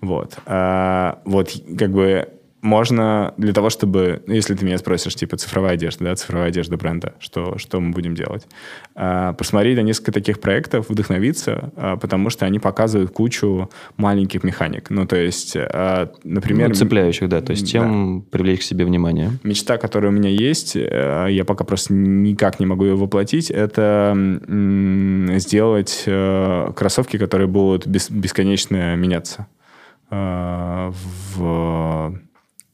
Вот. 0.00 0.38
А, 0.46 1.20
вот 1.24 1.50
как 1.76 1.90
бы 1.90 2.28
можно 2.60 3.34
для 3.36 3.52
того, 3.52 3.70
чтобы, 3.70 4.22
ну, 4.26 4.34
если 4.34 4.54
ты 4.54 4.64
меня 4.64 4.78
спросишь, 4.78 5.14
типа 5.14 5.36
цифровая 5.36 5.74
одежда, 5.74 6.04
да, 6.04 6.16
цифровая 6.16 6.48
одежда 6.48 6.76
бренда, 6.76 7.14
что, 7.20 7.56
что 7.58 7.80
мы 7.80 7.92
будем 7.92 8.14
делать? 8.14 8.46
А, 8.94 9.32
посмотреть 9.34 9.76
на 9.76 9.82
несколько 9.82 10.12
таких 10.12 10.40
проектов, 10.40 10.88
вдохновиться, 10.88 11.72
а, 11.76 11.96
потому 11.96 12.30
что 12.30 12.46
они 12.46 12.58
показывают 12.58 13.12
кучу 13.12 13.70
маленьких 13.96 14.42
механик. 14.42 14.90
Ну, 14.90 15.06
то 15.06 15.16
есть, 15.16 15.56
а, 15.56 16.10
например... 16.24 16.68
Ну, 16.68 16.74
цепляющих, 16.74 17.28
да, 17.28 17.40
то 17.40 17.52
есть 17.52 17.70
тем 17.70 18.20
да. 18.20 18.26
привлечь 18.30 18.60
к 18.60 18.62
себе 18.62 18.84
внимание. 18.84 19.32
Мечта, 19.42 19.78
которая 19.78 20.10
у 20.10 20.14
меня 20.14 20.30
есть, 20.30 20.76
а, 20.76 21.26
я 21.26 21.44
пока 21.44 21.64
просто 21.64 21.94
никак 21.94 22.60
не 22.60 22.66
могу 22.66 22.84
ее 22.84 22.96
воплотить, 22.96 23.50
это 23.50 24.16
сделать 25.36 26.04
а, 26.06 26.72
кроссовки, 26.72 27.18
которые 27.18 27.46
будут 27.46 27.86
бес- 27.86 28.10
бесконечно 28.10 28.96
меняться. 28.96 29.46
А, 30.10 30.92
в 31.34 32.18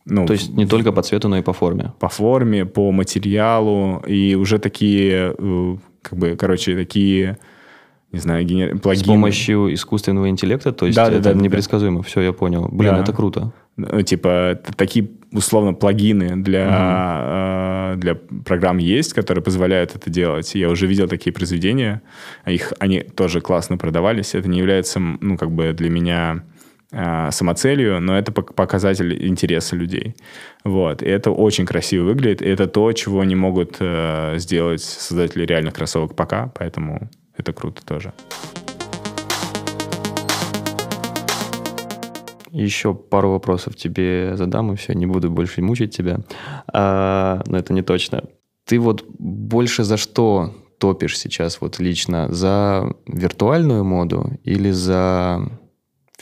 ну, 0.07 0.27
То 0.27 0.35
есть 0.35 0.51
не 0.51 0.67
только 0.67 0.93
по 0.93 1.03
цвету, 1.03 1.29
но 1.29 1.39
и 1.39 1.43
по 1.43 1.53
форме. 1.53 1.93
По 1.99 2.09
форме, 2.09 2.67
по 2.67 2.93
материалу. 2.93 4.03
И 4.07 4.35
уже 4.35 4.59
такие, 4.59 5.35
э, 5.37 5.77
как 6.03 6.19
бы, 6.19 6.37
короче, 6.37 6.77
такие, 6.77 7.39
не 8.13 8.19
знаю, 8.19 8.45
генер... 8.45 8.79
плагины. 8.79 9.05
С 9.05 9.07
помощью 9.07 9.73
искусственного 9.73 10.29
интеллекта? 10.29 10.73
То 10.73 10.87
есть 10.87 10.97
да, 10.97 11.09
это 11.09 11.21
да, 11.21 11.33
да, 11.33 11.41
непредсказуемо. 11.41 12.01
Да. 12.01 12.03
Все, 12.03 12.21
я 12.21 12.33
понял. 12.35 12.69
Блин, 12.71 12.95
да. 12.95 13.01
это 13.01 13.15
круто. 13.15 13.53
Ну, 13.77 14.03
типа, 14.03 14.61
такие, 14.77 15.09
условно, 15.33 15.73
плагины 15.73 16.37
для, 16.37 17.95
угу. 17.95 18.01
для 18.01 18.15
программ 18.45 18.77
есть, 18.77 19.15
которые 19.15 19.43
позволяют 19.43 19.97
это 19.97 20.11
делать. 20.11 20.55
Я 20.55 20.69
уже 20.69 20.87
видел 20.87 21.09
такие 21.09 21.33
произведения. 21.33 22.03
Их, 22.47 22.75
они 22.79 23.01
тоже 23.01 23.41
классно 23.41 23.79
продавались. 23.79 24.35
Это 24.35 24.49
не 24.51 24.59
является, 24.59 25.01
ну, 25.01 25.39
как 25.39 25.51
бы 25.51 25.73
для 25.73 25.89
меня 25.89 26.37
э, 26.37 26.54
Э, 26.97 27.33
самоцелью, 27.33 28.01
но 28.01 28.17
это 28.17 28.31
показатель 28.31 29.27
интереса 29.27 29.75
людей. 29.75 30.15
Вот. 30.65 31.03
И 31.03 31.07
это 31.07 31.33
очень 31.33 31.67
красиво 31.67 32.05
выглядит. 32.05 32.41
И 32.41 32.47
это 32.47 32.69
то, 32.69 32.93
чего 32.93 33.25
не 33.25 33.35
могут 33.35 33.79
э, 33.81 34.35
сделать 34.39 34.81
создатели 34.81 35.45
реальных 35.45 35.75
кроссовок 35.75 36.15
пока, 36.15 36.53
поэтому 36.55 37.11
это 37.37 37.53
круто 37.53 37.85
тоже. 37.85 38.13
Еще 42.53 42.95
пару 42.95 43.31
вопросов 43.33 43.75
тебе 43.75 44.37
задам, 44.37 44.73
и 44.73 44.77
все, 44.77 44.93
не 44.95 45.07
буду 45.07 45.31
больше 45.31 45.63
мучить 45.63 45.97
тебя. 45.97 46.21
А, 46.73 47.43
но 47.47 47.59
это 47.59 47.73
не 47.73 47.83
точно. 47.83 48.23
Ты 48.67 48.79
вот 48.79 49.05
больше 49.19 49.83
за 49.83 49.97
что 49.97 50.55
топишь 50.79 51.19
сейчас 51.19 51.61
вот 51.61 51.81
лично? 51.81 52.33
За 52.33 52.89
виртуальную 53.09 53.85
моду 53.85 54.39
или 54.45 54.71
за 54.71 55.41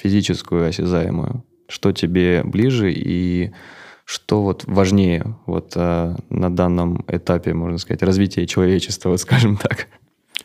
физическую, 0.03 0.67
осязаемую? 0.67 1.45
Что 1.69 1.93
тебе 1.93 2.43
ближе 2.45 2.93
и 2.93 3.53
что 4.05 4.43
вот 4.43 4.65
важнее 4.67 5.37
вот 5.47 5.73
а, 5.77 6.17
на 6.29 6.55
данном 6.55 7.05
этапе, 7.09 7.55
можно 7.55 7.79
сказать, 7.79 8.03
развития 8.03 8.47
человечества, 8.47 9.11
вот 9.11 9.21
скажем 9.21 9.57
так? 9.57 9.89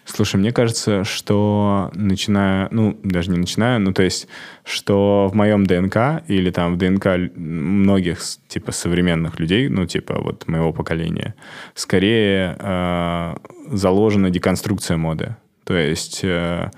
Слушай, 0.06 0.38
мне 0.38 0.54
кажется, 0.54 1.04
что 1.04 1.92
начиная, 1.94 2.70
ну, 2.72 2.98
даже 3.04 3.30
не 3.30 3.38
начиная, 3.38 3.78
ну, 3.78 3.92
то 3.92 4.04
есть, 4.04 4.30
что 4.64 5.28
в 5.30 5.36
моем 5.36 5.66
ДНК 5.66 6.24
или 6.30 6.50
там 6.50 6.76
в 6.76 6.78
ДНК 6.78 7.18
многих, 7.36 8.20
типа, 8.48 8.72
современных 8.72 9.38
людей, 9.38 9.68
ну, 9.68 9.86
типа, 9.86 10.22
вот 10.22 10.48
моего 10.48 10.72
поколения, 10.72 11.36
скорее 11.76 12.56
э, 12.58 13.36
заложена 13.70 14.30
деконструкция 14.30 14.96
моды. 14.96 15.36
То 15.66 15.74
есть 15.74 16.22
э, 16.24 16.72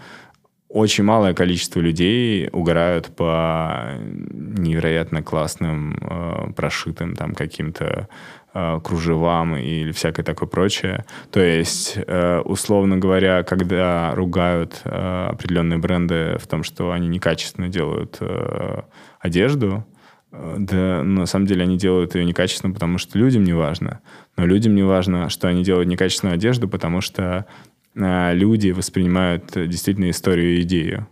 очень 0.69 1.03
малое 1.03 1.33
количество 1.33 1.79
людей 1.79 2.47
угорают 2.51 3.07
по 3.07 3.95
невероятно 3.99 5.23
классным, 5.23 5.97
э, 5.99 6.53
прошитым 6.55 7.15
там 7.15 7.33
каким-то 7.33 8.07
э, 8.53 8.79
кружевам 8.83 9.55
или 9.57 9.91
всякое 9.91 10.23
такое 10.23 10.47
прочее. 10.47 11.05
То 11.31 11.39
есть, 11.39 11.97
э, 11.97 12.39
условно 12.41 12.97
говоря, 12.97 13.41
когда 13.41 14.13
ругают 14.13 14.81
э, 14.85 15.27
определенные 15.31 15.79
бренды 15.79 16.37
в 16.39 16.45
том, 16.45 16.61
что 16.63 16.91
они 16.91 17.07
некачественно 17.07 17.67
делают 17.67 18.17
э, 18.19 18.81
одежду, 19.19 19.87
э, 20.31 20.55
да, 20.59 21.03
на 21.03 21.25
самом 21.25 21.47
деле 21.47 21.63
они 21.63 21.77
делают 21.77 22.13
ее 22.13 22.25
некачественно, 22.25 22.71
потому 22.71 22.99
что 22.99 23.17
людям 23.17 23.43
не 23.43 23.53
важно. 23.53 24.01
Но 24.37 24.45
людям 24.45 24.75
не 24.75 24.83
важно, 24.83 25.29
что 25.29 25.47
они 25.47 25.63
делают 25.63 25.89
некачественную 25.89 26.35
одежду, 26.35 26.67
потому 26.67 27.01
что 27.01 27.47
люди 27.95 28.71
воспринимают 28.71 29.51
действительно 29.53 30.09
историю 30.09 30.57
и 30.57 30.61
идею. 30.61 31.07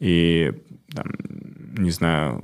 И, 0.00 0.52
там, 0.94 1.06
не 1.76 1.90
знаю, 1.90 2.42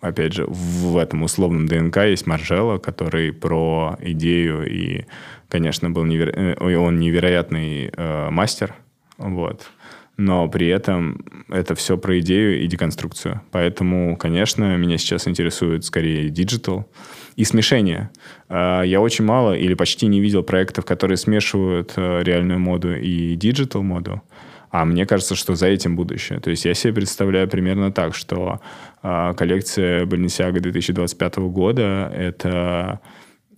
опять 0.00 0.34
же, 0.34 0.44
в 0.46 0.96
этом 0.96 1.22
условном 1.22 1.66
ДНК 1.66 1.98
есть 1.98 2.26
Маржела, 2.26 2.78
который 2.78 3.32
про 3.32 3.96
идею, 4.00 4.70
и, 4.70 5.06
конечно, 5.48 5.90
был 5.90 6.04
неверо... 6.04 6.30
Э, 6.30 6.76
он 6.76 6.98
невероятный 6.98 7.90
э, 7.94 8.30
мастер, 8.30 8.74
вот. 9.18 9.70
Но 10.16 10.48
при 10.48 10.68
этом 10.68 11.24
это 11.48 11.74
все 11.74 11.98
про 11.98 12.20
идею 12.20 12.62
и 12.62 12.66
деконструкцию. 12.66 13.40
Поэтому, 13.50 14.16
конечно, 14.16 14.76
меня 14.76 14.96
сейчас 14.96 15.26
интересует 15.26 15.84
скорее 15.84 16.28
digital, 16.28 16.88
и 17.36 17.44
смешение. 17.44 18.10
А, 18.48 18.82
я 18.82 19.00
очень 19.00 19.24
мало 19.24 19.54
или 19.54 19.74
почти 19.74 20.06
не 20.06 20.20
видел 20.20 20.42
проектов, 20.42 20.84
которые 20.84 21.16
смешивают 21.16 21.92
э, 21.96 22.22
реальную 22.22 22.60
моду 22.60 22.96
и 22.96 23.34
digital 23.36 23.82
моду. 23.82 24.22
А 24.70 24.84
мне 24.84 25.06
кажется, 25.06 25.36
что 25.36 25.54
за 25.54 25.68
этим 25.68 25.94
будущее. 25.94 26.40
То 26.40 26.50
есть 26.50 26.64
я 26.64 26.74
себе 26.74 26.94
представляю 26.94 27.48
примерно 27.48 27.92
так, 27.92 28.14
что 28.14 28.60
э, 29.02 29.34
коллекция 29.36 30.04
Balenciaga 30.04 30.60
2025 30.60 31.36
года— 31.36 32.10
это 32.14 33.00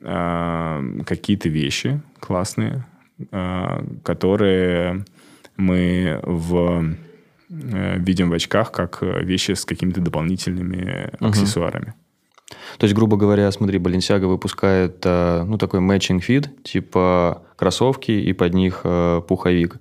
э, 0.00 1.00
какие-то 1.06 1.48
вещи 1.48 2.00
классные, 2.20 2.84
э, 3.30 3.84
которые 4.02 5.04
мы 5.56 6.20
в, 6.22 6.84
э, 7.48 7.98
видим 7.98 8.30
в 8.30 8.34
очках 8.34 8.72
как 8.72 9.02
вещи 9.02 9.52
с 9.52 9.64
какими-то 9.64 10.00
дополнительными 10.00 11.10
uh-huh. 11.12 11.28
аксессуарами. 11.28 11.94
То 12.78 12.84
есть, 12.84 12.94
грубо 12.94 13.16
говоря, 13.16 13.50
смотри, 13.50 13.78
Balenciaga 13.78 14.26
выпускает 14.26 14.98
э, 15.04 15.42
ну, 15.44 15.58
такой 15.58 15.80
matching 15.80 16.20
fit, 16.20 16.48
типа 16.62 17.42
кроссовки 17.56 18.12
и 18.12 18.32
под 18.32 18.54
них 18.54 18.82
э, 18.84 19.22
пуховик 19.26 19.78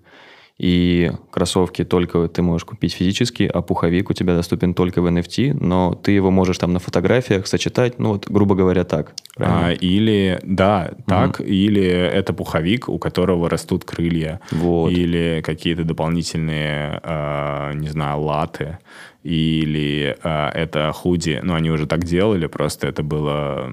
и 0.58 1.12
кроссовки 1.32 1.84
только 1.84 2.30
ты 2.30 2.42
можешь 2.42 2.64
купить 2.64 2.94
физически, 2.94 3.44
а 3.44 3.62
пуховик 3.62 4.10
у 4.10 4.14
тебя 4.14 4.36
доступен 4.36 4.74
только 4.74 5.02
в 5.02 5.08
NFT, 5.08 5.54
но 5.54 5.96
ты 5.96 6.14
его 6.14 6.32
можешь 6.32 6.58
там 6.58 6.72
на 6.72 6.80
фотографиях 6.80 7.46
сочетать, 7.48 8.00
ну 8.00 8.14
вот, 8.14 8.30
грубо 8.30 8.56
говоря, 8.56 8.86
так. 8.86 9.14
А, 9.38 9.72
или, 9.72 10.40
да, 10.44 10.92
так, 11.08 11.42
угу. 11.42 11.44
или 11.44 11.84
это 11.84 12.32
пуховик, 12.32 12.88
у 12.88 13.00
которого 13.00 13.50
растут 13.50 13.84
крылья, 13.84 14.40
вот. 14.52 14.92
или 14.92 15.42
какие-то 15.44 15.84
дополнительные, 15.84 17.02
э, 17.04 17.74
не 17.76 17.90
знаю, 17.90 18.22
латы, 18.22 18.78
или 19.24 20.16
э, 20.24 20.50
это 20.54 20.92
худи, 20.94 21.42
ну, 21.44 21.56
они 21.56 21.70
уже 21.70 21.86
так 21.86 22.06
делали, 22.06 22.46
просто 22.48 22.88
это 22.88 23.04
было, 23.04 23.70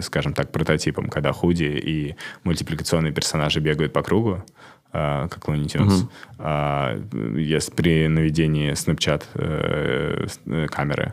скажем 0.00 0.32
так, 0.32 0.52
прототипом, 0.52 1.10
когда 1.10 1.32
худи 1.32 1.64
и 1.64 2.14
мультипликационные 2.44 3.12
персонажи 3.12 3.60
бегают 3.60 3.92
по 3.92 4.02
кругу, 4.02 4.44
а, 4.94 5.26
как 5.28 5.44
Looney 5.48 5.66
Tunes. 5.66 6.02
Угу. 6.02 6.08
А, 6.38 6.96
если 7.36 7.72
при 7.72 8.06
наведении 8.06 8.72
Snapchat 8.72 9.24
э, 9.34 10.26
э, 10.46 10.66
камеры. 10.68 11.12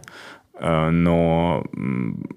А, 0.53 0.91
но 0.91 1.65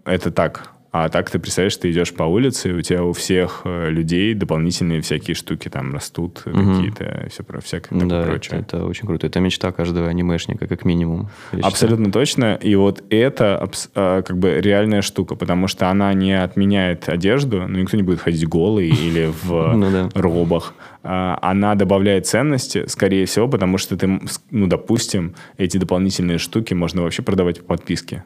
это 0.07 0.31
так, 0.31 0.74
а 0.97 1.09
так 1.09 1.29
ты 1.29 1.41
представляешь, 1.41 1.77
ты 1.77 1.91
идешь 1.91 2.15
по 2.15 2.23
улице, 2.23 2.71
и 2.71 2.73
у 2.73 2.81
тебя 2.81 3.03
у 3.03 3.13
всех 3.13 3.63
э, 3.65 3.91
людей 3.91 4.33
дополнительные 4.33 5.01
всякие 5.01 5.35
штуки 5.35 5.69
там 5.69 5.93
растут, 5.93 6.45
угу. 6.47 6.57
какие-то 6.57 7.27
все 7.33 7.43
про 7.43 7.61
всякое 7.61 7.99
да, 8.05 8.23
прочее. 8.23 8.61
Это, 8.61 8.77
это 8.77 8.87
очень 8.87 9.05
круто. 9.09 9.27
Это 9.27 9.41
мечта 9.41 9.73
каждого 9.73 10.09
анимешника, 10.09 10.69
как 10.69 10.85
минимум. 10.85 11.31
Абсолютно 11.61 12.13
точно. 12.13 12.55
И 12.63 12.77
вот 12.77 13.03
это 13.11 13.69
как 13.93 14.39
бы 14.39 14.61
реальная 14.61 15.03
штука, 15.03 15.35
потому 15.35 15.67
что 15.67 15.91
она 15.91 16.15
не 16.15 16.41
отменяет 16.41 17.09
одежду, 17.09 17.67
ну 17.67 17.77
никто 17.77 17.97
не 17.97 18.05
будет 18.05 18.21
ходить 18.21 18.47
голый 18.47 18.89
или 19.07 19.33
в 19.43 19.75
ну 19.75 20.11
робах. 20.15 20.75
А, 21.03 21.41
она 21.43 21.75
добавляет 21.75 22.29
ценности, 22.29 22.87
скорее 22.87 23.27
всего, 23.27 23.49
потому 23.49 23.79
что 23.79 23.97
ты, 23.97 24.21
ну, 24.53 24.69
допустим, 24.69 25.35
эти 25.59 25.77
дополнительные 25.77 26.39
штуки 26.39 26.73
можно 26.73 27.03
вообще 27.03 27.23
продавать 27.23 27.59
по 27.63 27.75
подписке. 27.75 28.23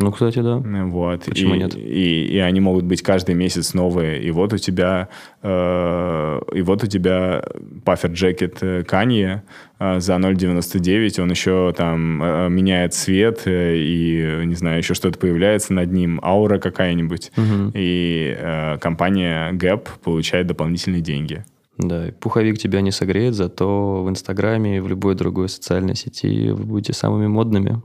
Ну, 0.00 0.12
кстати, 0.12 0.40
да. 0.40 0.58
Вот. 0.58 1.24
Почему 1.24 1.54
и, 1.54 1.58
нет? 1.58 1.74
И, 1.74 2.26
и 2.26 2.38
они 2.38 2.60
могут 2.60 2.84
быть 2.84 3.02
каждый 3.02 3.34
месяц 3.34 3.74
новые. 3.74 4.22
И 4.22 4.30
вот 4.30 4.52
у 4.52 4.58
тебя, 4.58 5.08
э, 5.42 6.40
и 6.54 6.62
вот 6.62 6.84
у 6.84 6.86
тебя 6.86 7.44
паффер 7.84 8.12
джекет 8.12 8.86
Канье 8.86 9.42
э, 9.78 10.00
за 10.00 10.14
0,99. 10.14 11.20
Он 11.20 11.30
еще 11.30 11.74
там 11.76 12.22
э, 12.22 12.48
меняет 12.48 12.94
цвет 12.94 13.42
э, 13.46 13.76
и, 13.76 14.42
не 14.44 14.54
знаю, 14.54 14.78
еще 14.78 14.94
что-то 14.94 15.18
появляется 15.18 15.72
над 15.72 15.92
ним. 15.92 16.20
Аура 16.22 16.58
какая-нибудь. 16.58 17.32
Угу. 17.36 17.72
И 17.74 18.36
э, 18.38 18.78
компания 18.78 19.52
Gap 19.52 19.88
получает 20.02 20.46
дополнительные 20.46 21.00
деньги. 21.00 21.44
Да, 21.78 22.06
пуховик 22.18 22.58
тебя 22.58 22.80
не 22.80 22.90
согреет, 22.90 23.34
зато 23.34 24.02
в 24.02 24.08
Инстаграме 24.08 24.78
и 24.78 24.80
в 24.80 24.88
любой 24.88 25.14
другой 25.14 25.48
социальной 25.48 25.94
сети 25.94 26.50
вы 26.50 26.64
будете 26.64 26.92
самыми 26.92 27.28
модными. 27.28 27.82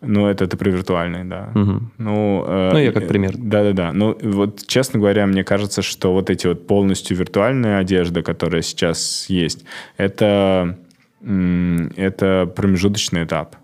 Ну, 0.00 0.26
это 0.26 0.46
ты 0.46 0.56
про 0.56 0.70
виртуальный, 0.70 1.24
да. 1.24 1.50
Угу. 1.54 1.80
Ну, 1.98 2.44
э, 2.46 2.70
ну, 2.72 2.78
я 2.78 2.92
как 2.92 3.08
пример. 3.08 3.34
Да-да-да. 3.36 3.92
Ну, 3.92 4.16
вот, 4.22 4.66
честно 4.66 5.00
говоря, 5.00 5.26
мне 5.26 5.44
кажется, 5.44 5.82
что 5.82 6.12
вот 6.12 6.30
эти 6.30 6.46
вот 6.46 6.66
полностью 6.66 7.16
виртуальные 7.16 7.78
одежды, 7.78 8.22
которая 8.22 8.62
сейчас 8.62 9.26
есть, 9.28 9.64
это, 9.96 10.78
это 11.20 12.52
промежуточный 12.54 13.24
этап. 13.24 13.56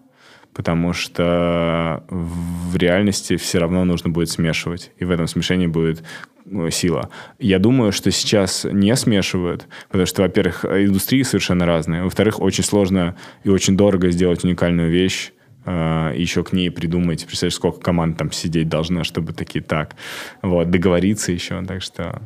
Потому 0.52 0.92
что 0.92 2.04
в 2.08 2.76
реальности 2.76 3.36
все 3.36 3.58
равно 3.58 3.84
нужно 3.84 4.10
будет 4.10 4.30
смешивать. 4.30 4.92
И 4.98 5.04
в 5.04 5.10
этом 5.10 5.26
смешении 5.26 5.66
будет 5.66 6.04
ну, 6.44 6.70
сила. 6.70 7.10
Я 7.38 7.58
думаю, 7.58 7.92
что 7.92 8.10
сейчас 8.10 8.64
не 8.70 8.94
смешивают, 8.96 9.66
потому 9.88 10.06
что, 10.06 10.22
во-первых, 10.22 10.64
индустрии 10.64 11.22
совершенно 11.22 11.66
разные. 11.66 12.02
Во-вторых, 12.02 12.40
очень 12.40 12.64
сложно 12.64 13.16
и 13.44 13.48
очень 13.48 13.76
дорого 13.76 14.10
сделать 14.10 14.44
уникальную 14.44 14.90
вещь 14.90 15.30
э, 15.30 15.43
еще 15.66 16.44
к 16.44 16.52
ней 16.52 16.70
придумать. 16.70 17.24
Представляешь, 17.26 17.54
сколько 17.54 17.80
команд 17.80 18.18
там 18.18 18.32
сидеть 18.32 18.68
должно, 18.68 19.04
чтобы 19.04 19.32
такие 19.32 19.62
так. 19.64 19.96
Вот, 20.42 20.70
договориться 20.70 21.32
еще, 21.32 21.64
так 21.64 21.82
что... 21.82 22.22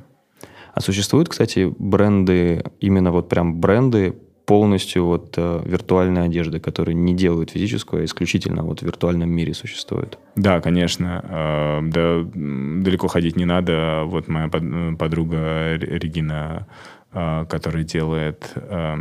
А 0.74 0.80
существуют, 0.80 1.28
кстати, 1.28 1.72
бренды, 1.78 2.62
именно 2.80 3.10
вот 3.10 3.28
прям 3.28 3.60
бренды 3.60 4.14
полностью 4.48 5.04
вот 5.04 5.34
э, 5.36 5.62
виртуальной 5.66 6.24
одежды, 6.24 6.58
которые 6.58 6.94
не 6.94 7.14
делают 7.14 7.50
физическую, 7.50 8.00
а 8.00 8.04
исключительно 8.06 8.62
вот 8.62 8.80
в 8.80 8.82
виртуальном 8.82 9.28
мире 9.28 9.52
существуют. 9.52 10.18
Да, 10.36 10.60
конечно. 10.62 11.22
Э, 11.28 11.80
да, 11.82 12.22
далеко 12.32 13.08
ходить 13.08 13.36
не 13.36 13.44
надо. 13.44 14.04
Вот 14.06 14.26
моя 14.26 14.48
подруга 14.48 15.74
Регина, 15.76 16.66
э, 17.12 17.44
которая 17.46 17.84
делает... 17.84 18.52
Э, 18.54 18.96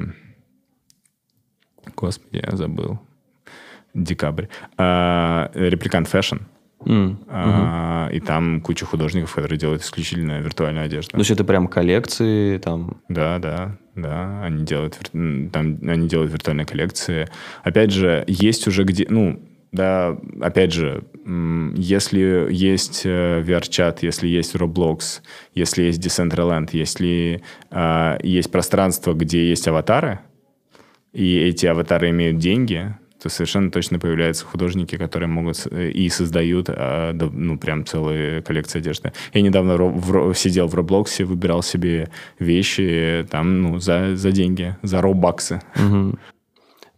господи, 1.95 2.43
я 2.45 2.57
забыл 2.57 2.99
декабрь. 3.93 4.45
А, 4.77 5.49
Репликант 5.53 6.07
Fashion. 6.13 6.41
Mm. 6.85 7.17
А, 7.27 8.09
И 8.11 8.19
там 8.19 8.61
куча 8.61 8.85
художников, 8.85 9.33
которые 9.33 9.57
делают 9.57 9.81
исключительно 9.81 10.39
виртуальную 10.39 10.85
одежду. 10.85 11.11
То 11.11 11.19
есть 11.19 11.31
это 11.31 11.43
прям 11.43 11.67
коллекции 11.67 12.57
там? 12.59 13.01
Да, 13.09 13.39
да, 13.39 13.77
да. 13.95 14.43
Они 14.43 14.63
делают, 14.63 14.97
там, 15.11 15.79
они 15.81 16.07
делают 16.07 16.31
виртуальные 16.31 16.65
коллекции. 16.65 17.27
Опять 17.63 17.91
же, 17.91 18.23
есть 18.27 18.67
уже 18.67 18.83
где... 18.83 19.05
Ну, 19.09 19.39
Да, 19.73 20.17
опять 20.39 20.71
же, 20.71 21.03
если 21.75 22.47
есть 22.49 23.01
э, 23.05 23.41
VR-чат, 23.41 24.01
если 24.03 24.27
есть 24.27 24.55
Roblox, 24.55 25.21
если 25.55 25.83
есть 25.83 25.99
Decentraland, 26.05 26.69
если 26.71 27.41
э, 27.69 28.17
есть 28.23 28.49
пространство, 28.49 29.13
где 29.13 29.49
есть 29.49 29.67
аватары, 29.67 30.19
и 31.11 31.37
эти 31.39 31.65
аватары 31.65 32.11
имеют 32.11 32.37
деньги, 32.37 32.95
то 33.27 33.33
совершенно 33.33 33.69
точно 33.71 33.99
появляются 33.99 34.45
художники, 34.45 34.97
которые 34.97 35.27
могут 35.27 35.67
и 35.67 36.09
создают 36.09 36.69
а, 36.69 37.13
ну, 37.13 37.57
прям 37.57 37.85
целые 37.85 38.41
коллекции 38.41 38.79
одежды. 38.79 39.11
Я 39.33 39.41
недавно 39.41 39.75
в, 39.75 40.31
в, 40.31 40.35
сидел 40.35 40.67
в 40.67 40.75
Роблоксе, 40.75 41.25
выбирал 41.25 41.61
себе 41.61 42.09
вещи 42.39 43.27
там, 43.29 43.61
ну, 43.61 43.79
за, 43.79 44.15
за 44.15 44.31
деньги, 44.31 44.77
за 44.81 45.01
робаксы. 45.01 45.61
Угу. 45.75 46.17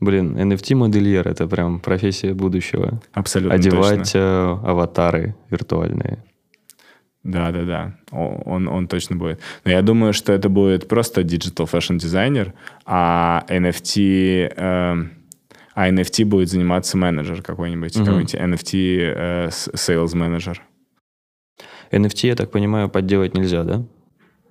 Блин, 0.02 0.38
NFT-модельер— 0.38 1.28
это 1.30 1.48
прям 1.48 1.80
профессия 1.80 2.34
будущего. 2.34 3.02
Абсолютно 3.14 3.56
Одевать 3.56 4.14
точно. 4.14 4.20
Э, 4.20 4.70
аватары 4.70 5.36
виртуальные. 5.50 6.24
Да, 7.24 7.52
да, 7.52 7.64
да. 7.64 7.94
Он, 8.12 8.68
он 8.68 8.88
точно 8.88 9.18
будет. 9.18 9.42
Но 9.66 9.72
я 9.72 9.82
думаю, 9.82 10.14
что 10.14 10.32
это 10.32 10.48
будет 10.48 10.88
просто 10.88 11.22
digital 11.22 11.70
fashion 11.70 11.98
дизайнер, 11.98 12.54
а 12.86 13.44
NFT, 13.50 14.54
э, 14.56 15.19
а 15.80 15.90
NFT 15.90 16.26
будет 16.26 16.50
заниматься 16.50 16.98
менеджер 16.98 17.42
какой-нибудь, 17.42 17.96
угу. 17.96 18.04
какой-нибудь 18.04 18.36
NFT 18.36 19.00
э, 19.00 19.48
sales 19.48 20.14
менеджер. 20.14 20.62
NFT, 21.92 22.28
я 22.28 22.36
так 22.36 22.52
понимаю, 22.52 22.90
подделать 22.90 23.34
нельзя, 23.34 23.64
да? 23.64 23.86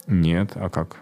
Нет, 0.06 0.52
а 0.54 0.70
как? 0.70 0.96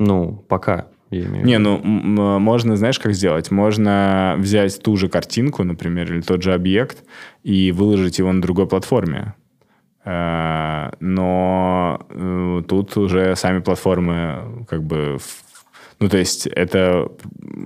Ну, 0.00 0.44
пока. 0.48 0.88
Не, 1.12 1.58
ну 1.58 1.78
можно, 1.78 2.76
знаешь, 2.76 2.98
как 2.98 3.14
сделать? 3.14 3.52
Можно 3.52 4.34
взять 4.36 4.82
ту 4.82 4.96
же 4.96 5.08
картинку, 5.08 5.62
например, 5.62 6.12
или 6.12 6.22
тот 6.22 6.42
же 6.42 6.52
объект 6.52 7.04
и 7.44 7.70
выложить 7.70 8.18
его 8.18 8.32
на 8.32 8.42
другой 8.42 8.66
платформе. 8.66 9.34
Э, 10.04 10.90
но 10.98 12.04
э, 12.10 12.62
тут 12.66 12.96
уже 12.96 13.36
сами 13.36 13.60
платформы 13.60 14.66
как 14.68 14.82
бы 14.82 15.18
ну, 15.98 16.08
то 16.10 16.18
есть 16.18 16.46
это, 16.46 17.10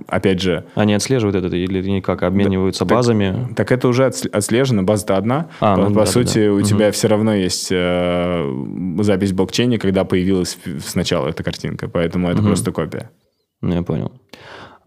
опять 0.07 0.41
же... 0.41 0.65
Они 0.75 0.93
отслеживают 0.93 1.35
это 1.35 1.53
или 1.53 1.81
никак 1.89 2.23
обмениваются 2.23 2.85
да, 2.85 2.95
базами? 2.95 3.47
Так, 3.49 3.55
так 3.57 3.71
это 3.73 3.87
уже 3.89 4.05
отслежено, 4.05 4.83
база-то 4.83 5.17
одна. 5.17 5.49
А, 5.59 5.75
по, 5.75 5.81
ну, 5.81 5.93
по 5.93 6.01
да, 6.01 6.05
сути, 6.05 6.45
да. 6.45 6.53
у 6.53 6.55
угу. 6.55 6.63
тебя 6.63 6.91
все 6.91 7.09
равно 7.09 7.33
есть 7.33 7.67
э, 7.71 8.65
запись 8.99 9.31
в 9.31 9.35
блокчейне, 9.35 9.77
когда 9.79 10.05
появилась 10.05 10.57
сначала 10.85 11.27
эта 11.27 11.43
картинка, 11.43 11.89
поэтому 11.89 12.29
это 12.29 12.39
угу. 12.39 12.47
просто 12.47 12.71
копия. 12.71 13.11
Ну, 13.61 13.75
я 13.75 13.83
понял. 13.83 14.13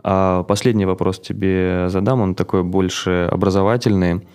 А 0.02 0.42
последний 0.44 0.86
вопрос 0.86 1.20
тебе 1.20 1.88
задам, 1.88 2.22
он 2.22 2.34
такой 2.34 2.62
больше 2.62 3.28
образовательный. 3.30 4.26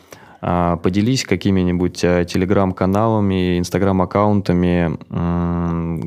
А, 0.42 0.78
поделись 0.78 1.26
какими-нибудь 1.26 2.04
а, 2.04 2.24
телеграм-каналами, 2.26 3.60
инстаграм-аккаунтами, 3.60 4.98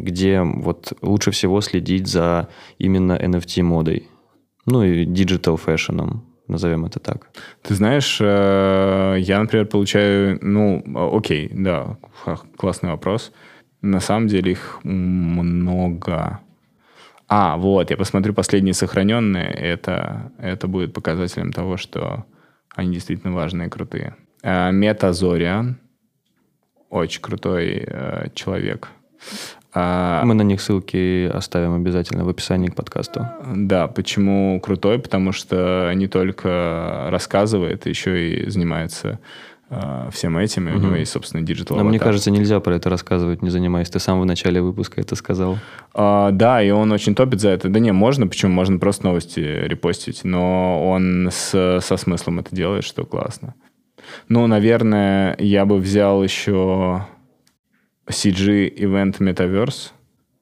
где 0.03 0.43
вот 0.43 0.93
лучше 1.03 1.31
всего 1.31 1.61
следить 1.61 2.07
за 2.07 2.49
именно 2.79 3.13
NFT-модой. 3.13 4.09
Ну 4.65 4.85
и 4.85 5.05
digital 5.05 5.57
fashion 5.57 6.04
ом, 6.04 6.25
назовем 6.49 6.85
это 6.85 7.01
так. 7.01 7.29
Ты 7.63 7.75
знаешь, 7.75 8.19
э, 8.21 9.17
я, 9.19 9.41
например, 9.41 9.67
получаю, 9.67 10.39
ну, 10.41 10.83
окей, 11.17 11.51
да, 11.53 11.97
классный 12.57 12.91
вопрос. 12.91 13.33
На 13.81 14.01
самом 14.01 14.29
деле 14.29 14.53
их 14.53 14.79
много. 14.85 16.39
А, 17.29 17.57
вот, 17.57 17.91
я 17.91 17.97
посмотрю 17.97 18.35
последние 18.35 18.75
сохраненные, 18.75 19.49
это, 19.49 20.31
это 20.39 20.69
будет 20.69 20.93
показателем 20.93 21.53
того, 21.53 21.77
что 21.77 22.25
они 22.75 22.93
действительно 22.93 23.35
важные 23.35 23.69
крутые. 23.69 24.17
Э, 24.43 24.71
Метазориан, 24.73 25.79
очень 26.91 27.23
крутой 27.23 27.85
э, 27.87 28.29
человек. 28.35 28.89
А, 29.75 30.23
Мы 30.25 30.35
на 30.35 30.43
них 30.43 30.61
ссылки 30.61 31.27
оставим 31.27 31.75
обязательно 31.75 32.25
в 32.25 32.29
описании 32.29 32.69
к 32.69 32.75
подкасту. 32.75 33.27
Да, 33.47 33.89
почему 33.89 34.61
крутой? 34.61 34.99
Потому 34.99 35.33
что 35.33 35.91
не 35.95 36.09
только 36.09 37.09
рассказывает, 37.11 37.87
еще 37.87 38.31
и 38.31 38.51
занимается 38.51 39.19
всем 40.13 40.37
этим, 40.37 40.69
и 40.69 40.73
угу. 40.73 40.79
у 40.79 40.83
него 40.87 40.97
есть, 40.97 41.13
собственно, 41.13 41.43
digital 41.43 41.77
Но 41.77 41.85
мне 41.85 41.99
кажется, 41.99 42.31
нельзя 42.31 42.61
про 42.61 42.77
это 42.77 42.91
рассказывать, 42.91 43.43
не 43.43 43.51
занимаясь. 43.51 43.91
Ты 43.91 43.99
сам 43.99 44.21
в 44.21 44.27
начале 44.27 44.61
выпуска 44.61 45.01
это 45.01 45.17
сказал. 45.17 45.59
А, 45.95 46.31
да, 46.31 46.63
и 46.63 46.71
он 46.71 46.93
очень 46.93 47.15
топит 47.15 47.41
за 47.41 47.51
это. 47.51 47.69
Да 47.69 47.81
не, 47.81 47.93
можно, 47.93 48.27
почему? 48.27 48.53
Можно 48.53 48.79
просто 48.79 49.07
новости 49.07 49.41
репостить, 49.41 50.25
но 50.25 50.89
он 50.89 51.29
с, 51.31 51.81
со 51.81 51.97
смыслом 51.97 52.41
это 52.41 52.55
делает, 52.55 52.85
что 52.85 53.05
классно. 53.05 53.55
Ну, 54.29 54.47
наверное, 54.47 55.37
я 55.39 55.65
бы 55.65 55.79
взял 55.79 56.23
еще 56.23 57.07
CG 58.09 58.75
Event 58.77 59.19
Metaverse. 59.19 59.91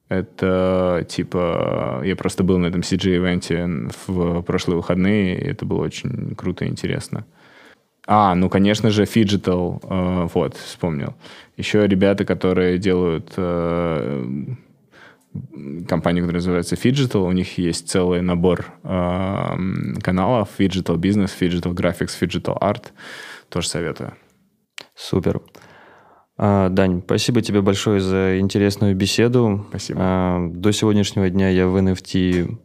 Это 0.09 1.05
типа... 1.07 2.01
Я 2.03 2.17
просто 2.17 2.43
был 2.43 2.57
на 2.57 2.65
этом 2.65 2.81
CG-ивенте 2.81 3.89
в 4.07 4.41
прошлые 4.41 4.77
выходные, 4.77 5.39
и 5.39 5.45
это 5.45 5.65
было 5.65 5.83
очень 5.83 6.35
круто 6.35 6.65
и 6.65 6.67
интересно. 6.67 7.25
А, 8.07 8.35
ну, 8.35 8.49
конечно 8.49 8.89
же, 8.89 9.03
Fidgetal, 9.03 9.79
э, 9.83 10.27
вот, 10.33 10.57
вспомнил. 10.57 11.13
Еще 11.57 11.85
ребята, 11.87 12.25
которые 12.25 12.79
делают 12.79 13.33
э, 13.37 14.25
компанию, 15.87 16.23
которая 16.23 16.39
называется 16.39 16.75
Fidgetal, 16.75 17.27
у 17.27 17.31
них 17.31 17.57
есть 17.57 17.89
целый 17.89 18.21
набор 18.21 18.65
э, 18.83 19.57
каналов, 20.01 20.49
Fidgetal 20.57 20.97
Business, 20.97 21.31
Fidgetal 21.39 21.73
Graphics, 21.73 22.17
Fidgetal 22.19 22.59
Art, 22.59 22.87
тоже 23.49 23.67
советую. 23.67 24.13
Супер. 24.95 25.41
А, 26.43 26.69
Дань, 26.69 27.03
спасибо 27.05 27.43
тебе 27.43 27.61
большое 27.61 28.01
за 28.01 28.39
интересную 28.39 28.95
беседу. 28.95 29.63
Спасибо. 29.69 29.99
А, 30.01 30.47
до 30.47 30.71
сегодняшнего 30.71 31.29
дня 31.29 31.49
я 31.49 31.67
в 31.67 31.77
NFT, 31.77 32.57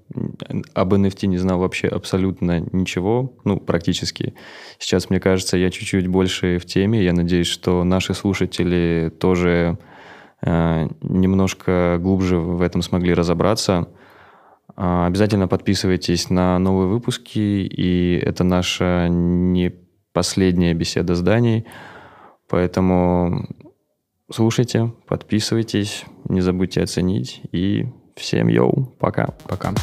об 0.72 0.94
NFT 0.94 1.26
не 1.26 1.36
знал 1.36 1.58
вообще 1.58 1.88
абсолютно 1.88 2.60
ничего, 2.72 3.34
ну, 3.44 3.60
практически. 3.60 4.32
Сейчас, 4.78 5.10
мне 5.10 5.20
кажется, 5.20 5.58
я 5.58 5.70
чуть-чуть 5.70 6.06
больше 6.06 6.58
в 6.58 6.64
теме. 6.64 7.04
Я 7.04 7.12
надеюсь, 7.12 7.48
что 7.48 7.84
наши 7.84 8.14
слушатели 8.14 9.12
тоже 9.20 9.76
а, 10.40 10.88
немножко 11.02 11.98
глубже 12.00 12.38
в 12.38 12.62
этом 12.62 12.80
смогли 12.80 13.12
разобраться. 13.12 13.88
Обязательно 14.74 15.48
подписывайтесь 15.48 16.30
на 16.30 16.58
новые 16.58 16.88
выпуски, 16.88 17.38
и 17.38 18.18
это 18.24 18.42
наша 18.42 19.08
не 19.10 19.74
последняя 20.14 20.72
беседа 20.72 21.14
с 21.14 21.20
Даней. 21.20 21.66
Поэтому 22.48 23.46
слушайте, 24.30 24.92
подписывайтесь, 25.06 26.04
не 26.28 26.40
забудьте 26.40 26.82
оценить. 26.82 27.42
И 27.52 27.86
всем 28.16 28.48
йоу, 28.48 28.86
пока. 28.98 29.26
Пока. 29.48 29.74